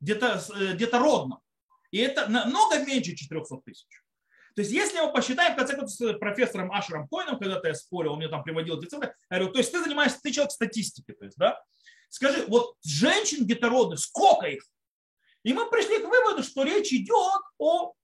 детородном. 0.00 1.40
И 1.90 1.98
это 1.98 2.28
намного 2.28 2.84
меньше 2.84 3.14
400 3.14 3.56
тысяч. 3.64 3.86
То 4.54 4.62
есть, 4.62 4.72
если 4.72 5.00
мы 5.00 5.12
посчитаем, 5.12 5.54
в 5.54 5.56
конце 5.56 5.76
концов, 5.76 5.96
с 5.96 6.18
профессором 6.18 6.70
Ашером 6.72 7.08
Койном, 7.08 7.38
когда-то 7.38 7.68
я 7.68 7.74
спорил, 7.74 8.12
он 8.12 8.18
мне 8.18 8.28
там 8.28 8.44
приводил 8.44 8.80
эти 8.80 8.88
цифры, 8.88 9.14
я 9.30 9.38
говорю, 9.38 9.52
то 9.52 9.58
есть 9.58 9.72
ты 9.72 9.82
занимаешься, 9.82 10.20
ты 10.22 10.30
человек 10.30 10.52
статистики, 10.52 11.12
то 11.12 11.24
есть, 11.24 11.36
да? 11.36 11.60
Скажи, 12.08 12.44
вот 12.46 12.76
женщин 12.84 13.46
детородных, 13.46 13.98
сколько 13.98 14.46
их? 14.46 14.64
И 15.42 15.52
мы 15.52 15.68
пришли 15.68 15.98
к 15.98 16.08
выводу, 16.08 16.44
что 16.44 16.62
речь 16.62 16.92
идет 16.92 17.42
о 17.58 17.94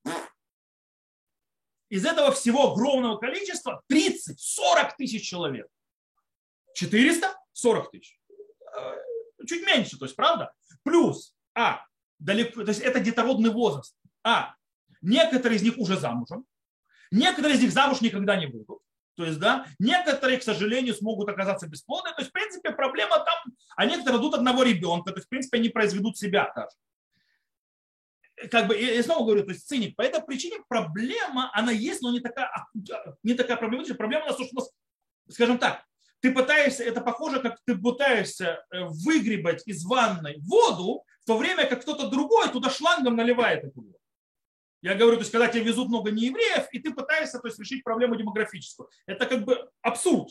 из 1.91 2.07
этого 2.07 2.33
всего 2.33 2.73
огромного 2.73 3.19
количества 3.19 3.83
30-40 3.93 4.93
тысяч 4.97 5.29
человек. 5.29 5.67
440 6.75 7.91
тысяч. 7.91 8.19
Э, 8.75 8.97
чуть 9.47 9.67
меньше, 9.67 9.99
то 9.99 10.05
есть, 10.05 10.17
правда? 10.17 10.53
Плюс, 10.85 11.35
а, 11.55 11.85
далеко, 12.19 12.63
то 12.63 12.71
есть 12.71 12.81
это 12.81 13.01
детородный 13.01 13.51
возраст. 13.51 13.95
А, 14.23 14.55
некоторые 15.03 15.59
из 15.59 15.63
них 15.63 15.77
уже 15.79 15.99
замужем, 15.99 16.47
некоторые 17.11 17.57
из 17.57 17.61
них 17.61 17.73
замуж 17.73 18.01
никогда 18.01 18.37
не 18.37 18.47
будут. 18.47 18.79
То 19.17 19.25
есть, 19.25 19.41
да, 19.41 19.67
некоторые, 19.79 20.39
к 20.39 20.43
сожалению, 20.43 20.95
смогут 20.95 21.29
оказаться 21.29 21.67
бесплодными. 21.67 22.15
То 22.15 22.21
есть, 22.21 22.31
в 22.31 22.33
принципе, 22.33 22.71
проблема 22.71 23.19
там, 23.19 23.53
а 23.77 23.85
некоторые 23.85 24.19
дадут 24.19 24.35
одного 24.35 24.63
ребенка, 24.63 25.11
то 25.11 25.19
есть, 25.19 25.27
в 25.27 25.29
принципе, 25.29 25.59
они 25.59 25.69
произведут 25.69 26.17
себя 26.17 26.51
даже 26.55 26.71
как 28.51 28.69
бы, 28.69 28.77
я 28.77 29.03
снова 29.03 29.25
говорю, 29.25 29.45
то 29.45 29.51
есть 29.51 29.69
циник. 29.69 29.97
По 29.97 30.03
этой 30.03 30.23
причине 30.23 30.59
проблема, 30.69 31.51
она 31.53 31.73
есть, 31.73 32.03
но 32.03 32.11
не 32.11 32.21
такая, 32.21 32.47
а, 32.47 32.67
не 33.23 33.35
такая 33.35 33.57
проблематичная. 33.57 33.97
Проблема 33.97 34.25
у 34.25 34.29
нас, 34.29 34.37
что 34.37 34.45
у 34.51 34.55
нас, 34.55 34.71
скажем 35.29 35.59
так, 35.59 35.85
ты 36.21 36.33
пытаешься, 36.33 36.85
это 36.85 37.01
похоже, 37.01 37.41
как 37.41 37.59
ты 37.65 37.77
пытаешься 37.77 38.65
э, 38.71 38.85
выгребать 38.85 39.63
из 39.67 39.85
ванной 39.85 40.39
воду, 40.41 41.05
в 41.23 41.27
то 41.27 41.37
время 41.37 41.67
как 41.67 41.83
кто-то 41.83 42.09
другой 42.09 42.51
туда 42.51 42.71
шлангом 42.71 43.17
наливает 43.17 43.65
эту 43.65 43.81
воду. 43.81 43.99
Я 44.83 44.95
говорю, 44.95 45.17
то 45.17 45.23
есть, 45.23 45.33
когда 45.33 45.49
тебе 45.49 45.65
везут 45.65 45.89
много 45.89 46.11
неевреев, 46.11 46.67
и 46.73 46.79
ты 46.79 46.93
пытаешься 46.93 47.39
то 47.39 47.49
есть, 47.49 47.59
решить 47.59 47.85
проблему 47.85 48.17
демографическую. 48.17 48.89
Это 49.07 49.27
как 49.27 49.45
бы 49.45 49.71
абсурд. 49.83 50.31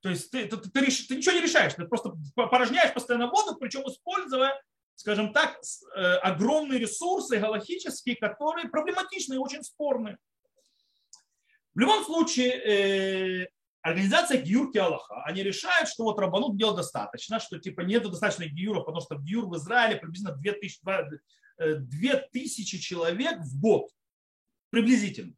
То 0.00 0.10
есть 0.10 0.30
ты, 0.30 0.46
ты, 0.46 0.56
ты, 0.56 0.70
ты 0.70 1.16
ничего 1.16 1.34
не 1.34 1.40
решаешь, 1.40 1.74
ты 1.74 1.84
просто 1.84 2.12
порожняешь 2.34 2.92
постоянно 2.92 3.28
воду, 3.28 3.56
причем 3.56 3.82
используя 3.82 4.52
скажем 4.96 5.32
так, 5.32 5.60
э, 5.94 6.00
огромные 6.16 6.80
ресурсы 6.80 7.38
галактические, 7.38 8.16
которые 8.16 8.68
проблематичны 8.68 9.34
и 9.34 9.38
очень 9.38 9.62
спорны. 9.62 10.16
В 11.74 11.78
любом 11.78 12.02
случае, 12.04 13.42
э, 13.44 13.48
организация 13.82 14.40
Гиюрки 14.40 14.78
Аллаха, 14.78 15.22
они 15.24 15.42
решают, 15.42 15.90
что 15.90 16.04
вот 16.04 16.18
Рабанут 16.18 16.56
дел 16.56 16.74
достаточно, 16.74 17.38
что 17.38 17.58
типа 17.58 17.82
нет 17.82 18.02
достаточно 18.02 18.46
Гиюров, 18.46 18.86
потому 18.86 19.02
что 19.02 19.16
Гиюр 19.16 19.46
в 19.46 19.56
Израиле 19.56 19.96
приблизительно 19.96 20.34
2000, 20.34 20.80
2000 21.58 22.76
э, 22.76 22.78
человек 22.78 23.38
в 23.40 23.60
год. 23.60 23.90
Приблизительно. 24.70 25.34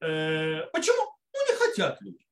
Почему? 0.00 1.16
Ну, 1.32 1.52
не 1.52 1.56
хотят 1.56 2.00
люди. 2.02 2.23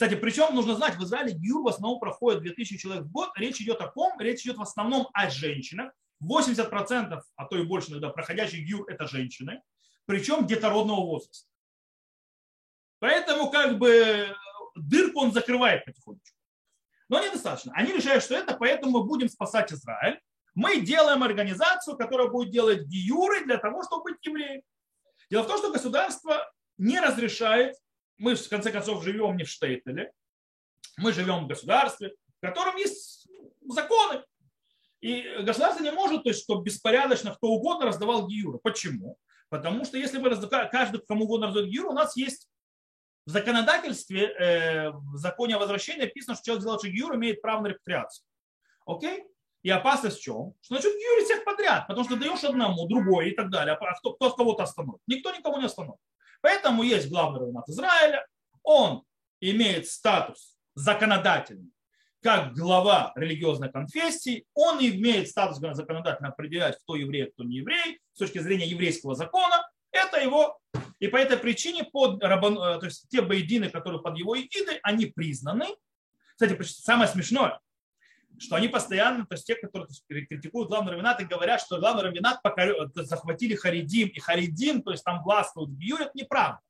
Кстати, 0.00 0.14
причем 0.14 0.54
нужно 0.54 0.76
знать, 0.76 0.96
в 0.96 1.04
Израиле 1.04 1.34
гиюр 1.34 1.62
в 1.62 1.68
основном 1.68 2.00
проходит 2.00 2.40
2000 2.40 2.78
человек 2.78 3.04
в 3.04 3.10
год. 3.10 3.32
Речь 3.36 3.60
идет 3.60 3.82
о 3.82 3.88
ком? 3.88 4.18
Речь 4.18 4.40
идет 4.46 4.56
в 4.56 4.62
основном 4.62 5.10
о 5.12 5.28
женщинах. 5.28 5.92
80%, 6.24 7.20
а 7.36 7.44
то 7.44 7.58
и 7.58 7.64
больше 7.64 7.90
иногда, 7.90 8.08
проходящих 8.08 8.64
гиюр– 8.64 8.86
это 8.88 9.06
женщины. 9.06 9.60
Причем 10.06 10.46
детородного 10.46 11.04
возраста. 11.04 11.46
Поэтому 12.98 13.50
как 13.50 13.76
бы 13.76 14.34
дырку 14.74 15.20
он 15.20 15.32
закрывает 15.32 15.84
потихонечку. 15.84 16.38
Но 17.10 17.22
недостаточно. 17.22 17.74
Они 17.74 17.92
решают, 17.92 18.24
что 18.24 18.34
это, 18.34 18.56
поэтому 18.56 19.00
мы 19.00 19.04
будем 19.04 19.28
спасать 19.28 19.70
Израиль. 19.70 20.18
Мы 20.54 20.80
делаем 20.80 21.22
организацию, 21.22 21.98
которая 21.98 22.28
будет 22.28 22.50
делать 22.50 22.86
гиюры 22.86 23.44
для 23.44 23.58
того, 23.58 23.82
чтобы 23.82 24.04
быть 24.04 24.24
евреем. 24.24 24.62
Дело 25.30 25.42
в 25.42 25.46
том, 25.46 25.58
что 25.58 25.70
государство 25.70 26.50
не 26.78 26.98
разрешает 26.98 27.76
мы, 28.20 28.34
в 28.34 28.48
конце 28.48 28.70
концов, 28.70 29.02
живем 29.02 29.36
не 29.36 29.44
в 29.44 29.48
Штейтеле, 29.48 30.12
мы 30.98 31.12
живем 31.12 31.44
в 31.44 31.48
государстве, 31.48 32.14
в 32.38 32.46
котором 32.46 32.76
есть 32.76 33.26
законы. 33.66 34.22
И 35.00 35.22
государство 35.40 35.82
не 35.82 35.90
может, 35.90 36.24
то 36.24 36.28
есть, 36.28 36.42
чтобы 36.42 36.62
беспорядочно 36.62 37.34
кто 37.34 37.48
угодно 37.48 37.86
раздавал 37.86 38.28
гиюры. 38.28 38.58
Почему? 38.58 39.16
Потому 39.48 39.84
что 39.84 39.96
если 39.96 40.18
вы 40.18 40.30
каждый, 40.70 41.00
кому 41.00 41.24
угодно 41.24 41.46
раздает 41.46 41.70
гиюр, 41.70 41.86
у 41.86 41.92
нас 41.92 42.16
есть 42.16 42.48
в 43.26 43.30
законодательстве, 43.30 44.26
э, 44.26 44.90
в 44.90 45.16
законе 45.16 45.56
о 45.56 45.58
возвращении 45.58 46.02
написано, 46.02 46.34
что 46.34 46.44
человек, 46.44 46.62
сделавший 46.62 46.90
гиюр, 46.90 47.16
имеет 47.16 47.40
право 47.40 47.62
на 47.62 47.68
репатриацию. 47.68 48.26
Окей? 48.84 49.24
И 49.62 49.70
опасность 49.70 50.18
в 50.18 50.22
чем? 50.22 50.54
Что 50.60 50.74
начнут 50.74 50.94
гиюрить 50.94 51.24
всех 51.24 51.44
подряд, 51.44 51.86
потому 51.86 52.06
что 52.06 52.16
даешь 52.16 52.44
одному, 52.44 52.86
другой 52.86 53.30
и 53.30 53.34
так 53.34 53.50
далее. 53.50 53.74
А 53.74 53.94
кто, 53.98 54.12
кто 54.12 54.30
кого-то 54.30 54.64
остановит? 54.64 55.00
Никто 55.06 55.34
никого 55.34 55.58
не 55.58 55.66
остановит. 55.66 56.00
Поэтому 56.40 56.82
есть 56.82 57.08
главный 57.10 57.40
равнат 57.40 57.68
Израиля, 57.68 58.26
он 58.62 59.02
имеет 59.40 59.88
статус 59.88 60.56
законодательный, 60.74 61.72
как 62.22 62.54
глава 62.54 63.12
религиозной 63.16 63.70
конфессии, 63.70 64.44
он 64.54 64.78
имеет 64.78 65.28
статус 65.28 65.58
законодательно 65.58 66.28
определять, 66.28 66.78
кто 66.82 66.96
еврей, 66.96 67.30
кто 67.30 67.44
не 67.44 67.56
еврей, 67.56 68.00
с 68.12 68.18
точки 68.18 68.38
зрения 68.38 68.66
еврейского 68.66 69.14
закона, 69.14 69.66
это 69.92 70.20
его, 70.20 70.58
и 70.98 71.08
по 71.08 71.16
этой 71.16 71.36
причине 71.36 71.84
под, 71.84 72.22
э, 72.22 72.28
то 72.28 72.80
есть 72.82 73.08
те 73.08 73.22
бейдины, 73.22 73.70
которые 73.70 74.02
под 74.02 74.18
его 74.18 74.38
эгидой, 74.38 74.78
они 74.82 75.06
признаны. 75.06 75.66
Кстати, 76.32 76.60
самое 76.62 77.08
смешное, 77.08 77.58
что 78.40 78.56
они 78.56 78.68
постоянно, 78.68 79.26
то 79.26 79.34
есть 79.34 79.46
те, 79.46 79.54
которые 79.54 79.88
критикуют 80.08 80.68
главный 80.68 80.92
равенат 80.92 81.20
и 81.20 81.26
говорят, 81.26 81.60
что 81.60 81.78
главный 81.78 82.04
равенат 82.04 82.40
захватили 82.94 83.54
Харидим, 83.54 84.08
и 84.08 84.18
Харидим, 84.18 84.82
то 84.82 84.92
есть 84.92 85.04
там 85.04 85.22
властвуют 85.22 85.70
в 85.70 86.00
это 86.00 86.10
неправда. 86.14 86.60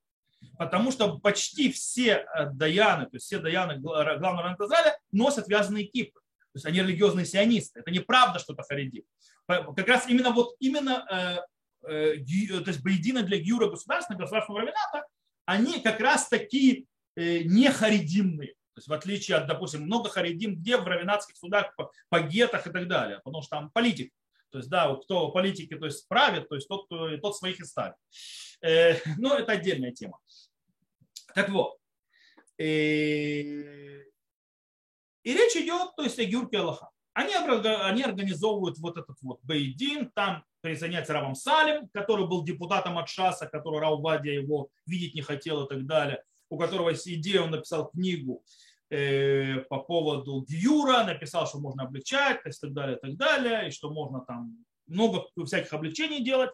Потому 0.58 0.90
что 0.90 1.18
почти 1.18 1.70
все 1.70 2.26
э, 2.34 2.46
даяны, 2.52 3.04
то 3.04 3.14
есть 3.14 3.26
все 3.26 3.38
даяны 3.38 3.78
главного 3.78 4.42
равената 4.42 4.64
Израиля 4.64 4.98
носят 5.12 5.48
вязаные 5.48 5.84
кипы. 5.84 6.18
То 6.52 6.56
есть 6.56 6.66
они 6.66 6.80
религиозные 6.80 7.26
сионисты. 7.26 7.80
Это 7.80 7.90
неправда, 7.90 8.38
что 8.40 8.54
это 8.54 8.62
Харидим. 8.64 9.04
Как 9.46 9.86
раз 9.86 10.08
именно 10.08 10.30
вот 10.30 10.56
именно 10.58 11.44
э, 11.86 11.88
э, 11.88 12.16
то 12.64 12.70
есть 12.70 12.82
Баедина 12.82 13.22
для 13.22 13.38
Гиура 13.38 13.68
государственного, 13.68 14.22
государственного 14.22 14.62
равената, 14.62 15.06
они 15.44 15.80
как 15.80 16.00
раз 16.00 16.28
такие 16.28 16.86
не 17.16 17.70
харидимные. 17.70 18.54
Есть 18.80 18.88
в 18.88 18.92
отличие 18.94 19.36
от, 19.36 19.46
допустим, 19.46 19.82
много 19.82 20.08
харидим, 20.08 20.56
где 20.56 20.78
в 20.78 20.86
равенатских 20.86 21.36
судах 21.36 21.76
по, 21.76 21.92
по 22.08 22.20
гетах 22.20 22.66
и 22.66 22.70
так 22.70 22.88
далее, 22.88 23.20
потому 23.22 23.42
что 23.42 23.56
там 23.56 23.70
политик. 23.70 24.10
То 24.50 24.58
есть, 24.58 24.70
да, 24.70 24.88
вот 24.88 25.04
кто 25.04 25.30
политики 25.30 25.76
то 25.76 25.84
есть, 25.84 26.08
правит, 26.08 26.48
то 26.48 26.54
есть 26.54 26.66
тот, 26.66 26.88
тот 26.88 27.36
своих 27.36 27.60
и 27.60 27.64
ставит. 27.64 27.96
Э, 28.62 28.94
но 29.18 29.38
это 29.38 29.52
отдельная 29.52 29.92
тема. 29.92 30.18
Так 31.34 31.50
вот. 31.50 31.76
Э, 32.58 32.62
и 32.62 34.04
речь 35.24 35.56
идет 35.56 35.94
то 35.94 36.02
есть, 36.02 36.18
о 36.18 36.24
Гюрке 36.24 36.58
Аллаха. 36.58 36.88
Они, 37.12 37.34
они 37.34 38.02
организовывают 38.02 38.78
вот 38.78 38.96
этот 38.96 39.16
вот 39.20 39.40
Бейдин, 39.42 40.10
там 40.14 40.42
присоединяется 40.62 41.12
Равам 41.12 41.34
Салим, 41.34 41.88
который 41.92 42.26
был 42.26 42.44
депутатом 42.44 42.96
от 42.96 43.10
Шаса, 43.10 43.46
который 43.46 43.80
Раувадия 43.80 44.40
его 44.40 44.70
видеть 44.86 45.14
не 45.14 45.20
хотел 45.20 45.66
и 45.66 45.68
так 45.68 45.84
далее 45.84 46.24
у 46.50 46.58
которого 46.58 46.90
есть 46.90 47.08
идея, 47.08 47.42
он 47.42 47.52
написал 47.52 47.88
книгу 47.88 48.44
по 48.90 49.78
поводу 49.78 50.44
Гюра, 50.48 51.04
написал, 51.04 51.46
что 51.46 51.60
можно 51.60 51.84
облегчать, 51.84 52.40
и 52.44 52.50
так 52.50 52.72
далее, 52.72 52.96
так 52.96 53.16
далее, 53.16 53.68
и 53.68 53.70
что 53.70 53.90
можно 53.90 54.20
там 54.20 54.64
много 54.90 55.26
всяких 55.44 55.72
облегчений 55.72 56.22
делать. 56.24 56.50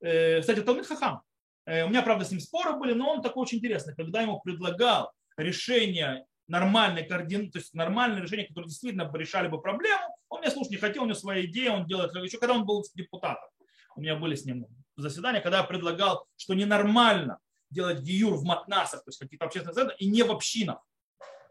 Э, 0.00 0.40
кстати, 0.40 0.60
Талмит 0.60 0.86
Хахам. 0.86 1.22
Э, 1.66 1.84
у 1.84 1.88
меня, 1.88 2.02
правда, 2.02 2.24
с 2.24 2.30
ним 2.30 2.40
споры 2.40 2.76
были, 2.76 2.92
но 2.92 3.10
он 3.10 3.22
такой 3.22 3.42
очень 3.42 3.58
интересный. 3.58 3.94
Когда 3.94 4.22
ему 4.22 4.40
предлагал 4.40 5.12
решение 5.36 6.26
нормальной 6.48 7.04
координации, 7.04 7.50
то 7.50 7.58
есть 7.58 7.74
нормальное 7.74 8.22
решение, 8.22 8.46
которое 8.46 8.66
действительно 8.66 9.10
решали 9.14 9.48
бы 9.48 9.60
проблему, 9.60 10.16
он 10.28 10.40
меня 10.40 10.50
слушать 10.50 10.72
не 10.72 10.76
хотел, 10.76 11.02
у 11.02 11.06
него 11.06 11.14
своя 11.14 11.44
идея, 11.44 11.72
он 11.72 11.86
делает, 11.86 12.14
еще 12.14 12.38
когда 12.38 12.54
он 12.54 12.66
был 12.66 12.84
депутатом, 12.94 13.48
у 13.96 14.00
меня 14.00 14.16
были 14.16 14.34
с 14.34 14.44
ним 14.44 14.66
заседания, 14.96 15.40
когда 15.40 15.58
я 15.58 15.64
предлагал, 15.64 16.26
что 16.36 16.54
ненормально 16.54 17.38
делать 17.70 18.00
гиюр 18.00 18.34
в 18.34 18.44
матнасах, 18.44 19.04
то 19.04 19.08
есть 19.08 19.18
каких-то 19.18 19.46
общественных 19.46 19.74
центрах, 19.74 20.00
и 20.00 20.06
не 20.06 20.22
в 20.22 20.30
общинах. 20.30 20.78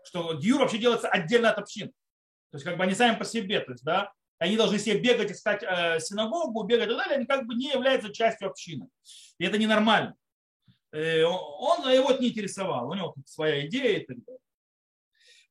Что 0.04 0.34
гиюр 0.34 0.60
вообще 0.60 0.78
делается 0.78 1.08
отдельно 1.08 1.52
от 1.52 1.60
общин. 1.60 1.90
То 2.52 2.56
есть 2.56 2.66
как 2.66 2.78
бы 2.78 2.84
они 2.84 2.94
сами 2.94 3.18
по 3.18 3.26
себе, 3.26 3.60
то 3.62 3.72
есть, 3.72 3.84
да, 3.84 4.12
они 4.40 4.58
должны 4.58 4.80
себе 4.80 5.00
бегать, 5.00 5.32
искать 5.32 5.64
э, 5.64 6.00
синагогу, 6.00 6.64
бегать 6.64 6.88
и 6.88 6.90
так 6.90 6.98
далее, 6.98 7.18
они 7.18 7.26
как 7.26 7.46
бы 7.46 7.56
не 7.56 7.70
являются 7.70 8.12
частью 8.12 8.50
общины. 8.50 8.90
И 9.38 9.46
это 9.46 9.58
ненормально. 9.58 10.16
Э, 10.92 11.24
он, 11.24 11.88
его 11.90 12.12
это 12.12 12.22
не 12.22 12.30
интересовал, 12.30 12.90
у 12.90 12.94
него 12.94 13.16
своя 13.26 13.66
идея 13.68 14.00
и 14.00 14.06
так 14.06 14.18
далее. 14.26 14.40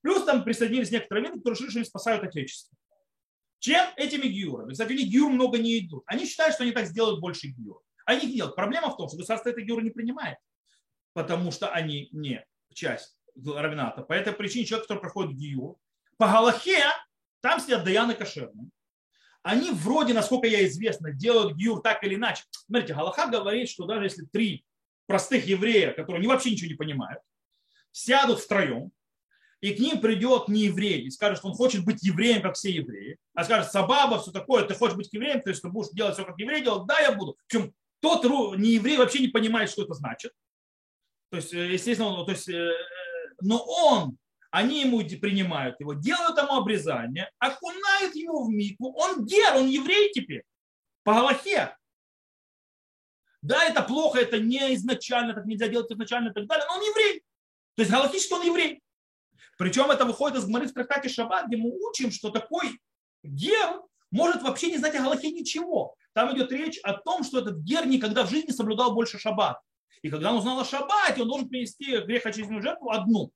Плюс 0.02 0.24
там 0.24 0.44
присоединились 0.44 0.90
некоторые 0.90 1.26
виды, 1.26 1.38
которые 1.38 1.66
решили 1.66 1.84
спасают 1.84 2.24
Отечество. 2.24 2.76
Чем 3.60 3.86
этими 3.96 4.26
гиюрами? 4.26 4.72
Кстати, 4.72 4.92
они 4.92 5.04
гиюр 5.04 5.30
много 5.30 5.58
не 5.58 5.78
идут. 5.78 6.02
Они 6.06 6.26
считают, 6.26 6.54
что 6.54 6.64
они 6.64 6.72
так 6.72 6.86
сделают 6.86 7.20
больше 7.20 7.48
гиюр. 7.48 7.80
Они 8.06 8.26
делают. 8.32 8.56
Проблема 8.56 8.90
в 8.90 8.96
том, 8.96 9.08
что 9.08 9.18
государство 9.18 9.50
это 9.50 9.60
гиюры 9.60 9.82
не 9.82 9.90
принимает 9.90 10.38
потому 11.12 11.50
что 11.50 11.68
они 11.68 12.08
не 12.12 12.44
часть 12.72 13.16
равната. 13.44 14.02
По 14.02 14.12
этой 14.12 14.32
причине 14.32 14.64
человек, 14.64 14.86
который 14.86 15.00
проходит 15.00 15.36
гию, 15.36 15.78
по 16.16 16.26
Галахе, 16.26 16.84
там 17.40 17.60
сидят 17.60 17.84
даяны 17.84 18.14
кошерные. 18.14 18.68
они 19.42 19.70
вроде, 19.70 20.12
насколько 20.12 20.46
я 20.46 20.66
известно, 20.66 21.12
делают 21.12 21.56
гиюр 21.56 21.80
так 21.80 22.04
или 22.04 22.14
иначе. 22.14 22.44
Смотрите, 22.50 22.94
Галаха 22.94 23.26
говорит, 23.26 23.68
что 23.68 23.86
даже 23.86 24.04
если 24.04 24.24
три 24.26 24.64
простых 25.06 25.46
еврея, 25.46 25.92
которые 25.92 26.26
вообще 26.28 26.50
ничего 26.50 26.68
не 26.68 26.76
понимают, 26.76 27.22
сядут 27.90 28.40
втроем, 28.40 28.92
и 29.60 29.74
к 29.74 29.78
ним 29.78 30.00
придет 30.00 30.48
не 30.48 30.64
еврей 30.64 31.02
и 31.02 31.10
скажет, 31.10 31.38
что 31.38 31.48
он 31.48 31.54
хочет 31.54 31.84
быть 31.84 32.02
евреем, 32.02 32.42
как 32.42 32.54
все 32.54 32.70
евреи, 32.70 33.18
а 33.34 33.44
скажет, 33.44 33.70
Сабаба, 33.70 34.20
все 34.20 34.30
такое, 34.30 34.64
ты 34.64 34.74
хочешь 34.74 34.96
быть 34.96 35.12
евреем, 35.12 35.42
то 35.42 35.50
есть 35.50 35.62
ты 35.62 35.68
будешь 35.68 35.90
делать 35.90 36.14
все, 36.14 36.24
как 36.24 36.38
еврей 36.38 36.62
делать, 36.62 36.86
да, 36.86 36.98
я 37.00 37.12
буду. 37.12 37.36
Причем 37.46 37.74
тот 38.00 38.24
не 38.56 38.74
еврей 38.74 38.96
вообще 38.96 39.20
не 39.20 39.28
понимает, 39.28 39.70
что 39.70 39.82
это 39.82 39.94
значит. 39.94 40.32
То 41.30 41.36
есть, 41.36 41.52
э, 41.52 41.72
естественно, 41.72 42.08
он, 42.08 42.26
то 42.26 42.32
есть, 42.32 42.48
э, 42.48 42.72
но 43.42 43.64
он, 43.64 44.18
они 44.50 44.80
ему 44.82 44.98
принимают 44.98 45.78
его, 45.80 45.94
делают 45.94 46.38
ему 46.38 46.54
обрезание, 46.54 47.30
окунают 47.38 48.14
его 48.14 48.44
в 48.44 48.50
мику, 48.50 48.92
он 48.92 49.24
гер, 49.24 49.56
он 49.56 49.68
еврей 49.68 50.10
теперь, 50.12 50.42
по 51.04 51.14
Галахе. 51.14 51.76
Да, 53.42 53.64
это 53.64 53.82
плохо, 53.82 54.20
это 54.20 54.38
не 54.38 54.74
изначально, 54.74 55.34
так 55.34 55.46
нельзя 55.46 55.68
делать 55.68 55.90
изначально 55.90 56.30
и 56.30 56.32
так 56.32 56.46
далее, 56.46 56.66
но 56.68 56.74
он 56.76 56.82
еврей. 56.82 57.22
То 57.74 57.82
есть 57.82 57.90
галактически 57.90 58.32
он 58.34 58.42
еврей. 58.42 58.82
Причем 59.56 59.90
это 59.90 60.04
выходит 60.04 60.38
из 60.38 60.46
Гмары 60.46 60.66
в 60.66 60.72
трактате 60.74 61.08
Шаббат, 61.08 61.46
где 61.46 61.56
мы 61.56 61.70
учим, 61.70 62.10
что 62.10 62.30
такой 62.30 62.80
гер 63.22 63.80
может 64.10 64.42
вообще 64.42 64.70
не 64.70 64.78
знать 64.78 64.94
о 64.96 65.02
Галахе 65.02 65.30
ничего. 65.30 65.94
Там 66.12 66.34
идет 66.34 66.50
речь 66.52 66.78
о 66.82 66.94
том, 66.94 67.22
что 67.22 67.38
этот 67.38 67.58
гер 67.58 67.86
никогда 67.86 68.24
в 68.24 68.30
жизни 68.30 68.50
соблюдал 68.50 68.94
больше 68.94 69.18
шаббат. 69.18 69.60
И 70.02 70.10
когда 70.10 70.30
он 70.32 70.38
узнал 70.38 70.60
о 70.60 70.64
шаббате, 70.64 71.22
он 71.22 71.28
должен 71.28 71.48
принести 71.48 71.98
грех 71.98 72.24
очистительную 72.24 72.62
жертву 72.62 72.90
одну. 72.90 73.32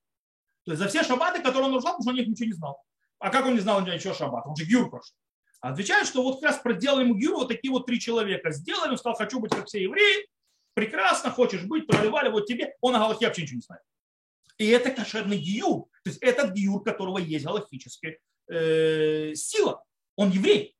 То 0.65 0.73
есть 0.73 0.83
за 0.83 0.89
все 0.89 1.03
шаббаты, 1.03 1.43
которые 1.43 1.65
он 1.65 1.75
узнал, 1.75 1.95
потому 1.95 2.03
что 2.03 2.11
он 2.11 2.17
них 2.17 2.29
ничего 2.29 2.47
не 2.47 2.55
знал. 2.55 2.83
А 3.19 3.31
как 3.31 3.45
он 3.47 3.55
не 3.55 3.61
знал 3.61 3.81
ничего 3.83 4.12
о 4.12 4.17
шаббат? 4.17 4.47
Он 4.47 4.57
же 4.57 4.65
гюр 4.65 4.91
прошел. 4.91 5.15
Отвечает, 5.61 6.07
что 6.07 6.23
вот 6.23 6.41
как 6.41 6.51
раз 6.51 6.59
проделали 6.59 7.05
ему 7.05 7.15
гюру 7.15 7.39
вот 7.39 7.49
такие 7.49 7.71
вот 7.71 7.87
три 7.87 7.99
человека. 7.99 8.51
Сделали, 8.51 8.91
он 8.91 8.99
сказал, 8.99 9.17
хочу 9.17 9.41
быть 9.41 9.51
как 9.51 9.67
все 9.67 9.83
евреи. 9.83 10.29
Прекрасно, 10.75 11.31
хочешь 11.31 11.65
быть, 11.65 11.87
проливали 11.87 12.29
вот 12.29 12.47
тебе. 12.47 12.75
Он 12.81 12.95
о 12.97 12.99
Галахе 12.99 13.27
вообще 13.27 13.43
ничего 13.43 13.57
не 13.57 13.62
знает. 13.62 13.83
И 14.59 14.69
это 14.69 14.91
кошерный 14.91 15.39
гиюр. 15.39 15.87
То 16.03 16.11
есть 16.11 16.19
этот 16.23 16.53
гиюр, 16.53 16.83
которого 16.83 17.19
есть 17.19 17.45
галактическая 17.45 18.19
э, 18.49 19.35
сила. 19.35 19.83
Он 20.17 20.31
еврей. 20.31 20.77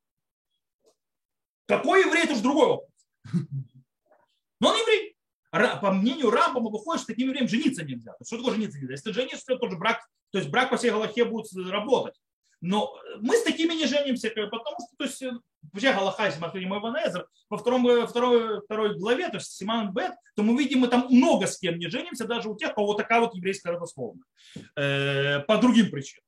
Какой 1.67 2.03
еврей, 2.05 2.25
это 2.25 2.35
уже 2.35 2.43
другой 2.43 2.69
вопрос. 2.69 2.91
Но 4.61 4.69
он 4.69 4.77
еврей. 4.77 5.14
По 5.81 5.93
мнению 5.93 6.31
Рамбама 6.31 6.71
выходит, 6.71 7.03
что 7.03 7.13
таким 7.13 7.29
евреем 7.29 7.49
жениться 7.49 7.85
нельзя. 7.85 8.15
Что 8.25 8.39
такое 8.39 8.55
жениться 8.55 8.79
нельзя? 8.79 8.93
Если 8.93 9.11
ты 9.11 9.15
женишься, 9.15 9.45
то 9.47 9.57
тоже 9.57 9.77
брак, 9.77 10.01
то 10.31 10.39
есть 10.39 10.51
брак 10.51 10.71
по 10.71 10.77
всей 10.77 10.91
Галахе 10.91 11.25
будет 11.25 11.47
работать. 11.71 12.15
Но 12.61 12.99
мы 13.21 13.37
с 13.37 13.43
такими 13.43 13.75
не 13.75 13.87
женимся, 13.87 14.31
потому 14.31 14.77
что 14.81 14.97
то 14.97 15.05
есть, 15.05 15.23
вообще 15.71 15.93
Галаха, 15.93 16.25
если 16.25 16.41
мы 16.41 16.79
Иванезер, 16.79 17.29
во 17.51 17.59
втором, 17.59 18.07
второй, 18.07 18.63
второй 18.63 18.99
главе, 18.99 19.29
то 19.29 19.37
есть 19.37 19.53
Симан 19.53 19.93
Бет, 19.93 20.13
то 20.35 20.43
мы 20.43 20.59
видим, 20.59 20.81
мы 20.81 20.89
там 20.89 21.07
много 21.11 21.47
с 21.47 21.59
кем 21.59 21.79
не 21.79 21.89
женимся, 21.91 22.27
даже 22.27 22.49
у 22.49 22.57
тех, 22.57 22.73
у 22.73 22.75
кого 22.75 22.95
такая 22.95 23.21
вот 23.21 23.35
еврейская 23.35 23.73
родословная. 23.73 24.25
Э, 24.77 25.41
по 25.41 25.59
другим 25.59 25.91
причинам. 25.91 26.25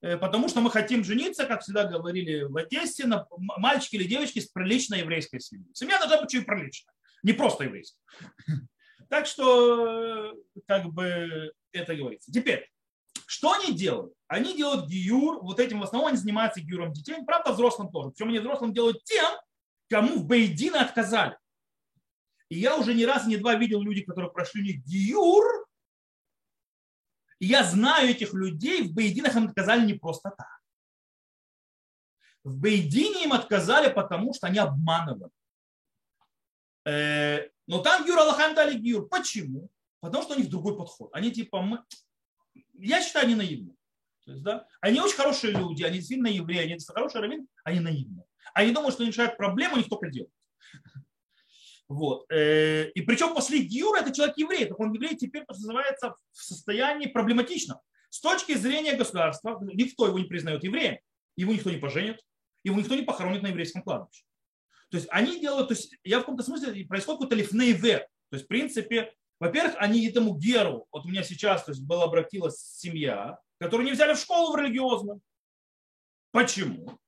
Э, 0.00 0.16
потому 0.16 0.48
что 0.48 0.60
мы 0.60 0.70
хотим 0.70 1.02
жениться, 1.02 1.44
как 1.44 1.62
всегда 1.62 1.84
говорили 1.84 2.44
в 2.44 2.56
Одессе, 2.56 3.06
на 3.06 3.26
мальчики 3.36 3.96
или 3.96 4.04
девочки 4.04 4.38
с 4.38 4.46
приличной 4.46 5.00
еврейской 5.00 5.40
семьей. 5.40 5.74
Семья 5.74 5.98
должна 5.98 6.20
быть 6.20 6.30
чуть 6.30 6.46
приличная, 6.46 6.94
не 7.24 7.32
просто 7.32 7.64
еврейская. 7.64 7.98
Так 9.10 9.26
что, 9.26 10.36
как 10.66 10.86
бы, 10.86 11.52
это 11.72 11.96
говорится. 11.96 12.30
Теперь, 12.30 12.70
что 13.26 13.52
они 13.52 13.74
делают? 13.74 14.14
Они 14.28 14.56
делают 14.56 14.86
гиюр, 14.86 15.42
вот 15.42 15.58
этим 15.58 15.80
в 15.80 15.82
основном 15.82 16.10
они 16.10 16.16
занимаются 16.16 16.60
гиюром 16.60 16.92
детей, 16.92 17.16
правда 17.26 17.52
взрослым 17.52 17.90
тоже. 17.90 18.10
Причем 18.10 18.28
они 18.28 18.38
взрослым 18.38 18.72
делают 18.72 19.02
тем, 19.02 19.28
кому 19.88 20.20
в 20.20 20.26
Бейдина 20.26 20.82
отказали. 20.82 21.36
И 22.50 22.60
я 22.60 22.76
уже 22.76 22.94
не 22.94 23.04
раз, 23.04 23.26
не 23.26 23.36
два 23.36 23.56
видел 23.56 23.82
людей, 23.82 24.04
которые 24.04 24.30
прошли 24.30 24.62
у 24.62 24.64
них 24.64 24.84
гиюр, 24.84 25.66
и 27.40 27.46
я 27.46 27.64
знаю 27.64 28.10
этих 28.10 28.32
людей, 28.32 28.82
в 28.82 28.94
Бейдинах 28.94 29.34
им 29.34 29.48
отказали 29.48 29.84
не 29.84 29.94
просто 29.94 30.30
так. 30.30 30.60
В 32.44 32.56
Бейдине 32.56 33.24
им 33.24 33.32
отказали, 33.32 33.92
потому 33.92 34.34
что 34.34 34.46
они 34.46 34.58
обманывали. 34.58 35.32
Э, 36.90 37.48
но 37.66 37.78
там 37.82 38.04
Гюр 38.04 38.18
Аллахам 38.18 38.54
дали 38.54 38.76
Гюр. 38.76 39.08
Почему? 39.08 39.70
Потому 40.00 40.24
что 40.24 40.34
у 40.34 40.38
них 40.38 40.50
другой 40.50 40.76
подход. 40.76 41.10
Они 41.12 41.30
типа, 41.30 41.60
мы... 41.62 41.84
я 42.74 43.02
считаю, 43.02 43.26
они 43.26 43.34
наивны. 43.36 43.76
То 44.24 44.32
есть, 44.32 44.42
да, 44.42 44.66
они 44.80 45.00
очень 45.00 45.16
хорошие 45.16 45.52
люди, 45.52 45.82
они 45.82 45.98
действительно 45.98 46.28
евреи, 46.28 46.64
они 46.64 46.78
хорошие 46.86 47.22
раввины, 47.22 47.46
они 47.64 47.80
наивны. 47.80 48.24
Они 48.54 48.72
думают, 48.72 48.94
что 48.94 49.02
они 49.02 49.12
решают 49.12 49.36
проблему, 49.36 49.74
у 49.74 49.78
них 49.78 49.88
только 49.88 50.10
делают. 50.10 50.32
Вот. 51.88 52.30
Э, 52.30 52.88
и 52.90 53.00
причем 53.02 53.34
после 53.34 53.60
Гиура 53.60 54.00
это 54.00 54.12
человек 54.12 54.36
еврей, 54.36 54.66
так 54.66 54.78
он 54.78 54.92
еврей 54.92 55.16
теперь 55.16 55.44
называется 55.48 56.14
в 56.32 56.42
состоянии 56.42 57.06
проблематичном. 57.06 57.78
С 58.08 58.20
точки 58.20 58.54
зрения 58.54 58.94
государства, 58.96 59.58
никто 59.62 60.06
его 60.06 60.18
не 60.18 60.24
признает 60.24 60.64
евреем, 60.64 60.98
его 61.36 61.52
никто 61.52 61.70
не 61.70 61.78
поженит, 61.78 62.20
его 62.64 62.78
никто 62.78 62.94
не 62.94 63.02
похоронит 63.02 63.42
на 63.42 63.48
еврейском 63.48 63.82
кладбище. 63.82 64.24
То 64.90 64.96
есть 64.96 65.08
они 65.10 65.40
делают, 65.40 65.68
то 65.68 65.74
есть 65.74 65.94
я 66.04 66.18
в 66.18 66.22
каком-то 66.22 66.42
смысле 66.42 66.84
происходит 66.86 67.20
какой-то 67.20 67.36
лифнейвер. 67.36 68.00
То 68.00 68.36
есть 68.36 68.44
в 68.44 68.48
принципе, 68.48 69.14
во-первых, 69.38 69.74
они 69.78 70.06
этому 70.06 70.36
геру, 70.36 70.86
вот 70.92 71.04
у 71.04 71.08
меня 71.08 71.22
сейчас 71.22 71.64
то 71.64 71.72
есть, 71.72 71.82
была 71.82 72.04
обратилась 72.04 72.58
семья, 72.58 73.38
которую 73.58 73.86
не 73.86 73.92
взяли 73.92 74.14
в 74.14 74.18
школу 74.18 74.52
в 74.52 74.56
религиозную. 74.56 75.20
Почему? 76.32 76.98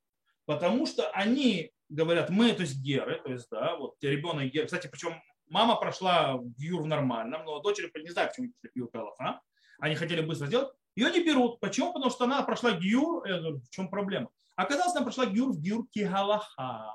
Потому 0.47 0.87
что 0.87 1.11
они 1.11 1.73
говорят, 1.89 2.31
мы, 2.31 2.53
то 2.53 2.63
есть 2.63 2.81
геры, 2.81 3.21
то 3.23 3.31
есть, 3.31 3.49
да, 3.51 3.77
вот 3.77 3.97
ребенок 4.01 4.51
гер. 4.51 4.65
Кстати, 4.67 4.89
причем 4.89 5.21
мама 5.49 5.77
прошла 5.77 6.37
в 6.37 6.59
юр 6.59 6.83
в 6.83 6.87
нормальном, 6.87 7.45
но 7.45 7.61
дочери, 7.61 7.91
не 8.03 8.11
знаю, 8.11 8.29
почему 8.29 8.53
юр 8.75 8.91
а? 9.19 9.41
Они 9.79 9.95
хотели 9.95 10.21
быстро 10.21 10.47
сделать. 10.47 10.73
Ее 10.95 11.11
не 11.11 11.25
берут. 11.25 11.61
Почему? 11.61 11.93
Потому 11.93 12.11
что 12.11 12.25
она 12.25 12.43
прошла 12.43 12.73
гюр. 12.73 13.23
Говорю, 13.23 13.61
в 13.61 13.71
чем 13.71 13.89
проблема? 13.89 14.29
Оказалось, 14.57 14.95
она 14.95 15.03
прошла 15.03 15.27
гюр 15.27 15.53
в 15.53 15.61
гюр 15.61 15.87
кигалаха. 15.89 16.93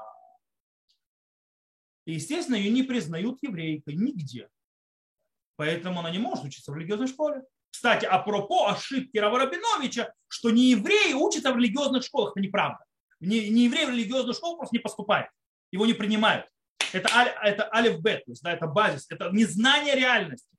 И, 2.08 2.14
естественно, 2.14 2.56
ее 2.56 2.72
не 2.72 2.84
признают 2.84 3.40
еврейкой 3.42 3.96
нигде. 3.96 4.48
Поэтому 5.58 6.00
она 6.00 6.10
не 6.10 6.20
может 6.20 6.46
учиться 6.46 6.72
в 6.72 6.78
религиозной 6.78 7.08
школе. 7.08 7.44
Кстати, 7.70 8.06
апропо 8.06 8.70
ошибки 8.70 9.18
Рава 9.18 9.40
Рабиновича, 9.40 10.14
что 10.30 10.50
не 10.50 10.72
евреи 10.72 11.12
учатся 11.12 11.52
в 11.52 11.58
религиозных 11.58 12.06
школах, 12.06 12.32
это 12.32 12.40
неправда. 12.40 12.80
Не, 13.20 13.50
не 13.50 13.66
еврей 13.66 13.88
в 13.88 13.90
религиозную 13.90 14.36
школу 14.36 14.56
просто 14.56 14.78
не 14.78 14.80
поступает. 14.80 15.28
Его 15.70 15.86
не 15.86 15.94
принимают. 15.94 16.48
Это, 16.94 17.10
это 17.44 17.70
алиф 17.74 18.00
бет, 18.00 18.24
то 18.24 18.32
есть 18.32 18.42
да, 18.42 18.54
это 18.54 18.68
базис, 18.68 19.08
это 19.10 19.30
незнание 19.34 19.94
реальности. 19.94 20.56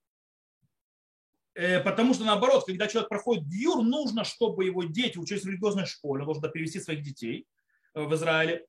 Э, 1.55 1.81
потому 1.81 2.13
что 2.13 2.25
наоборот, 2.25 2.67
когда 2.67 2.89
человек 2.89 3.09
проходит 3.09 3.45
гюр, 3.49 3.83
нужно, 3.83 4.25
чтобы 4.25 4.67
его 4.67 4.85
дети 4.85 5.17
учились 5.17 5.45
в 5.45 5.49
религиозной 5.49 5.87
школе, 5.87 6.25
он 6.25 6.27
должен 6.27 6.53
перевести 6.53 6.79
своих 6.79 7.03
детей 7.03 7.47
э, 7.95 8.03
в 8.03 8.15
Израиле. 8.15 8.67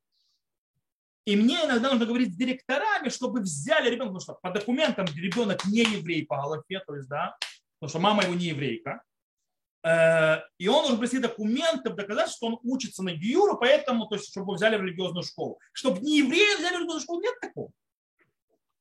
И 1.30 1.36
мне 1.36 1.64
иногда 1.64 1.92
нужно 1.92 2.08
говорить 2.08 2.34
с 2.34 2.36
директорами, 2.36 3.10
чтобы 3.10 3.42
взяли 3.42 3.88
ребенка, 3.92 4.14
потому 4.14 4.20
что 4.20 4.34
по 4.34 4.50
документам 4.50 5.06
ребенок 5.16 5.64
не 5.66 5.82
еврей 5.82 6.26
по 6.26 6.38
Галахе, 6.38 6.80
то 6.88 6.96
есть, 6.96 7.08
да, 7.08 7.38
потому 7.78 7.90
что 7.90 8.00
мама 8.00 8.24
его 8.24 8.34
не 8.34 8.48
еврейка. 8.48 9.04
Э, 9.84 10.38
и 10.58 10.68
он 10.68 10.82
должен 10.82 10.98
принести 10.98 11.20
документы, 11.20 11.92
доказать, 11.92 12.32
что 12.32 12.48
он 12.48 12.60
учится 12.64 13.04
на 13.04 13.12
Гиюру, 13.12 13.60
поэтому, 13.60 14.08
то 14.08 14.16
есть, 14.16 14.28
чтобы 14.32 14.56
взяли 14.56 14.76
в 14.78 14.82
религиозную 14.82 15.22
школу. 15.22 15.60
Чтобы 15.72 16.00
не 16.00 16.18
евреи 16.18 16.58
взяли 16.58 16.78
в 16.78 16.80
религиозную 16.80 17.02
школу, 17.02 17.22
нет 17.22 17.40
такого. 17.40 17.72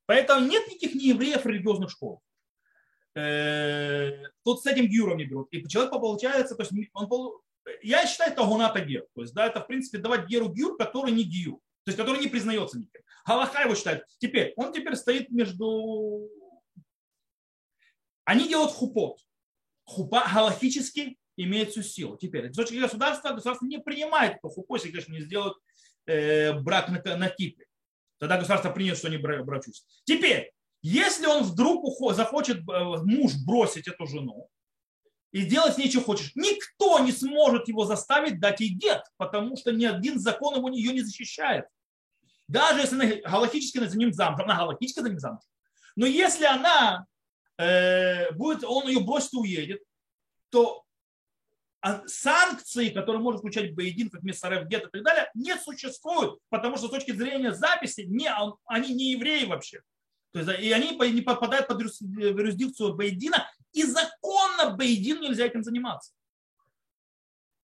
Поэтому 0.06 0.46
нет 0.46 0.66
никаких 0.68 0.94
неевреев 0.94 1.44
в 1.44 1.46
религиозных 1.46 1.90
школах. 1.90 2.20
Э, 3.14 4.22
тут 4.42 4.62
с 4.62 4.66
этим 4.66 4.86
Гиюром 4.86 5.18
не 5.18 5.26
берут. 5.26 5.48
И 5.50 5.68
человек 5.68 5.90
получается, 5.90 6.54
то 6.54 6.62
есть 6.62 6.72
он, 6.94 7.32
я 7.82 8.06
считаю, 8.06 8.32
это 8.32 8.42
гуната 8.44 8.80
гер. 8.80 9.04
То 9.14 9.20
есть, 9.20 9.34
да, 9.34 9.46
это, 9.48 9.60
в 9.60 9.66
принципе, 9.66 9.98
давать 9.98 10.26
геру 10.26 10.48
гюр, 10.48 10.78
который 10.78 11.12
не 11.12 11.24
гюр. 11.24 11.60
То 11.88 11.90
есть, 11.90 11.98
который 11.98 12.20
не 12.20 12.28
признается 12.28 12.78
никем. 12.78 13.00
Галаха 13.26 13.62
его 13.62 13.74
считает. 13.74 14.04
Теперь, 14.18 14.52
он 14.56 14.72
теперь 14.72 14.94
стоит 14.94 15.30
между... 15.30 16.28
Они 18.24 18.46
делают 18.46 18.72
хупот 18.72 19.20
хупа 19.88 20.28
галактически 20.32 21.16
имеет 21.36 21.70
всю 21.70 21.82
силу. 21.82 22.16
Теперь, 22.16 22.52
с 22.52 22.56
точки 22.56 22.74
государства, 22.74 23.30
государство 23.30 23.64
не 23.64 23.78
принимает 23.78 24.36
эту 24.36 24.48
хупу, 24.48 24.74
если, 24.74 24.90
конечно, 24.90 25.12
не 25.12 25.20
сделают 25.20 25.56
э, 26.06 26.52
брак 26.52 26.90
на, 26.90 27.16
на 27.16 27.30
Кипре. 27.30 27.66
Тогда 28.18 28.36
государство 28.36 28.70
принят, 28.70 28.98
что 28.98 29.08
не 29.08 29.16
брачусь. 29.16 29.84
Теперь, 30.04 30.52
если 30.82 31.26
он 31.26 31.42
вдруг 31.42 31.84
уход, 31.84 32.16
захочет 32.16 32.58
э, 32.58 32.84
муж 33.04 33.32
бросить 33.46 33.88
эту 33.88 34.06
жену 34.06 34.48
и 35.32 35.46
делать 35.46 35.74
с 35.74 35.78
ней, 35.78 35.90
что 35.90 36.02
хочешь, 36.02 36.32
никто 36.34 36.98
не 36.98 37.12
сможет 37.12 37.68
его 37.68 37.84
заставить 37.86 38.40
дать 38.40 38.60
ей 38.60 38.74
гет, 38.74 39.04
потому 39.16 39.56
что 39.56 39.72
ни 39.72 39.84
один 39.86 40.18
закон 40.18 40.56
его 40.56 40.68
ее 40.68 40.92
не 40.92 41.00
защищает. 41.00 41.64
Даже 42.48 42.80
если 42.80 42.94
она 42.94 43.30
галактически 43.30 43.78
за 43.78 43.96
ним 43.96 44.12
замуж, 44.12 44.40
она 44.42 44.56
галактически 44.56 45.00
за 45.00 45.08
ним 45.08 45.18
замуж. 45.18 45.42
Но 45.96 46.06
если 46.06 46.44
она 46.44 47.06
Э, 47.58 48.30
будет, 48.32 48.62
он 48.62 48.86
ее 48.88 49.00
бросит 49.00 49.34
и 49.34 49.36
уедет, 49.36 49.82
то 50.50 50.84
а 51.80 52.02
санкции, 52.06 52.88
которые 52.88 53.22
может 53.22 53.40
включать 53.40 53.74
Бейдин, 53.74 54.10
как 54.10 54.22
Мессарев 54.22 54.66
Гет 54.66 54.86
и 54.86 54.90
так 54.90 55.02
далее, 55.02 55.30
не 55.34 55.56
существуют, 55.56 56.40
потому 56.48 56.76
что 56.76 56.88
с 56.88 56.90
точки 56.90 57.12
зрения 57.12 57.52
записи 57.52 58.00
не, 58.00 58.28
они 58.64 58.94
не 58.94 59.12
евреи 59.12 59.44
вообще. 59.44 59.80
То 60.32 60.40
есть, 60.40 60.60
и 60.60 60.72
они 60.72 60.96
не 61.12 61.22
попадают 61.22 61.68
под 61.68 61.80
юрисдикцию 61.80 62.94
Бейдина, 62.94 63.48
и 63.72 63.84
законно 63.84 64.76
Бейдин 64.76 65.20
нельзя 65.20 65.46
этим 65.46 65.62
заниматься. 65.62 66.12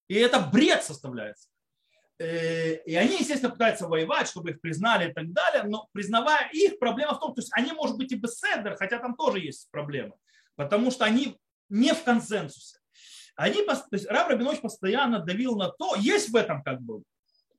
И 0.07 0.15
это 0.15 0.41
бред 0.41 0.85
составляется. 0.85 1.49
Э, 2.19 2.77
и 2.85 2.95
они, 2.95 3.19
естественно, 3.19 3.51
пытаются 3.51 3.89
воевать, 3.89 4.29
чтобы 4.29 4.51
их 4.51 4.61
признали 4.61 5.11
и 5.11 5.13
так 5.13 5.33
далее, 5.33 5.65
но 5.65 5.89
признавая 5.93 6.49
их, 6.53 6.79
проблема 6.79 7.15
в 7.15 7.21
том, 7.21 7.35
то 7.35 7.41
есть 7.41 7.51
они, 7.55 7.73
может 7.73 7.97
быть, 7.97 8.13
и 8.13 8.17
беседер, 8.17 8.77
хотя 8.77 8.99
там 8.99 9.17
тоже 9.17 9.41
есть 9.41 9.69
проблемы, 9.71 10.15
потому 10.55 10.91
что 10.93 11.05
они 11.05 11.37
не 11.69 11.93
в 11.93 12.05
консенсусе. 12.05 12.79
Они, 13.35 13.65
то 13.65 13.83
есть 13.91 14.07
Раб 14.07 14.29
Рабинович 14.29 14.61
постоянно 14.61 15.19
давил 15.19 15.57
на 15.57 15.71
то, 15.71 15.97
есть 15.97 16.31
в 16.31 16.37
этом 16.37 16.63
как 16.63 16.81
бы, 16.81 17.03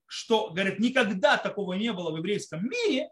что, 0.07 0.51
говорит, 0.51 0.79
никогда 0.79 1.37
такого 1.37 1.73
не 1.73 1.91
было 1.91 2.11
в 2.11 2.17
еврейском 2.17 2.65
мире, 2.65 3.09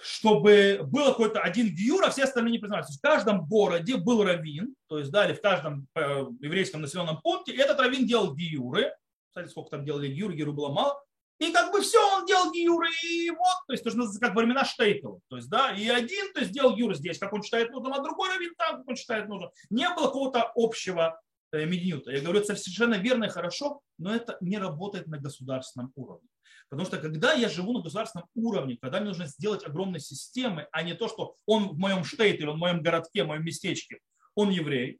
чтобы 0.00 0.82
был 0.84 1.06
какой-то 1.06 1.40
один 1.40 1.74
гиюр, 1.74 2.04
а 2.04 2.10
все 2.10 2.24
остальные 2.24 2.52
не 2.52 2.58
признавались. 2.58 2.86
То 2.86 2.92
есть 2.92 3.00
в 3.00 3.02
каждом 3.02 3.44
городе 3.46 3.96
был 3.96 4.22
раввин, 4.22 4.76
то 4.86 5.00
есть 5.00 5.10
дали 5.10 5.34
в 5.34 5.40
каждом 5.40 5.88
э, 5.96 6.26
еврейском 6.40 6.82
населенном 6.82 7.20
пункте, 7.20 7.56
этот 7.56 7.80
раввин 7.80 8.06
делал 8.06 8.32
гиюры, 8.32 8.94
Кстати, 9.36 9.50
сколько 9.50 9.68
там 9.68 9.84
делали 9.84 10.08
было 10.50 10.70
мало, 10.70 10.98
и 11.38 11.52
как 11.52 11.70
бы 11.70 11.82
все, 11.82 11.98
он 12.16 12.24
делал 12.24 12.50
гиюры, 12.50 12.88
и 13.04 13.28
вот, 13.28 13.66
то 13.66 13.74
есть 13.74 13.86
что 13.86 14.18
как 14.18 14.34
времена 14.34 14.64
Штейтова. 14.64 15.20
То 15.28 15.36
есть, 15.36 15.50
да, 15.50 15.72
и 15.72 15.86
один, 15.88 16.32
то 16.32 16.40
есть 16.40 16.52
делал 16.52 16.74
гиюры 16.74 16.94
здесь, 16.94 17.18
как 17.18 17.34
он 17.34 17.42
считает 17.42 17.70
нужным, 17.70 17.92
а 17.92 18.02
другой 18.02 18.30
раввин 18.30 18.54
там, 18.56 18.78
как 18.78 18.88
он 18.88 18.96
считает 18.96 19.28
нужным. 19.28 19.50
Не 19.68 19.90
было 19.90 20.06
какого-то 20.06 20.52
общего 20.54 21.20
э, 21.52 21.66
минюта. 21.66 22.12
Я 22.12 22.22
говорю, 22.22 22.40
это 22.40 22.56
совершенно 22.56 22.94
верно 22.94 23.24
и 23.24 23.28
хорошо, 23.28 23.82
но 23.98 24.14
это 24.14 24.38
не 24.40 24.56
работает 24.56 25.06
на 25.06 25.18
государственном 25.18 25.92
уровне. 25.96 26.28
Потому 26.70 26.86
что 26.86 26.96
когда 26.96 27.34
я 27.34 27.50
живу 27.50 27.74
на 27.74 27.82
государственном 27.82 28.30
уровне, 28.34 28.78
когда 28.80 29.00
мне 29.00 29.08
нужно 29.08 29.26
сделать 29.26 29.66
огромные 29.66 30.00
системы, 30.00 30.66
а 30.72 30.82
не 30.82 30.94
то, 30.94 31.08
что 31.08 31.36
он 31.44 31.74
в 31.74 31.78
моем 31.78 32.04
штейте 32.04 32.48
он 32.48 32.56
в 32.56 32.60
моем 32.60 32.80
городке, 32.80 33.24
в 33.24 33.26
моем 33.26 33.44
местечке, 33.44 34.00
он 34.34 34.48
еврей, 34.48 34.98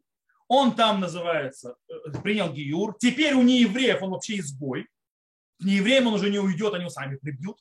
он 0.49 0.75
там 0.75 1.01
называется, 1.01 1.77
э, 1.89 2.21
принял 2.23 2.53
гиюр, 2.53 2.97
теперь 2.99 3.35
у 3.35 3.43
неевреев 3.43 4.03
он 4.03 4.11
вообще 4.11 4.39
изгой, 4.39 4.87
к 5.61 5.65
неевреям 5.65 6.07
он 6.07 6.15
уже 6.15 6.31
не 6.31 6.39
уйдет, 6.39 6.75
они 6.75 6.83
его 6.83 6.91
сами 6.91 7.17
прибьют. 7.17 7.59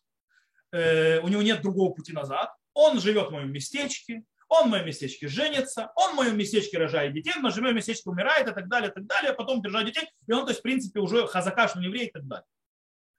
Э, 0.72 1.20
у 1.20 1.28
него 1.28 1.42
нет 1.42 1.62
другого 1.62 1.94
пути 1.94 2.12
назад. 2.12 2.54
Он 2.74 3.00
живет 3.00 3.30
в 3.30 3.32
моем 3.32 3.52
местечке, 3.52 4.24
он 4.50 4.68
в 4.68 4.72
моем 4.72 4.86
местечке 4.86 5.28
женится, 5.28 5.92
он 5.96 6.14
в 6.14 6.16
моем 6.16 6.38
местечке 6.38 6.78
рожает 6.78 7.14
детей, 7.14 7.34
он 7.36 7.50
в 7.50 7.58
моем 7.58 7.76
местечке 7.76 8.10
умирает 8.10 8.48
и 8.48 8.54
так 8.54 8.68
далее, 8.68 8.92
и 8.92 8.94
так 8.94 9.06
далее, 9.06 9.32
а 9.32 9.34
потом 9.34 9.62
держать 9.62 9.86
детей, 9.86 10.08
и 10.28 10.32
он, 10.32 10.44
то 10.46 10.52
есть, 10.52 10.60
в 10.60 10.64
принципе, 10.64 11.00
уже 11.00 11.26
хазакаш, 11.28 11.76
не 11.76 11.86
еврей 11.86 12.08
и 12.08 12.12
так 12.12 12.28
далее. 12.28 12.46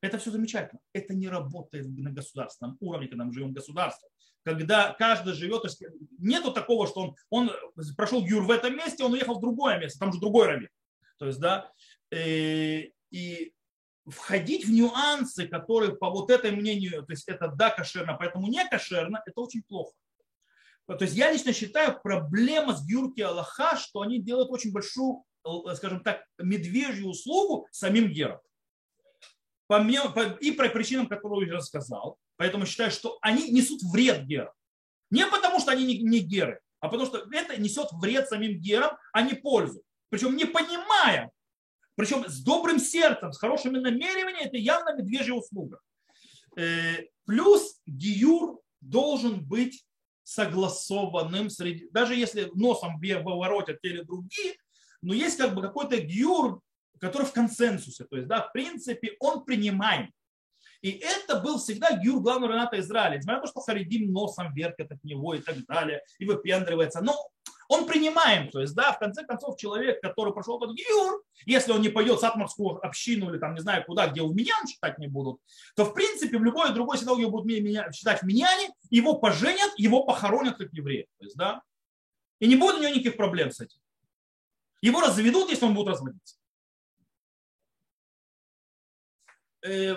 Это 0.02 0.18
все 0.18 0.30
замечательно. 0.30 0.80
Это 0.92 1.14
не 1.14 1.28
работает 1.28 1.86
на 1.88 2.10
государственном 2.10 2.76
уровне, 2.80 3.08
когда 3.08 3.24
мы 3.24 3.32
живем 3.32 3.48
в 3.48 3.54
государстве. 3.54 4.08
Когда 4.46 4.92
каждый 4.92 5.34
живет, 5.34 5.62
то 5.62 5.66
есть 5.66 5.82
нету 6.18 6.52
такого, 6.52 6.86
что 6.86 7.00
он, 7.00 7.16
он 7.30 7.50
прошел 7.96 8.24
юр 8.24 8.44
в 8.44 8.50
этом 8.52 8.76
месте, 8.76 9.02
он 9.02 9.12
уехал 9.12 9.38
в 9.38 9.40
другое 9.40 9.76
место, 9.76 9.98
там 9.98 10.12
же 10.12 10.20
другой 10.20 10.46
раввин. 10.46 10.68
То 11.18 11.26
есть, 11.26 11.40
да, 11.40 11.72
и, 12.12 12.16
э, 12.16 12.90
и 13.10 13.52
входить 14.06 14.64
в 14.64 14.70
нюансы, 14.70 15.48
которые 15.48 15.96
по 15.96 16.10
вот 16.10 16.30
этой 16.30 16.52
мнению, 16.52 17.04
то 17.04 17.12
есть 17.12 17.26
это 17.26 17.48
да, 17.48 17.70
кошерно, 17.70 18.14
поэтому 18.14 18.46
не 18.46 18.64
кошерно, 18.68 19.20
это 19.26 19.40
очень 19.40 19.64
плохо. 19.64 19.96
То 20.86 20.96
есть 21.00 21.16
я 21.16 21.32
лично 21.32 21.52
считаю, 21.52 22.00
проблема 22.00 22.76
с 22.76 22.86
Гюрки 22.86 23.22
Аллаха, 23.22 23.76
что 23.76 24.02
они 24.02 24.20
делают 24.20 24.50
очень 24.50 24.70
большую, 24.70 25.24
скажем 25.74 26.04
так, 26.04 26.24
медвежью 26.38 27.08
услугу 27.08 27.66
самим 27.72 28.12
герам. 28.12 28.38
По 29.66 29.80
мне, 29.80 30.00
по, 30.08 30.20
и 30.20 30.52
по 30.52 30.68
причинам, 30.68 31.08
которые 31.08 31.48
я 31.48 31.56
рассказал. 31.56 32.16
Поэтому 32.36 32.66
считаю, 32.66 32.90
что 32.90 33.18
они 33.22 33.50
несут 33.50 33.82
вред 33.82 34.26
герам. 34.26 34.52
Не 35.10 35.26
потому, 35.26 35.60
что 35.60 35.70
они 35.70 35.84
не, 36.02 36.18
геры, 36.18 36.60
а 36.80 36.88
потому 36.88 37.06
что 37.06 37.26
это 37.32 37.60
несет 37.60 37.88
вред 37.92 38.28
самим 38.28 38.60
герам, 38.60 38.96
а 39.12 39.22
не 39.22 39.34
пользу. 39.34 39.82
Причем 40.08 40.36
не 40.36 40.44
понимая, 40.44 41.30
причем 41.94 42.28
с 42.28 42.42
добрым 42.42 42.78
сердцем, 42.78 43.32
с 43.32 43.38
хорошими 43.38 43.78
намерениями, 43.78 44.44
это 44.44 44.56
явно 44.56 44.94
медвежья 44.94 45.32
услуга. 45.32 45.80
Э, 46.56 47.04
плюс 47.24 47.80
гиюр 47.86 48.60
должен 48.80 49.44
быть 49.44 49.84
согласованным 50.24 51.50
среди, 51.50 51.88
даже 51.90 52.16
если 52.16 52.50
носом 52.54 53.00
воротят 53.00 53.80
те 53.80 53.90
или 53.90 54.02
другие, 54.02 54.56
но 55.00 55.14
есть 55.14 55.38
как 55.38 55.54
бы 55.54 55.62
какой-то 55.62 55.98
гиюр, 55.98 56.60
который 56.98 57.26
в 57.26 57.32
консенсусе, 57.32 58.04
то 58.04 58.16
есть, 58.16 58.28
да, 58.28 58.42
в 58.42 58.52
принципе, 58.52 59.16
он 59.20 59.44
принимаем. 59.44 60.12
И 60.82 60.90
это 60.90 61.40
был 61.40 61.58
всегда 61.58 61.96
гюр 62.02 62.20
главного 62.20 62.52
Рената 62.52 62.78
Израиля. 62.80 63.16
Несмотря 63.16 63.36
на 63.36 63.42
то, 63.42 63.48
что 63.48 63.60
Харидим 63.60 64.12
носом 64.12 64.52
вертят 64.54 64.90
от 64.90 65.02
него 65.04 65.34
и 65.34 65.40
так 65.40 65.64
далее, 65.66 66.02
и 66.18 66.24
выпендривается. 66.24 67.00
Но 67.00 67.14
он 67.68 67.86
принимаем. 67.86 68.50
То 68.50 68.60
есть, 68.60 68.74
да, 68.74 68.92
в 68.92 68.98
конце 68.98 69.24
концов, 69.24 69.56
человек, 69.56 70.00
который 70.00 70.32
прошел 70.32 70.62
этот 70.62 70.76
гиюр, 70.76 71.22
если 71.46 71.72
он 71.72 71.80
не 71.80 71.88
пойдет 71.88 72.18
в 72.18 72.20
сатмарскую 72.20 72.84
общину 72.84 73.30
или 73.30 73.38
там 73.38 73.54
не 73.54 73.60
знаю 73.60 73.84
куда, 73.84 74.06
где 74.08 74.22
у 74.22 74.32
меня 74.32 74.54
считать 74.68 74.98
не 74.98 75.08
будут, 75.08 75.40
то 75.74 75.84
в 75.84 75.94
принципе 75.94 76.38
в 76.38 76.44
любой 76.44 76.72
другой 76.72 76.98
синагоге 76.98 77.28
будут 77.28 77.46
меня, 77.46 77.90
считать 77.92 78.22
в 78.22 78.26
миньяне, 78.26 78.70
его 78.90 79.14
поженят, 79.14 79.72
его 79.76 80.04
похоронят 80.04 80.56
как 80.56 80.72
еврея. 80.72 81.06
То 81.18 81.24
есть, 81.24 81.36
да, 81.36 81.62
и 82.38 82.46
не 82.46 82.56
будет 82.56 82.76
у 82.76 82.78
него 82.82 82.90
никаких 82.90 83.16
проблем 83.16 83.50
с 83.50 83.60
этим. 83.60 83.78
Его 84.82 85.00
разведут, 85.00 85.50
если 85.50 85.64
он 85.64 85.74
будет 85.74 85.88
разводиться. 85.88 86.36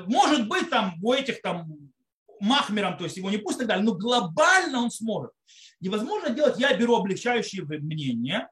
Может 0.07 0.47
быть, 0.47 0.69
там 0.69 0.95
у 1.01 1.13
этих 1.13 1.41
там 1.41 1.91
махмером, 2.39 2.97
то 2.97 3.03
есть 3.03 3.17
его 3.17 3.29
не 3.29 3.37
пусть 3.37 3.57
и 3.57 3.59
так 3.59 3.67
далее, 3.67 3.85
но 3.85 3.93
глобально 3.93 4.79
он 4.79 4.91
сможет. 4.91 5.31
Невозможно 5.79 6.29
делать, 6.29 6.59
я 6.59 6.75
беру 6.75 6.95
облегчающие 6.95 7.63
мнения, 7.63 8.49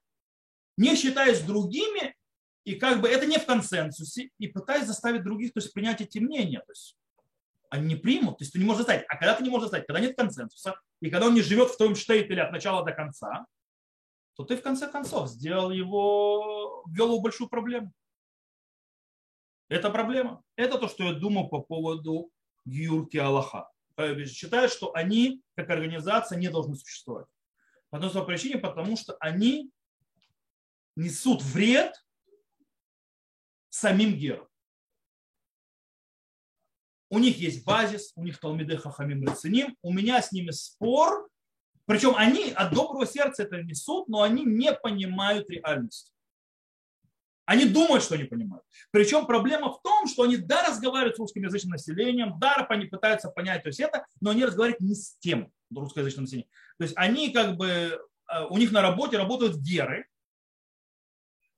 не 0.77 0.95
считаясь 0.95 1.41
другими, 1.41 2.15
и 2.63 2.75
как 2.75 3.01
бы 3.01 3.07
это 3.07 3.25
не 3.25 3.37
в 3.37 3.45
консенсусе, 3.45 4.29
и 4.37 4.47
пытаясь 4.47 4.87
заставить 4.87 5.23
других 5.23 5.53
то 5.53 5.59
есть, 5.59 5.73
принять 5.73 6.01
эти 6.01 6.19
мнения. 6.19 6.59
То 6.59 6.71
есть, 6.71 6.97
они 7.69 7.87
не 7.87 7.95
примут, 7.95 8.37
то 8.37 8.43
есть 8.43 8.53
ты 8.53 8.59
не 8.59 8.65
можешь 8.65 8.79
заставить. 8.79 9.05
А 9.07 9.17
когда 9.17 9.35
ты 9.35 9.43
не 9.43 9.49
можешь 9.49 9.65
заставить, 9.65 9.87
когда 9.87 9.99
нет 9.99 10.17
консенсуса, 10.17 10.79
и 11.01 11.09
когда 11.09 11.27
он 11.27 11.33
не 11.33 11.41
живет 11.41 11.69
в 11.69 11.77
твоем 11.77 11.95
штейтеле 11.95 12.41
от 12.43 12.51
начала 12.51 12.83
до 12.83 12.91
конца, 12.91 13.45
то 14.35 14.43
ты 14.43 14.55
в 14.55 14.61
конце 14.61 14.87
концов 14.87 15.29
сделал 15.29 15.71
его, 15.71 16.83
ввел 16.87 17.07
его 17.07 17.21
большую 17.21 17.49
проблему. 17.49 17.91
Это 19.69 19.89
проблема. 19.89 20.43
Это 20.55 20.77
то, 20.77 20.87
что 20.87 21.03
я 21.03 21.13
думаю 21.13 21.47
по 21.47 21.61
поводу 21.61 22.31
Гюрки 22.65 23.17
Аллаха. 23.17 23.69
Считаю, 24.25 24.69
что 24.69 24.93
они, 24.93 25.41
как 25.55 25.69
организация, 25.69 26.37
не 26.37 26.49
должны 26.49 26.75
существовать. 26.75 27.27
По 27.89 27.97
одной 27.97 28.25
причине, 28.25 28.57
потому 28.57 28.95
что 28.95 29.15
они 29.19 29.71
несут 30.95 31.41
вред 31.41 31.93
самим 33.69 34.15
герам. 34.15 34.47
У 37.09 37.19
них 37.19 37.37
есть 37.37 37.63
базис, 37.63 38.11
у 38.15 38.23
них 38.23 38.39
Талмиды 38.39 38.77
Хахамим 38.77 39.25
Рациним, 39.25 39.77
у 39.81 39.93
меня 39.93 40.21
с 40.21 40.33
ними 40.33 40.51
спор, 40.51 41.29
причем 41.85 42.15
они 42.15 42.51
от 42.51 42.73
доброго 42.73 43.05
сердца 43.05 43.43
это 43.43 43.63
несут, 43.63 44.09
но 44.09 44.23
они 44.23 44.43
не 44.43 44.73
понимают 44.73 45.49
реальность. 45.49 46.13
Они 47.47 47.63
думают, 47.63 48.03
что 48.03 48.15
они 48.15 48.25
понимают. 48.25 48.65
Причем 48.91 49.25
проблема 49.25 49.71
в 49.71 49.81
том, 49.81 50.05
что 50.05 50.23
они, 50.23 50.35
да, 50.35 50.67
разговаривают 50.67 51.15
с 51.15 51.19
русскоязычным 51.19 51.71
населением, 51.71 52.37
да, 52.39 52.65
они 52.69 52.85
пытаются 52.85 53.29
понять 53.29 53.63
то 53.63 53.69
есть 53.69 53.79
это, 53.79 54.05
но 54.19 54.31
они 54.31 54.43
разговаривают 54.43 54.81
не 54.81 54.93
с 54.93 55.17
тем 55.19 55.49
русскоязычным 55.73 56.25
населением. 56.25 56.49
То 56.77 56.83
есть 56.83 56.93
они 56.97 57.31
как 57.31 57.55
бы, 57.55 57.67
э, 57.67 58.45
у 58.49 58.57
них 58.57 58.73
на 58.73 58.81
работе 58.81 59.17
работают 59.17 59.55
геры, 59.55 60.07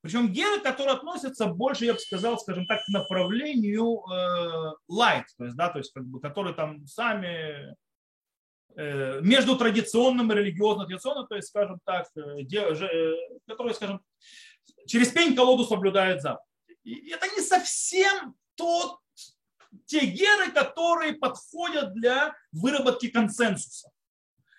причем 0.00 0.28
геры, 0.32 0.60
которые 0.60 0.94
относятся 0.94 1.46
больше, 1.46 1.86
я 1.86 1.94
бы 1.94 1.98
сказал, 1.98 2.38
скажем 2.38 2.66
так, 2.66 2.84
к 2.84 2.88
направлению 2.88 4.00
э, 4.08 4.72
light, 4.88 5.24
то 5.36 5.44
есть, 5.44 5.56
да, 5.56 5.70
то 5.70 5.78
есть, 5.78 5.92
как 5.92 6.06
бы, 6.06 6.20
которые 6.20 6.54
там 6.54 6.86
сами 6.86 7.74
между 8.76 9.56
традиционным 9.56 10.32
и 10.32 10.34
религиозным 10.34 10.86
традиционным, 10.86 11.26
то 11.26 11.36
есть, 11.36 11.48
скажем 11.48 11.80
так, 11.84 12.08
э, 12.16 12.42
э, 12.42 13.16
которые, 13.46 13.74
скажем, 13.74 14.00
через 14.86 15.08
пень 15.08 15.34
колоду 15.34 15.64
соблюдает 15.64 16.22
заповедь. 16.22 16.46
И 16.84 17.10
это 17.10 17.26
не 17.28 17.42
совсем 17.42 18.34
тот, 18.54 18.98
те 19.86 20.06
геры, 20.06 20.50
которые 20.52 21.14
подходят 21.14 21.94
для 21.94 22.34
выработки 22.52 23.08
консенсуса. 23.08 23.90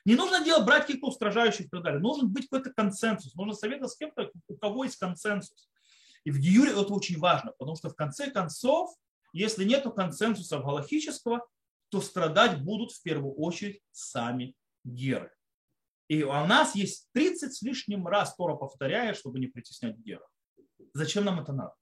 Не 0.06 0.16
нужно 0.16 0.44
делать, 0.44 0.66
брать 0.66 0.88
каких-то 0.88 1.08
устражающих 1.08 1.68
и 1.68 1.70
так 1.70 1.84
далее. 1.84 2.00
Нужен 2.00 2.30
быть 2.30 2.48
какой-то 2.50 2.74
консенсус. 2.74 3.36
Нужно 3.36 3.54
советовать 3.54 3.92
с 3.92 3.98
кем-то, 3.98 4.32
у 4.48 4.56
кого 4.56 4.84
есть 4.84 4.98
консенсус. 4.98 5.70
И 6.24 6.32
в 6.32 6.40
Гиюре 6.40 6.72
это 6.72 6.94
очень 6.94 7.20
важно, 7.20 7.52
потому 7.58 7.76
что 7.76 7.90
в 7.90 7.96
конце 7.96 8.30
концов, 8.32 8.96
если 9.34 9.64
нет 9.64 9.86
консенсуса 9.96 10.60
галахического, 10.60 11.46
то 11.92 12.02
страдать 12.02 12.64
будут 12.64 12.94
в 12.94 13.04
первую 13.04 13.34
очередь 13.36 13.82
сами 13.92 14.56
геры. 14.84 15.32
И 16.08 16.24
у 16.24 16.32
нас 16.32 16.74
есть 16.76 17.10
30 17.14 17.54
с 17.54 17.62
лишним 17.62 18.08
раз 18.08 18.36
Тора 18.36 18.56
повторяет, 18.56 19.18
чтобы 19.18 19.40
не 19.40 19.48
притеснять 19.48 19.98
геров. 19.98 20.28
Зачем 20.94 21.26
нам 21.26 21.40
это 21.40 21.54
надо? 21.54 21.74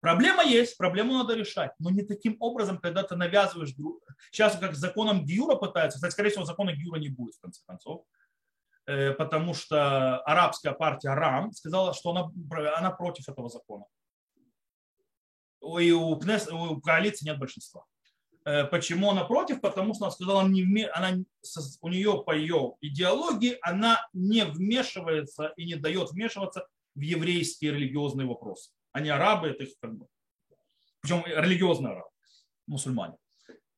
Проблема 0.00 0.42
есть, 0.42 0.78
проблему 0.78 1.12
надо 1.12 1.34
решать, 1.34 1.72
но 1.78 1.90
не 1.90 2.02
таким 2.02 2.36
образом, 2.40 2.78
когда 2.78 3.02
ты 3.02 3.16
навязываешь 3.16 3.72
друг. 3.72 4.02
Сейчас 4.32 4.58
как 4.58 4.74
законом 4.74 5.26
Гиюра 5.26 5.56
пытаются, 5.56 5.98
кстати, 5.98 6.12
скорее 6.12 6.30
всего, 6.30 6.44
закона 6.46 6.72
Гиюра 6.72 6.98
не 6.98 7.10
будет 7.10 7.34
в 7.34 7.40
конце 7.40 7.60
концов, 7.66 8.06
э, 8.86 9.12
потому 9.12 9.52
что 9.52 10.20
арабская 10.20 10.72
партия 10.72 11.12
РАМ 11.12 11.52
сказала, 11.52 11.92
что 11.92 12.10
она, 12.10 12.30
она 12.78 12.90
против 12.90 13.28
этого 13.28 13.50
закона. 13.50 13.84
И 15.62 15.92
у, 15.92 16.10
у 16.12 16.80
коалиции 16.80 17.26
нет 17.26 17.38
большинства. 17.38 17.84
Э, 18.44 18.64
почему 18.64 19.10
она 19.10 19.24
против? 19.24 19.60
Потому 19.60 19.94
что 19.94 20.06
она 20.06 20.12
сказала, 20.12 20.46
не, 20.48 20.84
она, 20.88 21.18
у 21.80 21.88
нее 21.88 22.22
по 22.24 22.34
ее 22.34 22.74
идеологии 22.80 23.58
она 23.62 24.08
не 24.12 24.44
вмешивается 24.44 25.52
и 25.56 25.66
не 25.66 25.76
дает 25.76 26.10
вмешиваться 26.10 26.66
в 26.94 27.00
еврейские 27.00 27.72
религиозные 27.72 28.26
вопросы. 28.26 28.70
Они 28.92 29.08
арабы, 29.08 29.48
это 29.48 29.64
их 29.64 29.74
как 29.80 29.96
бы. 29.96 30.06
Причем 31.00 31.22
религиозные 31.26 31.92
арабы, 31.92 32.10
мусульмане. 32.66 33.16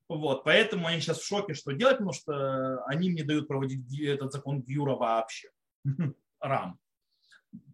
Вот, 0.09 0.45
поэтому 0.45 0.87
они 0.87 1.01
сейчас 1.01 1.21
в 1.21 1.27
шоке, 1.27 1.55
что 1.55 1.73
делать, 1.73 1.97
потому 1.97 2.13
что 2.13 2.85
они 2.85 3.11
мне 3.11 3.25
дают 3.25 3.49
проводить 3.49 3.99
этот 3.99 4.33
закон 4.33 4.61
Гюра 4.63 4.95
вообще. 4.95 5.49
Рам. 6.41 6.79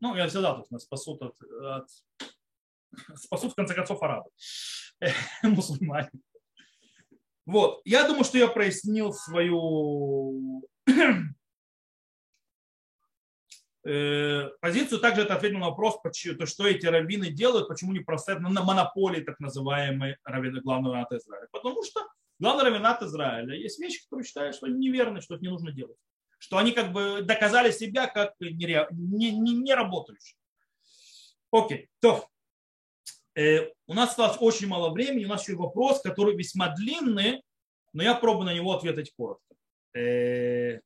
Ну, 0.00 0.14
я 0.14 0.28
всегда 0.28 0.54
тут 0.54 0.70
нас 0.70 0.82
спасут 0.82 1.22
от, 1.22 1.34
от 1.40 1.88
спасут 3.14 3.52
в 3.52 3.54
конце 3.54 3.74
концов 3.74 4.02
арабы, 4.02 4.30
мусульмане. 5.42 6.10
Вот, 7.46 7.80
я 7.84 8.06
думаю, 8.06 8.24
что 8.24 8.38
я 8.38 8.48
прояснил 8.48 9.12
свою 9.12 10.62
Э, 13.90 14.50
позицию. 14.60 15.00
Также 15.00 15.22
это 15.22 15.34
ответил 15.34 15.58
на 15.58 15.70
вопрос, 15.70 15.98
то, 16.02 16.46
что 16.46 16.66
эти 16.66 16.84
раввины 16.84 17.30
делают, 17.30 17.68
почему 17.68 17.92
не 17.92 18.00
простоят 18.00 18.40
на 18.40 18.62
монополии 18.62 19.22
так 19.22 19.40
называемой 19.40 20.18
раввина, 20.24 20.60
главного 20.60 20.94
раввината 20.94 21.16
Израиля. 21.16 21.48
Потому 21.52 21.82
что 21.82 22.06
главный 22.38 22.64
раввинат 22.64 23.02
Израиля 23.02 23.54
есть 23.54 23.78
вещи, 23.78 24.02
которые 24.04 24.26
считают, 24.26 24.56
что 24.56 24.66
они 24.66 24.78
неверны, 24.78 25.22
что 25.22 25.36
это 25.36 25.44
не 25.44 25.48
нужно 25.48 25.72
делать. 25.72 25.96
Что 26.38 26.58
они 26.58 26.72
как 26.72 26.92
бы 26.92 27.22
доказали 27.22 27.70
себя 27.70 28.08
как 28.08 28.34
не, 28.40 28.50
не, 28.90 29.30
не, 29.30 29.54
не. 29.54 30.36
Окей, 31.50 31.88
то 32.00 32.28
у 33.86 33.94
нас 33.94 34.10
осталось 34.10 34.36
очень 34.40 34.66
мало 34.66 34.90
времени, 34.90 35.24
у 35.24 35.28
нас 35.28 35.46
еще 35.46 35.56
вопрос, 35.56 36.00
который 36.00 36.36
весьма 36.36 36.74
длинный, 36.74 37.42
но 37.92 38.02
я 38.02 38.14
пробую 38.14 38.46
на 38.46 38.54
него 38.54 38.72
ответить 38.72 39.12
коротко. 39.16 39.54
Э, 39.94 40.80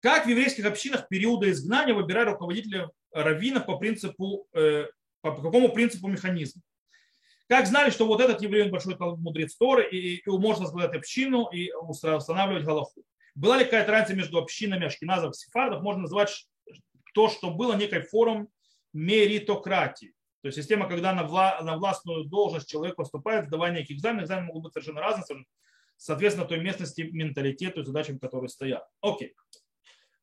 как 0.00 0.26
в 0.26 0.28
еврейских 0.28 0.66
общинах 0.66 1.08
периода 1.08 1.50
изгнания 1.50 1.94
выбирают 1.94 2.30
руководителя 2.30 2.90
раввинов 3.12 3.66
по 3.66 3.78
принципу, 3.78 4.48
э, 4.52 4.86
по 5.20 5.36
какому 5.36 5.72
принципу 5.72 6.08
механизма? 6.08 6.62
Как 7.48 7.66
знали, 7.66 7.90
что 7.90 8.06
вот 8.06 8.20
этот 8.20 8.42
еврей, 8.42 8.64
он 8.64 8.70
большой 8.70 8.96
мудрец 8.98 9.54
Торы, 9.56 9.88
и, 9.88 10.16
и 10.16 10.30
может 10.30 10.62
возглавлять 10.62 10.96
общину 10.96 11.48
и 11.52 11.70
устанавливать 11.72 12.64
Галаху? 12.64 13.04
Была 13.34 13.58
ли 13.58 13.64
какая-то 13.64 13.92
разница 13.92 14.16
между 14.16 14.38
общинами 14.38 14.86
ашкеназов 14.86 15.32
и 15.32 15.38
сефардов? 15.38 15.82
Можно 15.82 16.02
назвать 16.02 16.46
то, 17.14 17.28
что 17.28 17.50
было 17.50 17.74
некой 17.74 18.02
формой 18.02 18.48
меритократии. 18.92 20.14
То 20.42 20.48
есть 20.48 20.58
система, 20.58 20.88
когда 20.88 21.12
на, 21.14 21.22
вла, 21.22 21.60
на 21.62 21.76
властную 21.76 22.24
должность 22.24 22.68
человек 22.68 22.96
поступает, 22.96 23.46
сдавая 23.46 23.72
неких 23.72 23.96
экзаменов, 23.96 24.24
экзамены 24.24 24.46
могут 24.48 24.64
быть 24.64 24.72
совершенно 24.72 25.00
разные, 25.00 25.46
соответственно, 25.96 26.48
той 26.48 26.60
местности, 26.60 27.02
менталитету 27.02 27.80
и 27.80 27.84
задачам, 27.84 28.18
которые 28.18 28.48
стоят. 28.48 28.84
Окей. 29.00 29.36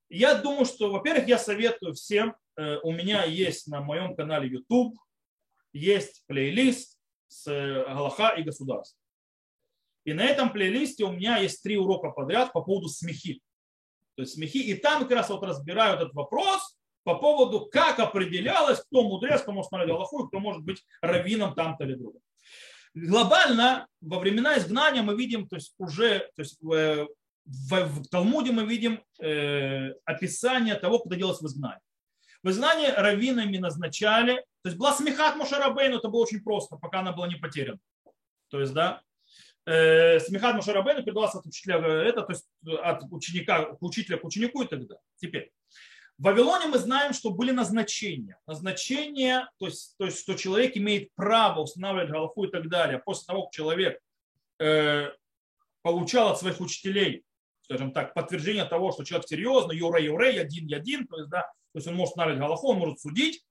Я 0.09 0.35
думаю, 0.35 0.65
что, 0.65 0.91
во-первых, 0.91 1.27
я 1.27 1.37
советую 1.37 1.93
всем, 1.93 2.35
э, 2.57 2.79
у 2.83 2.91
меня 2.91 3.23
есть 3.23 3.67
на 3.67 3.79
моем 3.79 4.15
канале 4.15 4.49
YouTube, 4.49 4.97
есть 5.71 6.23
плейлист 6.27 6.99
с 7.27 7.47
э, 7.47 7.85
Галаха 7.85 8.29
и 8.35 8.43
государства. 8.43 8.99
И 10.03 10.13
на 10.13 10.25
этом 10.25 10.51
плейлисте 10.51 11.05
у 11.05 11.11
меня 11.11 11.37
есть 11.37 11.61
три 11.63 11.77
урока 11.77 12.09
подряд 12.09 12.51
по 12.51 12.61
поводу 12.61 12.89
смехи. 12.89 13.41
То 14.15 14.23
есть 14.23 14.33
смехи. 14.33 14.57
И 14.57 14.73
там 14.73 15.03
как 15.03 15.11
раз 15.11 15.29
вот 15.29 15.43
разбираю 15.43 15.95
этот 15.95 16.13
вопрос 16.13 16.78
по 17.03 17.15
поводу, 17.15 17.67
как 17.71 17.99
определялось, 17.99 18.79
кто 18.79 19.03
мудрец, 19.03 19.41
кто 19.41 19.51
может 19.51 19.69
смотреть 19.69 19.89
Галаху, 19.89 20.25
и 20.25 20.27
кто 20.27 20.39
может 20.39 20.63
быть 20.63 20.83
раввином 21.01 21.55
там-то 21.55 21.85
или 21.85 21.95
другом. 21.95 22.21
Глобально 22.93 23.87
во 24.01 24.19
времена 24.19 24.57
изгнания 24.57 25.03
мы 25.03 25.15
видим, 25.15 25.47
то 25.47 25.55
есть 25.55 25.73
уже 25.77 26.19
то 26.35 26.41
есть, 26.41 26.57
э, 26.63 27.05
в, 27.45 27.85
в 27.85 28.07
Талмуде 28.09 28.51
мы 28.51 28.65
видим 28.65 29.03
э, 29.19 29.91
описание 30.05 30.75
того, 30.75 30.99
куда 30.99 31.15
делалось 31.15 31.41
в 31.41 31.45
изгнании. 31.45 31.81
В 32.43 32.49
изгнании 32.49 32.87
раввинами 32.87 33.57
назначали, 33.57 34.35
то 34.61 34.69
есть 34.69 34.77
была 34.77 34.93
смехат 34.93 35.35
Мошарабейну, 35.35 35.97
это 35.97 36.07
было 36.09 36.21
очень 36.21 36.41
просто, 36.41 36.77
пока 36.77 36.99
она 36.99 37.11
была 37.11 37.27
не 37.27 37.35
потеряна. 37.35 37.79
То 38.49 38.61
есть, 38.61 38.73
да, 38.73 39.01
э, 39.65 40.19
смехат 40.19 40.55
Мошарабейну 40.55 41.03
передавался 41.03 41.39
от 41.39 41.45
учителя, 41.45 41.79
э, 41.79 42.09
это, 42.09 42.21
то 42.21 42.31
есть 42.31 42.47
от 42.81 43.03
ученика 43.11 43.73
к 43.75 43.81
учителя 43.81 44.17
к 44.17 44.23
ученику 44.23 44.61
и 44.63 44.67
так 44.67 44.79
далее. 44.81 45.01
Теперь, 45.17 45.51
в 46.19 46.23
Вавилоне 46.23 46.67
мы 46.67 46.77
знаем, 46.77 47.13
что 47.13 47.31
были 47.31 47.51
назначения. 47.51 48.37
Назначения, 48.45 49.49
то 49.57 49.65
есть, 49.67 49.95
то 49.97 50.05
есть 50.05 50.19
что 50.19 50.35
человек 50.35 50.77
имеет 50.77 51.09
право 51.15 51.61
устанавливать 51.61 52.11
галаху 52.11 52.43
и 52.43 52.51
так 52.51 52.69
далее. 52.69 52.99
После 52.99 53.25
того, 53.25 53.43
как 53.43 53.53
человек 53.53 53.99
э, 54.59 55.11
получал 55.81 56.29
от 56.29 56.39
своих 56.39 56.59
учителей 56.59 57.23
скажем 57.69 57.91
так, 57.91 58.15
подтверждение 58.15 58.65
того, 58.65 58.91
что 58.91 59.03
человек 59.03 59.27
серьезный, 59.27 59.77
юрей, 59.77 60.05
юрей, 60.05 60.41
один, 60.41 60.73
один, 60.73 61.05
то 61.05 61.17
есть, 61.17 61.29
да, 61.29 61.41
то 61.41 61.75
есть 61.75 61.87
он 61.87 61.93
может 61.93 62.13
ставить 62.13 62.39
галаху, 62.39 62.69
он 62.69 62.79
может 62.79 62.99
судить, 62.99 63.45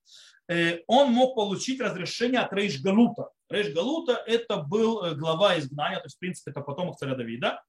э, 0.48 0.80
он 0.88 1.12
мог 1.12 1.36
получить 1.36 1.80
разрешение 1.80 2.40
от 2.40 2.52
Рейш 2.52 2.80
Галута. 2.80 3.28
Рейш 3.48 3.72
Галута 3.72 4.14
это 4.26 4.56
был 4.56 5.04
э, 5.04 5.14
глава 5.14 5.56
изгнания, 5.60 5.98
то 5.98 6.06
есть, 6.06 6.16
в 6.16 6.18
принципе, 6.18 6.50
это 6.50 6.62
потомок 6.62 6.96
царя 6.98 7.14
Давида, 7.14 7.62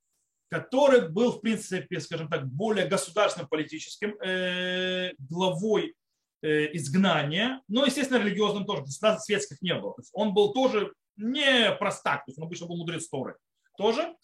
который 0.49 1.09
был, 1.09 1.33
в 1.33 1.41
принципе, 1.41 1.99
скажем 1.99 2.27
так, 2.27 2.47
более 2.47 2.87
государственным 2.87 3.47
политическим 3.47 4.15
э, 4.21 5.13
главой 5.17 5.95
изгнания, 6.41 7.61
но, 7.67 7.85
естественно, 7.85 8.17
религиозным 8.17 8.65
тоже, 8.65 8.83
государств 8.83 9.25
светских 9.25 9.61
не 9.61 9.75
было. 9.75 9.93
он 10.13 10.33
был 10.33 10.53
тоже 10.53 10.93
не 11.17 11.71
простак, 11.73 12.23
то 12.25 12.29
есть 12.29 12.39
он 12.39 12.45
обычно 12.45 12.65
был 12.65 12.77
мудрец 12.77 13.09
Торы. 13.09 13.35
Тоже 13.77 14.15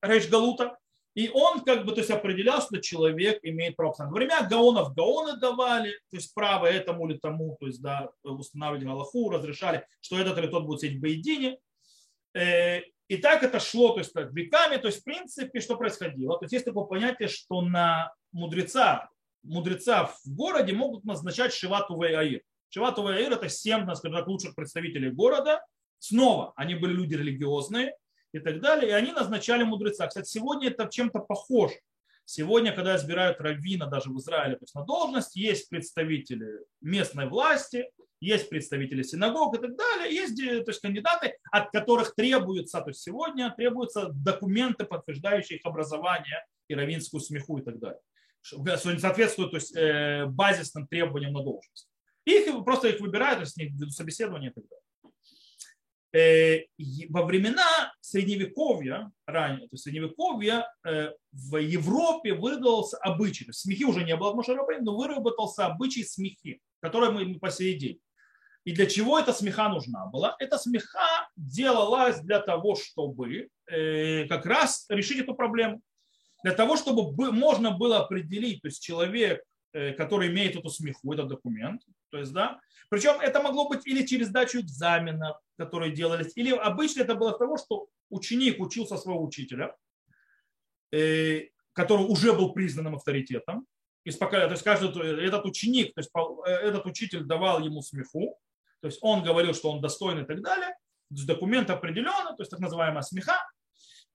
Рейш 0.00 0.28
Галута. 0.28 0.78
И 1.14 1.30
он 1.32 1.64
как 1.64 1.86
бы 1.86 1.92
то 1.92 2.00
есть, 2.00 2.10
определял, 2.10 2.60
что 2.60 2.78
человек 2.78 3.40
имеет 3.42 3.74
право. 3.74 3.94
Во 3.98 4.10
время 4.10 4.46
гаонов 4.46 4.94
гаоны 4.94 5.38
давали, 5.38 5.92
то 6.10 6.16
есть 6.16 6.34
право 6.34 6.66
этому 6.66 7.08
или 7.08 7.16
тому, 7.16 7.56
то 7.58 7.66
есть 7.66 7.80
да, 7.80 8.10
устанавливать 8.22 8.84
галаху, 8.84 9.30
разрешали, 9.30 9.86
что 10.00 10.18
этот 10.18 10.36
или 10.36 10.46
тот 10.48 10.66
будет 10.66 10.80
сидеть 10.80 10.98
в 10.98 11.00
Бейдине. 11.00 11.58
И 13.08 13.16
так 13.18 13.42
это 13.42 13.60
шло 13.60 13.92
то 13.92 14.00
есть, 14.00 14.12
так, 14.12 14.32
веками. 14.32 14.76
То 14.78 14.88
есть, 14.88 15.00
в 15.00 15.04
принципе, 15.04 15.60
что 15.60 15.76
происходило? 15.76 16.38
То 16.38 16.44
есть, 16.44 16.52
есть 16.52 16.64
такое 16.64 16.84
понятие, 16.84 17.28
что 17.28 17.62
на 17.62 18.12
мудреца, 18.32 19.08
мудреца 19.42 20.06
в 20.06 20.26
городе 20.26 20.72
могут 20.72 21.04
назначать 21.04 21.52
Шивату 21.52 22.00
Вейаир. 22.00 22.42
Шивату 22.68 23.06
Вейаир– 23.06 23.32
это 23.34 23.48
семь, 23.48 23.82
скажем 23.94 24.18
так, 24.18 24.26
лучших 24.26 24.54
представителей 24.54 25.10
города. 25.10 25.64
Снова, 25.98 26.52
они 26.56 26.74
были 26.74 26.92
люди 26.92 27.14
религиозные, 27.14 27.94
и 28.36 28.38
так 28.40 28.60
далее. 28.60 28.90
И 28.90 28.92
они 28.92 29.12
назначали 29.12 29.62
мудреца. 29.62 30.06
Кстати, 30.06 30.28
сегодня 30.28 30.68
это 30.68 30.88
чем-то 30.90 31.20
похоже. 31.20 31.74
Сегодня, 32.24 32.74
когда 32.74 32.96
избирают 32.96 33.40
раввина 33.40 33.86
даже 33.86 34.10
в 34.10 34.18
Израиле 34.18 34.56
то 34.56 34.64
есть 34.64 34.74
на 34.74 34.84
должность, 34.84 35.36
есть 35.36 35.68
представители 35.70 36.58
местной 36.80 37.28
власти, 37.28 37.88
есть 38.20 38.48
представители 38.48 39.02
синагог 39.02 39.56
и 39.56 39.60
так 39.60 39.76
далее, 39.76 40.14
есть 40.14 40.40
э, 40.40 40.62
то 40.62 40.70
есть, 40.70 40.80
кандидаты, 40.80 41.36
от 41.50 41.70
которых 41.70 42.14
требуются, 42.14 42.80
то 42.80 42.88
есть 42.90 43.00
сегодня 43.00 43.52
требуются 43.56 44.08
документы, 44.12 44.84
подтверждающие 44.84 45.58
их 45.58 45.66
образование 45.66 46.44
и 46.68 46.74
раввинскую 46.74 47.20
смеху 47.20 47.58
и 47.58 47.62
так 47.62 47.78
далее. 47.78 48.00
Они 48.52 48.98
соответствуют 48.98 49.50
то 49.50 49.56
есть, 49.56 49.76
э, 49.76 50.26
базисным 50.26 50.86
требованиям 50.86 51.32
на 51.32 51.42
должность. 51.42 51.88
Их 52.24 52.64
просто 52.64 52.88
их 52.88 53.00
выбирают, 53.00 53.38
то 53.38 53.42
есть 53.42 53.56
ведут 53.58 53.92
собеседование 53.92 54.50
и 54.50 54.54
так 54.54 54.64
далее. 54.64 54.82
Э, 56.16 56.64
во 57.10 57.24
времена 57.26 57.92
средневековья, 58.00 59.12
ранее, 59.26 59.68
то 59.68 59.74
есть 59.74 59.84
средневековья, 59.84 60.66
э, 60.86 61.10
в 61.32 61.56
Европе 61.58 62.32
выработался 62.32 62.96
обычай, 62.98 63.46
смехи 63.52 63.84
уже 63.84 64.02
не 64.04 64.16
было 64.16 64.32
в 64.32 64.36
Мошарабе, 64.36 64.78
но 64.80 64.96
выработался 64.96 65.66
обычай 65.66 66.04
смехи, 66.04 66.60
который 66.80 67.10
мы 67.10 67.38
по 67.38 67.50
сей 67.50 67.74
день. 67.78 68.00
И 68.66 68.72
для 68.72 68.86
чего 68.86 69.18
эта 69.18 69.32
смеха 69.32 69.68
нужна 69.68 70.06
была? 70.06 70.36
Эта 70.38 70.58
смеха 70.58 71.28
делалась 71.36 72.20
для 72.20 72.40
того, 72.40 72.74
чтобы 72.74 73.48
э, 73.66 74.26
как 74.28 74.44
раз 74.44 74.84
решить 74.90 75.20
эту 75.20 75.34
проблему. 75.34 75.80
Для 76.44 76.52
того, 76.52 76.76
чтобы 76.76 77.32
можно 77.32 77.70
было 77.70 78.00
определить, 78.00 78.60
то 78.60 78.68
есть 78.68 78.82
человек 78.82 79.42
Э, 79.76 79.92
который 79.92 80.28
имеет 80.28 80.56
эту 80.56 80.70
смеху, 80.70 81.12
этот 81.12 81.28
документ. 81.28 81.82
То 82.10 82.16
есть, 82.16 82.32
да, 82.32 82.58
причем 82.88 83.20
это 83.20 83.42
могло 83.42 83.68
быть 83.68 83.86
или 83.86 84.06
через 84.06 84.30
дачу 84.30 84.60
экзаменов, 84.60 85.36
которые 85.58 85.92
делались, 85.92 86.32
или 86.34 86.50
обычно 86.50 87.02
это 87.02 87.14
было 87.14 87.36
того, 87.36 87.58
что 87.58 87.86
ученик 88.08 88.58
учился 88.58 88.96
своего 88.96 89.22
учителя, 89.22 89.76
э, 90.92 91.48
который 91.74 92.06
уже 92.06 92.32
был 92.32 92.54
признанным 92.54 92.94
авторитетом, 92.94 93.66
из 94.02 94.16
поколения, 94.16 94.46
то 94.46 94.54
есть 94.54 94.64
каждый 94.64 94.88
этот 95.26 95.44
ученик, 95.44 95.92
то 95.92 96.00
есть 96.00 96.10
этот 96.46 96.86
учитель 96.86 97.24
давал 97.24 97.62
ему 97.62 97.82
смеху, 97.82 98.38
то 98.80 98.88
есть 98.88 98.98
он 99.02 99.22
говорил, 99.22 99.54
что 99.54 99.70
он 99.70 99.80
достоин 99.80 100.20
и 100.20 100.26
так 100.26 100.42
далее, 100.42 100.76
документ 101.08 101.70
определенный, 101.70 102.36
то 102.36 102.40
есть 102.40 102.50
так 102.50 102.60
называемая 102.60 103.02
смеха, 103.02 103.36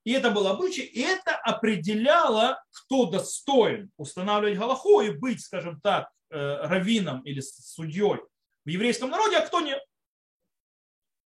и 0.04 0.14
это 0.14 0.32
был 0.32 0.48
обычай, 0.48 0.82
и 0.82 1.02
это 1.02 1.36
определяло, 1.36 2.62
кто 2.72 3.06
достоин 3.06 3.92
устанавливать 3.98 4.58
Галаху 4.58 5.02
и 5.02 5.12
быть, 5.12 5.42
скажем 5.42 5.80
так, 5.82 6.10
раввином 6.30 7.22
или 7.22 7.40
судьей 7.40 8.20
в 8.66 8.70
еврейском 8.70 9.10
народе, 9.10 9.38
а 9.38 9.46
кто 9.46 9.62
нет. 9.62 9.82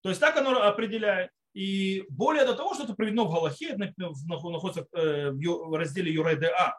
То 0.02 0.10
есть 0.10 0.22
так 0.22 0.36
оно 0.38 0.62
определяет. 0.62 1.32
И 1.54 2.04
более 2.10 2.46
до 2.46 2.54
того, 2.54 2.74
что 2.74 2.84
это 2.84 2.94
приведено 2.94 3.26
в 3.26 3.34
Галахе, 3.34 3.78
находится 3.78 4.86
э, 4.92 5.32
в 5.32 5.78
разделе 5.78 6.12
Юрайдеа, 6.12 6.76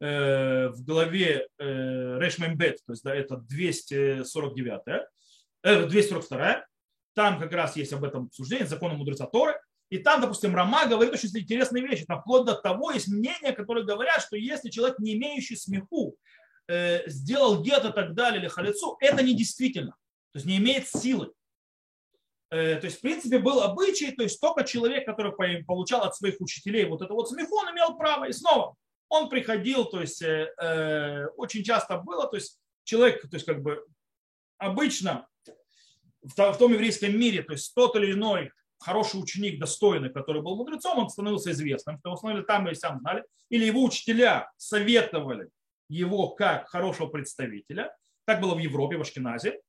э, 0.00 0.68
в 0.68 0.84
главе 0.84 1.48
э, 1.58 2.18
Решмембет, 2.18 2.78
то 2.86 2.92
есть 2.92 3.02
да, 3.02 3.14
это 3.14 3.36
249, 3.36 5.06
242, 5.62 6.66
там 7.14 7.38
как 7.38 7.52
раз 7.52 7.76
есть 7.76 7.92
об 7.92 8.04
этом 8.04 8.26
обсуждение, 8.26 8.66
закона 8.66 8.94
мудреца 8.94 9.26
Торы, 9.26 9.60
и 9.90 9.98
там, 9.98 10.20
допустим, 10.22 10.54
Рама 10.54 10.86
говорит 10.86 11.12
очень 11.12 11.28
интересные 11.28 11.86
вещи. 11.86 12.06
Там 12.06 12.20
вплоть 12.22 12.46
до 12.46 12.54
того 12.54 12.92
есть 12.92 13.08
мнения, 13.08 13.52
которые 13.52 13.84
говорят, 13.84 14.22
что 14.22 14.36
если 14.36 14.70
человек, 14.70 14.98
не 14.98 15.14
имеющий 15.14 15.54
смеху, 15.54 16.16
сделал 17.06 17.62
гет 17.62 17.84
и 17.84 17.92
так 17.92 18.14
далее, 18.14 18.40
или 18.40 18.48
халицу, 18.48 18.96
это 19.00 19.22
не 19.22 19.34
действительно. 19.34 19.94
То 20.32 20.38
есть 20.38 20.46
не 20.46 20.56
имеет 20.56 20.88
силы. 20.88 21.30
Э, 22.50 22.76
то 22.76 22.86
есть, 22.86 22.98
в 22.98 23.00
принципе, 23.00 23.38
был 23.38 23.62
обычай, 23.62 24.12
то 24.12 24.22
есть 24.22 24.38
только 24.38 24.64
человек, 24.64 25.06
который 25.06 25.32
получал 25.64 26.02
от 26.02 26.14
своих 26.14 26.38
учителей 26.40 26.84
вот 26.84 27.00
это 27.00 27.14
вот 27.14 27.30
смеху, 27.30 27.56
он 27.56 27.72
имел 27.72 27.96
право. 27.96 28.26
И 28.26 28.32
снова 28.32 28.76
он 29.08 29.30
приходил, 29.30 29.86
то 29.86 30.00
есть 30.00 30.20
э, 30.20 30.52
э, 30.60 31.26
очень 31.36 31.64
часто 31.64 31.98
было, 31.98 32.28
то 32.28 32.36
есть 32.36 32.58
человек, 32.84 33.22
то 33.22 33.34
есть 33.36 33.46
как 33.46 33.62
бы 33.62 33.86
обычно 34.58 35.26
в, 36.22 36.56
том 36.56 36.72
еврейском 36.72 37.18
мире, 37.18 37.42
то 37.42 37.52
есть 37.52 37.74
тот 37.74 37.96
или 37.96 38.12
иной 38.12 38.50
хороший 38.78 39.20
ученик, 39.20 39.60
достойный, 39.60 40.10
который 40.10 40.42
был 40.42 40.56
мудрецом, 40.56 40.98
он 40.98 41.08
становился 41.08 41.52
известным, 41.52 41.98
что 41.98 42.42
там 42.42 42.68
и 42.68 42.74
сам 42.74 43.00
знали, 43.00 43.24
или 43.48 43.64
его 43.64 43.84
учителя 43.84 44.50
советовали 44.56 45.48
его 45.88 46.30
как 46.30 46.68
хорошего 46.68 47.06
представителя. 47.08 47.94
Так 48.24 48.40
было 48.40 48.54
в 48.54 48.58
Европе, 48.58 48.96
в 48.96 49.02
Ашкеназе. 49.02 49.60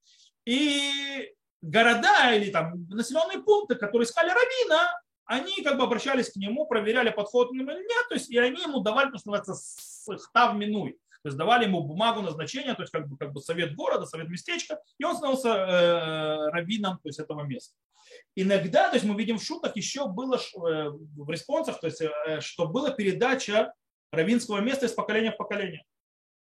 И 0.45 1.33
города 1.61 2.33
или 2.33 2.51
там 2.51 2.87
населенные 2.89 3.39
пункты, 3.39 3.75
которые 3.75 4.05
искали 4.05 4.29
равина, 4.29 4.91
они 5.25 5.63
как 5.63 5.77
бы 5.77 5.83
обращались 5.83 6.31
к 6.31 6.35
нему, 6.35 6.65
проверяли, 6.65 7.09
подход 7.09 7.49
к 7.49 7.53
нему 7.53 7.71
или 7.71 7.79
нет, 7.79 8.09
то 8.09 8.15
есть 8.15 8.29
и 8.29 8.37
они 8.37 8.61
ему 8.61 8.81
давали, 8.81 9.11
то, 9.11 9.17
что 9.17 9.31
называется, 9.31 10.17
хтав 10.17 10.55
минуй, 10.55 10.97
то 11.23 11.29
есть 11.29 11.37
давали 11.37 11.65
ему 11.65 11.81
бумагу 11.81 12.21
назначения, 12.21 12.73
то 12.73 12.81
есть 12.81 12.91
как 12.91 13.07
бы, 13.07 13.17
как 13.17 13.31
бы 13.31 13.41
совет 13.41 13.75
города, 13.75 14.05
совет 14.05 14.27
местечка, 14.27 14.79
и 14.97 15.05
он 15.05 15.15
становился 15.15 15.49
э, 15.49 16.49
раввином 16.51 16.97
то 16.97 17.07
есть, 17.07 17.19
этого 17.19 17.43
места. 17.43 17.75
Иногда, 18.35 18.89
то 18.89 18.95
есть 18.95 19.05
мы 19.05 19.15
видим 19.15 19.37
в 19.37 19.43
шутах, 19.43 19.75
еще 19.77 20.07
было 20.07 20.35
э, 20.35 20.39
в 20.89 21.29
респонсах, 21.29 21.79
то 21.79 21.87
есть, 21.87 22.01
э, 22.01 22.41
что 22.41 22.67
была 22.67 22.91
передача 22.91 23.73
равинского 24.11 24.59
места 24.59 24.85
из 24.85 24.91
поколения 24.91 25.31
в 25.31 25.37
поколение. 25.37 25.85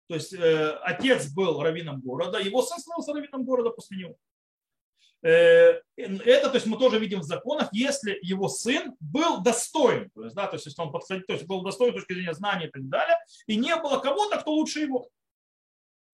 То 0.09 0.15
есть 0.15 0.33
э, 0.33 0.71
отец 0.83 1.33
был 1.33 1.61
раввином 1.61 2.01
города, 2.01 2.39
его 2.39 2.63
сын 2.63 2.79
становился 2.79 3.13
раввином 3.13 3.45
города 3.45 3.71
после 3.71 3.99
него. 3.99 4.17
Э, 5.23 5.81
это, 5.97 6.49
то 6.49 6.55
есть 6.55 6.67
мы 6.67 6.79
тоже 6.79 6.99
видим 6.99 7.21
в 7.21 7.25
законах, 7.25 7.69
если 7.73 8.19
его 8.23 8.49
сын 8.49 8.95
был 9.01 9.43
достоин, 9.43 10.11
то 10.15 10.25
есть, 10.25 10.35
да, 10.35 10.47
то 10.47 10.57
есть 10.57 10.67
если 10.67 10.81
он 10.81 10.93
подходил, 10.93 11.25
то 11.27 11.35
есть 11.35 11.47
был 11.47 11.63
достоин 11.63 11.93
с 11.93 11.97
точки 11.97 12.15
зрения 12.15 12.33
знаний 12.33 12.67
и 12.67 12.71
так 12.71 12.89
далее, 12.89 13.17
и 13.47 13.57
не 13.57 13.77
было 13.77 13.99
кого-то, 13.99 14.39
кто 14.39 14.53
лучше 14.53 14.81
его. 14.81 15.09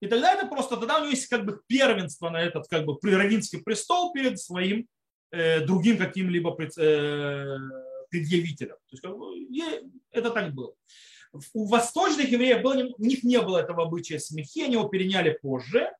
И 0.01 0.07
тогда 0.07 0.33
это 0.33 0.45
просто, 0.45 0.77
тогда 0.77 0.97
у 0.97 0.99
него 0.99 1.09
есть 1.09 1.27
как 1.27 1.45
бы 1.45 1.61
первенство 1.67 2.29
на 2.29 2.41
этот 2.41 2.67
как 2.67 2.85
бы 2.85 2.97
равинский 3.01 3.61
престол 3.61 4.11
перед 4.11 4.39
своим 4.39 4.87
э, 5.31 5.61
другим 5.61 5.97
каким-либо 5.97 6.51
пред, 6.51 6.77
э, 6.77 7.57
предъявителем. 8.09 8.75
То 8.75 8.91
есть 8.91 9.01
как 9.01 9.17
бы, 9.17 9.33
это 10.11 10.31
так 10.31 10.53
было. 10.53 10.73
У 11.53 11.65
восточных 11.65 12.29
евреев 12.29 12.61
было, 12.61 12.73
у 12.73 13.03
них 13.03 13.23
не 13.23 13.41
было 13.41 13.59
этого 13.59 13.83
обычая 13.83 14.19
смехи, 14.19 14.63
они 14.63 14.73
его 14.73 14.87
переняли 14.87 15.37
позже, 15.41 15.91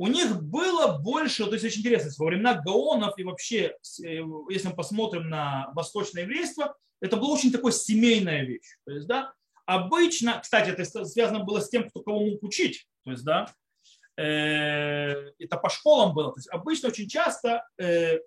у 0.00 0.06
них 0.06 0.42
было 0.42 0.96
больше, 0.96 1.44
то 1.44 1.52
есть 1.52 1.64
очень 1.66 1.80
интересно, 1.80 2.10
во 2.16 2.28
времена 2.28 2.54
Гаонов 2.54 3.18
и 3.18 3.22
вообще, 3.22 3.76
э, 4.02 4.22
если 4.48 4.68
мы 4.68 4.74
посмотрим 4.74 5.28
на 5.28 5.70
восточное 5.74 6.22
еврейство, 6.22 6.74
это 7.02 7.18
была 7.18 7.34
очень 7.34 7.52
такой 7.52 7.70
семейная 7.72 8.46
вещь. 8.46 8.78
То 8.86 8.92
есть, 8.92 9.06
да, 9.06 9.34
обычно, 9.66 10.40
кстати, 10.40 10.70
это 10.70 11.04
связано 11.04 11.40
было 11.40 11.60
с 11.60 11.68
тем, 11.68 11.86
кто 11.86 12.00
кого 12.00 12.24
мог 12.24 12.42
учить. 12.42 12.86
То 13.04 13.10
есть, 13.10 13.24
да, 13.24 13.52
э, 14.16 15.32
это 15.38 15.58
по 15.58 15.68
школам 15.68 16.14
было. 16.14 16.32
То 16.32 16.38
есть 16.38 16.48
обычно 16.48 16.88
очень 16.88 17.06
часто 17.06 17.68
э, 17.78 18.20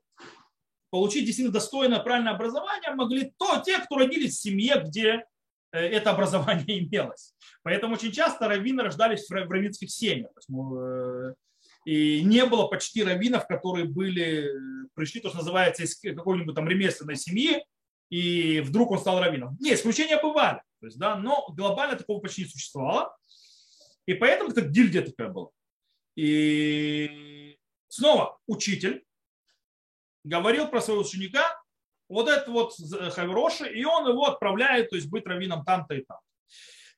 получить 0.91 1.26
действительно 1.26 1.53
достойное, 1.53 2.01
правильное 2.01 2.34
образование 2.34 2.91
могли 2.93 3.34
то 3.39 3.63
те, 3.65 3.80
кто 3.80 3.95
родились 3.95 4.38
в 4.38 4.41
семье, 4.41 4.84
где 4.86 5.26
это 5.71 6.11
образование 6.11 6.84
имелось. 6.86 7.34
Поэтому 7.63 7.95
очень 7.95 8.11
часто 8.11 8.47
раввины 8.47 8.84
рождались 8.84 9.28
в 9.28 9.32
раввинских 9.32 9.89
семьях. 9.89 10.30
И 11.86 12.23
не 12.23 12.45
было 12.45 12.67
почти 12.67 13.03
раввинов, 13.03 13.47
которые 13.47 13.86
были, 13.86 14.49
пришли, 14.95 15.21
то, 15.21 15.29
что 15.29 15.39
называется, 15.39 15.84
из 15.84 15.99
какой-нибудь 15.99 16.55
там 16.55 16.67
ремесленной 16.67 17.15
семьи, 17.15 17.65
и 18.09 18.61
вдруг 18.61 18.91
он 18.91 18.99
стал 18.99 19.19
раввином. 19.19 19.57
Нет, 19.59 19.79
исключения 19.79 20.21
бывали. 20.21 20.61
То 20.79 20.88
есть, 20.88 20.97
да, 20.97 21.15
но 21.15 21.47
глобально 21.49 21.95
такого 21.97 22.19
почти 22.19 22.43
не 22.43 22.49
существовало. 22.49 23.15
И 24.05 24.13
поэтому 24.13 24.51
это 24.51 24.61
гильдия 24.61 25.01
такая 25.01 25.29
была. 25.29 25.49
И 26.15 27.57
снова 27.88 28.38
учитель 28.47 29.03
говорил 30.23 30.67
про 30.67 30.81
своего 30.81 31.01
ученика, 31.01 31.59
вот 32.07 32.29
это 32.29 32.51
вот 32.51 32.73
Хавероши, 33.13 33.67
и 33.73 33.84
он 33.84 34.07
его 34.07 34.25
отправляет, 34.25 34.89
то 34.89 34.95
есть 34.95 35.09
быть 35.09 35.25
раввином 35.25 35.65
там-то 35.65 35.95
и 35.95 36.03
там 36.03 36.19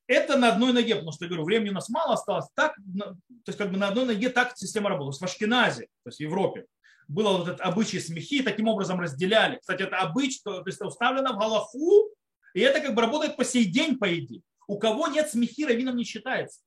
это 0.08 0.38
на 0.38 0.50
одной 0.54 0.74
ноге, 0.74 0.96
потому 0.96 1.12
что, 1.12 1.26
я 1.26 1.30
говорю, 1.30 1.46
времени 1.46 1.70
у 1.70 1.74
нас 1.74 1.90
мало 1.90 2.14
осталось. 2.14 2.46
Так, 2.56 2.76
то 2.76 3.16
есть 3.48 3.58
как 3.58 3.72
бы 3.72 3.78
на 3.78 3.88
одной 3.88 4.06
ноге 4.06 4.30
так 4.30 4.56
система 4.56 4.90
работала. 4.90 5.14
В 5.14 5.22
Ашкеназе, 5.22 5.88
то 6.04 6.10
есть 6.10 6.18
в 6.18 6.22
Европе, 6.22 6.66
было 7.08 7.38
вот 7.38 7.48
этот 7.48 7.62
обычай 7.62 8.00
смехи, 8.00 8.44
таким 8.44 8.68
образом 8.68 9.00
разделяли. 9.00 9.58
Кстати, 9.58 9.84
это 9.84 9.98
обычай, 9.98 10.42
то 10.44 10.64
есть 10.66 10.82
уставлено 10.82 11.34
в 11.34 11.40
Галаху, 11.40 12.10
и 12.54 12.60
это 12.62 12.82
как 12.82 12.94
бы 12.94 13.02
работает 13.02 13.36
по 13.36 13.44
сей 13.44 13.66
день, 13.66 13.98
по 13.98 14.14
идее. 14.18 14.42
У 14.68 14.80
кого 14.80 15.08
нет 15.08 15.30
смехи, 15.30 15.66
раввином 15.66 15.96
не 15.96 16.04
считается. 16.04 16.62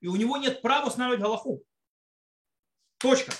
И 0.00 0.08
у 0.08 0.16
него 0.16 0.36
нет 0.36 0.62
права 0.62 0.86
устанавливать 0.86 1.22
Галаху. 1.22 1.62
Точка. 2.98 3.32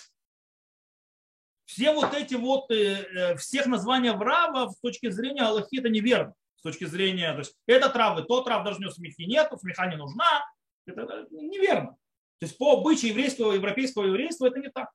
Все 1.65 1.93
вот 1.93 2.15
эти 2.15 2.35
вот, 2.35 2.71
э, 2.71 3.03
э, 3.03 3.37
всех 3.37 3.67
названия 3.67 4.13
Врава 4.13 4.71
с 4.71 4.79
точки 4.79 5.11
зрения 5.11 5.43
Аллахи 5.43 5.79
это 5.79 5.89
неверно 5.89 6.35
точки 6.63 6.85
зрения, 6.85 7.33
то 7.33 7.39
есть 7.39 7.57
это 7.67 7.89
травы, 7.89 8.23
то 8.23 8.43
трав 8.43 8.65
даже 8.65 8.87
у 8.87 8.91
смехи 8.91 9.23
нету, 9.23 9.59
смеха 9.59 9.87
не 9.87 9.97
нужна. 9.97 10.45
Это 10.87 11.27
неверно. 11.31 11.97
То 12.39 12.47
есть 12.47 12.59
по 12.59 12.79
обычаю 12.79 13.11
еврейского, 13.11 13.53
европейского 13.53 14.05
еврейства 14.05 14.47
это 14.47 14.59
не 14.59 14.69
так. 14.69 14.91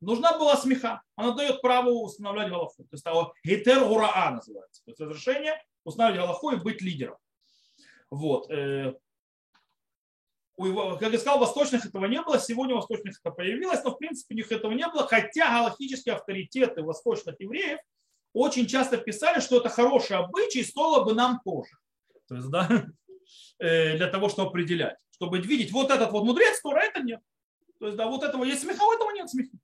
Нужна 0.00 0.36
была 0.38 0.56
смеха. 0.56 1.02
Она 1.16 1.32
дает 1.32 1.62
право 1.62 1.88
устанавливать 1.88 2.50
Галаху. 2.50 2.82
То 2.84 2.88
есть 2.92 3.04
того 3.04 3.34
гетер 3.44 3.84
гураа 3.84 4.30
называется. 4.32 4.82
То 4.84 4.90
есть 4.90 5.00
разрешение 5.00 5.62
устанавливать 5.84 6.26
Галаху 6.26 6.50
и 6.50 6.56
быть 6.56 6.82
лидером. 6.82 7.16
Вот. 8.10 8.50
Э, 8.50 8.94
как 10.56 11.12
я 11.12 11.18
сказал, 11.18 11.38
восточных 11.38 11.86
этого 11.86 12.06
не 12.06 12.20
было, 12.22 12.38
сегодня 12.38 12.74
восточных 12.74 13.18
это 13.18 13.30
появилось, 13.30 13.82
но 13.82 13.90
в 13.90 13.98
принципе 13.98 14.34
у 14.34 14.36
них 14.36 14.52
этого 14.52 14.72
не 14.72 14.86
было, 14.86 15.06
хотя 15.06 15.48
галактические 15.48 16.14
авторитеты 16.14 16.82
восточных 16.82 17.40
евреев 17.40 17.80
очень 18.34 18.66
часто 18.66 18.98
писали, 18.98 19.40
что 19.40 19.58
это 19.58 19.70
хороший 19.70 20.16
обычай, 20.18 20.62
стоило 20.62 21.04
бы 21.04 21.14
нам 21.14 21.40
тоже. 21.44 21.70
То 22.28 22.34
есть, 22.34 22.50
да, 22.50 22.68
э, 23.58 23.96
для 23.96 24.08
того, 24.08 24.28
чтобы 24.28 24.48
определять, 24.48 24.96
чтобы 25.12 25.38
видеть, 25.38 25.72
вот 25.72 25.90
этот 25.90 26.10
вот 26.10 26.24
мудрец, 26.24 26.60
Тора, 26.60 26.80
это 26.80 27.00
нет. 27.00 27.20
То 27.78 27.86
есть, 27.86 27.96
да, 27.96 28.06
вот 28.06 28.22
этого 28.22 28.44
есть 28.44 28.62
смеха, 28.62 28.82
у 28.82 28.92
этого 28.92 29.10
нет 29.12 29.30
смеха. 29.30 29.56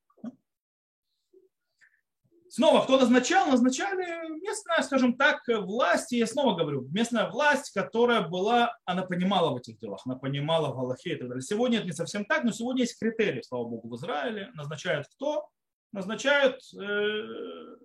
Снова, 2.48 2.82
кто 2.82 2.98
назначал? 2.98 3.46
Назначали 3.46 4.28
местная, 4.40 4.82
скажем 4.82 5.16
так, 5.16 5.40
власть. 5.46 6.12
И 6.12 6.18
я 6.18 6.26
снова 6.26 6.56
говорю, 6.56 6.82
местная 6.90 7.30
власть, 7.30 7.70
которая 7.70 8.22
была, 8.22 8.76
она 8.84 9.02
понимала 9.02 9.50
в 9.50 9.58
этих 9.58 9.78
делах, 9.78 10.02
она 10.04 10.16
понимала 10.16 10.72
в 10.72 10.76
Галахе 10.76 11.12
и 11.12 11.16
так 11.16 11.28
далее. 11.28 11.42
Сегодня 11.42 11.78
это 11.78 11.86
не 11.86 11.92
совсем 11.92 12.24
так, 12.24 12.42
но 12.42 12.50
сегодня 12.50 12.82
есть 12.82 12.98
критерии, 12.98 13.42
слава 13.42 13.66
богу, 13.66 13.88
в 13.88 13.96
Израиле. 13.96 14.50
Назначают 14.54 15.06
кто? 15.14 15.48
Назначают 15.92 16.60
э, 16.74 17.76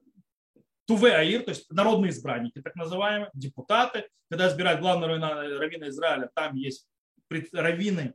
Туве 0.88 1.16
Аир, 1.16 1.44
то 1.44 1.50
есть 1.50 1.70
народные 1.72 2.12
избранники, 2.12 2.62
так 2.62 2.76
называемые, 2.76 3.30
депутаты. 3.34 4.08
Когда 4.30 4.48
избирают 4.48 4.82
главного 4.82 5.18
раввина 5.18 5.90
Израиля, 5.90 6.30
там 6.34 6.56
есть 6.56 6.88
раввины 7.52 8.14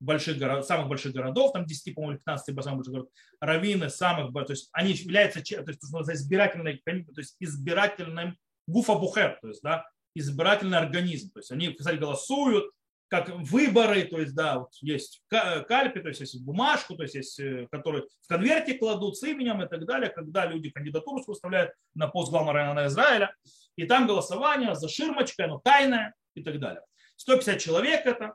больших 0.00 0.38
городов, 0.38 0.66
самых 0.66 0.88
больших 0.88 1.12
городов, 1.12 1.52
там 1.52 1.64
10, 1.64 1.94
по-моему, 1.94 2.18
15 2.18 2.62
самых 2.62 2.78
больших 2.78 2.92
городов, 2.92 3.12
раввины 3.40 3.88
самых, 3.88 4.32
то 4.32 4.52
есть 4.52 4.68
они 4.72 4.92
являются 4.92 5.40
то 5.42 5.70
есть, 5.70 5.82
избирательной, 5.84 6.82
то 6.84 7.20
есть 7.20 7.36
избирательным 7.38 8.36
гуфа 8.66 8.94
бухер, 8.94 9.38
то 9.40 9.48
есть, 9.48 9.62
да, 9.62 9.84
избирательный 10.14 10.78
организм. 10.78 11.30
То 11.30 11.40
есть 11.40 11.50
они, 11.52 11.72
кстати, 11.72 11.96
голосуют, 11.96 12.70
как 13.12 13.28
выборы, 13.28 14.04
то 14.04 14.18
есть, 14.18 14.34
да, 14.34 14.60
вот 14.60 14.70
есть 14.80 15.22
кальпи, 15.28 16.00
то 16.00 16.08
есть 16.08 16.20
есть 16.20 16.42
бумажку, 16.42 16.96
то 16.96 17.02
есть 17.02 17.14
есть, 17.14 17.38
э, 17.40 17.68
которые 17.70 18.04
в 18.22 18.26
конверте 18.26 18.72
кладут 18.72 19.18
с 19.18 19.22
именем 19.22 19.60
и 19.60 19.68
так 19.68 19.84
далее, 19.84 20.08
когда 20.08 20.46
люди 20.46 20.70
кандидатуру 20.70 21.22
выставляют 21.26 21.72
на 21.94 22.08
пост 22.08 22.30
главного 22.30 22.54
района 22.54 22.86
Израиля, 22.86 23.34
и 23.76 23.84
там 23.84 24.06
голосование 24.06 24.74
за 24.74 24.88
ширмочкой, 24.88 25.44
оно 25.44 25.60
тайное 25.62 26.14
и 26.34 26.42
так 26.42 26.58
далее. 26.58 26.80
150 27.16 27.58
человек 27.60 28.06
это, 28.06 28.34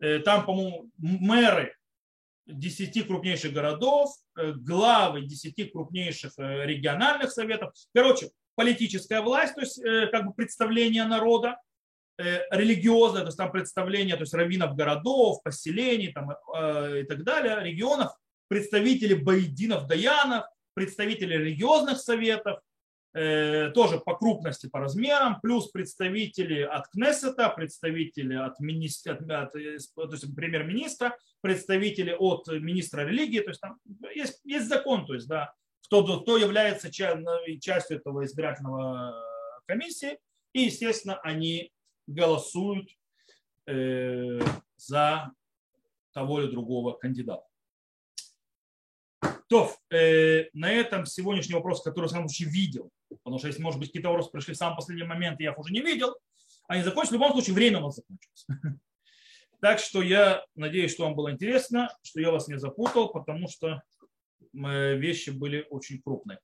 э, 0.00 0.18
там, 0.18 0.44
по-моему, 0.44 0.90
мэры 0.98 1.76
10 2.46 3.06
крупнейших 3.06 3.52
городов, 3.52 4.10
э, 4.36 4.54
главы 4.54 5.20
10 5.20 5.70
крупнейших 5.70 6.32
региональных 6.36 7.30
советов. 7.30 7.72
Короче, 7.94 8.30
политическая 8.56 9.20
власть, 9.20 9.54
то 9.54 9.60
есть 9.60 9.80
как 10.10 10.26
бы 10.26 10.34
представление 10.34 11.04
народа, 11.04 11.60
религиозное, 12.18 13.22
то 13.22 13.28
есть 13.28 13.36
там 13.36 13.52
представление 13.52 14.16
то 14.16 14.22
есть 14.22 14.34
раввинов 14.34 14.74
городов, 14.74 15.42
поселений 15.42 16.12
там, 16.12 16.30
э, 16.30 17.00
и 17.02 17.04
так 17.04 17.24
далее, 17.24 17.62
регионов, 17.62 18.12
представители 18.48 19.14
боединов, 19.14 19.86
даянов, 19.86 20.46
представители 20.74 21.34
религиозных 21.34 21.98
советов, 21.98 22.60
э, 23.14 23.70
тоже 23.74 23.98
по 23.98 24.16
крупности, 24.16 24.68
по 24.68 24.80
размерам, 24.80 25.40
плюс 25.40 25.70
представители 25.70 26.62
от 26.62 26.88
Кнессета, 26.88 27.50
представители 27.50 28.34
от, 28.34 28.60
министра, 28.60 29.14
от, 29.14 29.30
от 29.30 29.52
то 29.52 29.58
есть 29.58 30.34
премьер-министра, 30.34 31.16
представители 31.42 32.16
от 32.18 32.46
министра 32.48 33.02
религии, 33.02 33.40
то 33.40 33.50
есть 33.50 33.60
там 33.60 33.78
есть, 34.14 34.40
есть 34.44 34.68
закон, 34.68 35.06
то 35.06 35.14
есть, 35.14 35.28
да, 35.28 35.52
кто, 35.84 36.20
кто 36.22 36.38
является 36.38 36.90
частью 36.90 37.98
этого 37.98 38.24
избирательного 38.24 39.14
комиссии, 39.66 40.18
и, 40.52 40.62
естественно, 40.62 41.20
они 41.20 41.70
голосуют 42.06 42.90
э, 43.66 44.40
за 44.76 45.32
того 46.12 46.40
или 46.40 46.50
другого 46.50 46.92
кандидата. 46.92 47.44
То, 49.48 49.72
э, 49.90 50.46
на 50.52 50.72
этом 50.72 51.06
сегодняшний 51.06 51.54
вопрос, 51.54 51.82
который 51.82 52.10
я 52.10 52.20
случае 52.20 52.48
видел, 52.48 52.90
потому 53.08 53.38
что 53.38 53.48
если, 53.48 53.62
может 53.62 53.78
быть, 53.78 53.90
какие-то 53.90 54.08
вопросы 54.08 54.30
пришли 54.30 54.54
в 54.54 54.56
самый 54.56 54.76
последний 54.76 55.06
момент, 55.06 55.40
я 55.40 55.52
их 55.52 55.58
уже 55.58 55.72
не 55.72 55.80
видел, 55.80 56.16
они 56.68 56.82
закончились. 56.82 57.10
В 57.10 57.14
любом 57.14 57.32
случае, 57.32 57.54
время 57.54 57.78
у 57.78 57.82
нас 57.82 57.96
закончилось. 57.96 58.46
Так 59.62 59.78
что 59.78 60.02
я 60.02 60.44
надеюсь, 60.54 60.92
что 60.92 61.04
вам 61.04 61.14
было 61.14 61.32
интересно, 61.32 61.88
что 62.02 62.20
я 62.20 62.30
вас 62.30 62.46
не 62.46 62.58
запутал, 62.58 63.08
потому 63.08 63.48
что 63.48 63.82
э, 64.52 64.96
вещи 64.96 65.30
были 65.30 65.66
очень 65.70 66.00
крупные. 66.02 66.40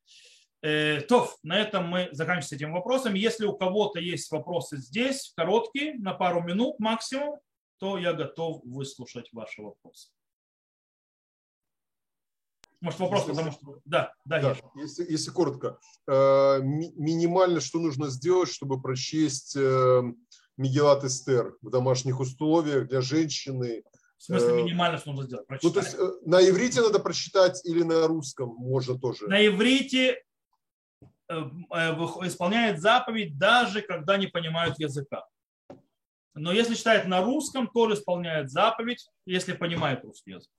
Э, 0.63 1.01
то, 1.01 1.29
на 1.43 1.59
этом 1.59 1.89
мы 1.89 2.09
заканчиваем 2.13 2.49
с 2.49 2.53
этим 2.53 2.73
вопросом. 2.73 3.15
Если 3.15 3.45
у 3.45 3.57
кого-то 3.57 3.99
есть 3.99 4.31
вопросы 4.31 4.77
здесь, 4.77 5.33
короткие, 5.37 5.95
на 5.99 6.15
пару 6.15 6.41
минут 6.41 6.79
максимум, 6.79 7.41
то 7.79 7.99
я 7.99 8.13
готов 8.13 8.63
выслушать 8.65 9.29
ваши 9.33 9.61
вопросы. 9.61 10.11
Может, 12.81 13.01
вопрос, 13.01 13.23
если, 13.23 13.33
потому 13.33 13.53
что... 13.53 13.81
Да, 13.85 14.13
да, 14.25 14.41
да 14.41 14.57
если, 14.77 15.11
если 15.11 15.31
коротко. 15.31 15.79
Э, 16.07 16.61
минимально, 16.63 17.61
что 17.61 17.81
нужно 17.81 18.09
сделать, 18.09 18.49
чтобы 18.49 18.81
прочесть 18.81 19.57
э, 19.57 20.03
Мегелат 20.57 21.03
Эстер 21.03 21.57
в 21.61 21.71
домашних 21.71 22.21
условиях 22.21 22.89
для 22.89 23.01
женщины? 23.01 23.83
В 24.17 24.23
смысле, 24.23 24.63
минимально, 24.63 24.99
что 24.99 25.11
нужно 25.11 25.27
сделать? 25.27 25.47
Прочитать. 25.49 25.75
Ну, 25.75 25.81
то 25.81 25.87
есть 25.87 26.27
на 26.27 26.49
иврите 26.49 26.83
надо 26.83 27.01
прочитать 27.01 27.65
или 27.65 27.83
на 27.83 28.07
русском 28.07 28.51
можно 28.51 28.97
тоже? 28.97 29.27
На 29.27 29.45
иврите 29.45 30.23
исполняет 32.27 32.81
заповедь 32.81 33.39
даже 33.39 33.83
когда 33.83 34.17
не 34.17 34.27
понимают 34.27 34.79
языка. 34.79 35.27
Но 36.35 36.53
если 36.53 36.75
читает 36.75 37.07
на 37.07 37.23
русском, 37.23 37.69
тоже 37.69 37.95
исполняет 37.95 38.51
заповедь, 38.51 39.07
если 39.27 39.53
понимает 39.53 40.03
русский 40.05 40.33
язык. 40.33 40.51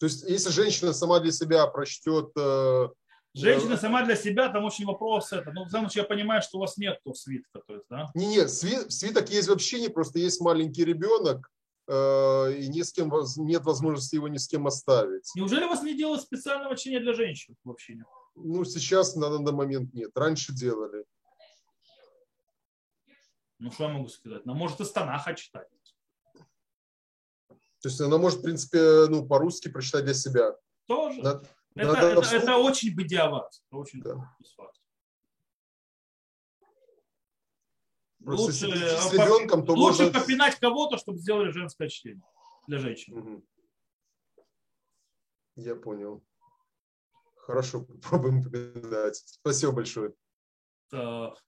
То 0.00 0.06
есть, 0.06 0.24
если 0.28 0.50
женщина 0.50 0.92
сама 0.92 1.20
для 1.20 1.30
себя 1.30 1.64
прочтет... 1.68 2.30
Э, 2.36 2.88
женщина 3.34 3.76
сама 3.76 4.02
для 4.04 4.16
себя, 4.16 4.48
там 4.48 4.64
очень 4.64 4.84
вопрос 4.84 5.32
это. 5.32 5.52
Ну, 5.52 5.66
потому 5.66 5.88
что 5.88 6.00
я 6.00 6.04
понимаю, 6.04 6.42
что 6.42 6.58
у 6.58 6.60
вас 6.60 6.76
нет 6.76 6.98
свитка. 7.14 7.60
То 7.66 7.74
есть, 7.74 7.86
да? 7.88 8.10
Не, 8.14 8.26
нет, 8.26 8.50
свиток 8.50 9.30
есть 9.30 9.48
вообще 9.48 9.80
не 9.80 9.88
просто 9.88 10.18
есть 10.18 10.40
маленький 10.40 10.84
ребенок, 10.84 11.48
и 11.88 12.68
ни 12.68 12.82
с 12.82 12.92
кем, 12.92 13.12
нет 13.36 13.62
возможности 13.64 14.16
его 14.16 14.26
ни 14.26 14.38
с 14.38 14.48
кем 14.48 14.66
оставить. 14.66 15.30
Неужели 15.36 15.64
у 15.64 15.68
вас 15.68 15.82
не 15.82 15.96
делают 15.96 16.22
специального 16.22 16.76
чтения 16.76 17.00
для 17.00 17.12
женщин 17.12 17.54
вообще 17.64 17.94
нет? 17.94 18.06
Ну, 18.34 18.64
сейчас 18.64 19.14
на 19.14 19.30
данный 19.30 19.52
момент 19.52 19.92
нет. 19.92 20.10
Раньше 20.16 20.52
делали. 20.52 21.04
Ну, 23.58 23.70
что 23.70 23.84
я 23.84 23.90
могу 23.90 24.08
сказать? 24.08 24.42
Она 24.44 24.54
может 24.54 24.80
из 24.80 24.90
Танаха 24.90 25.34
читать. 25.34 25.68
То 27.82 27.88
есть 27.88 28.00
она 28.00 28.16
может, 28.16 28.40
в 28.40 28.42
принципе, 28.42 29.06
ну, 29.08 29.26
по-русски 29.26 29.68
прочитать 29.68 30.04
для 30.04 30.14
себя. 30.14 30.56
Тоже. 30.86 31.20
Надо, 31.22 31.48
это, 31.74 31.92
надо 31.92 32.06
это, 32.06 32.22
вслух... 32.22 32.42
это 32.42 32.56
очень 32.56 32.94
бедиават. 32.94 33.52
Это 33.66 33.76
очень 33.76 34.00
да. 34.02 34.36
Просто 38.24 38.66
лучше, 38.66 38.88
с 38.98 39.12
ребенком, 39.12 39.66
то 39.66 39.72
лучше 39.72 40.04
может... 40.04 40.12
попинать 40.12 40.56
кого-то, 40.60 40.96
чтобы 40.96 41.18
сделали 41.18 41.50
женское 41.50 41.88
чтение 41.88 42.24
для 42.68 42.78
женщин. 42.78 43.18
Угу. 43.18 43.46
Я 45.56 45.74
понял. 45.74 46.24
Хорошо, 47.52 47.82
попробуем 48.02 48.42
передать. 48.42 49.16
Спасибо 49.16 49.72
большое. 49.72 50.14
Так. 50.88 51.38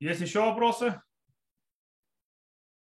Есть 0.00 0.20
еще 0.20 0.40
вопросы? 0.40 1.00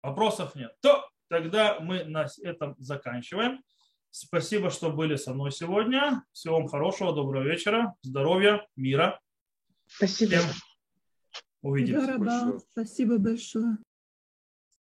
Вопросов 0.01 0.55
нет. 0.55 0.77
То 0.81 1.05
тогда 1.29 1.81
мы 1.81 2.05
на 2.05 2.29
этом 2.45 2.77
заканчиваем. 2.79 3.65
Спасибо, 4.11 4.71
что 4.71 4.93
были 4.93 5.17
со 5.17 5.35
мной 5.35 5.51
сегодня. 5.51 6.25
Всего 6.31 6.59
вам 6.61 6.69
хорошего, 6.69 7.13
доброго 7.13 7.43
вечера, 7.43 7.97
здоровья, 8.03 8.65
мира. 8.77 9.21
Спасибо. 9.89 10.37
Всем 10.37 10.45
увидимся. 11.63 12.61
Спасибо 12.71 13.19
большое. 13.19 13.79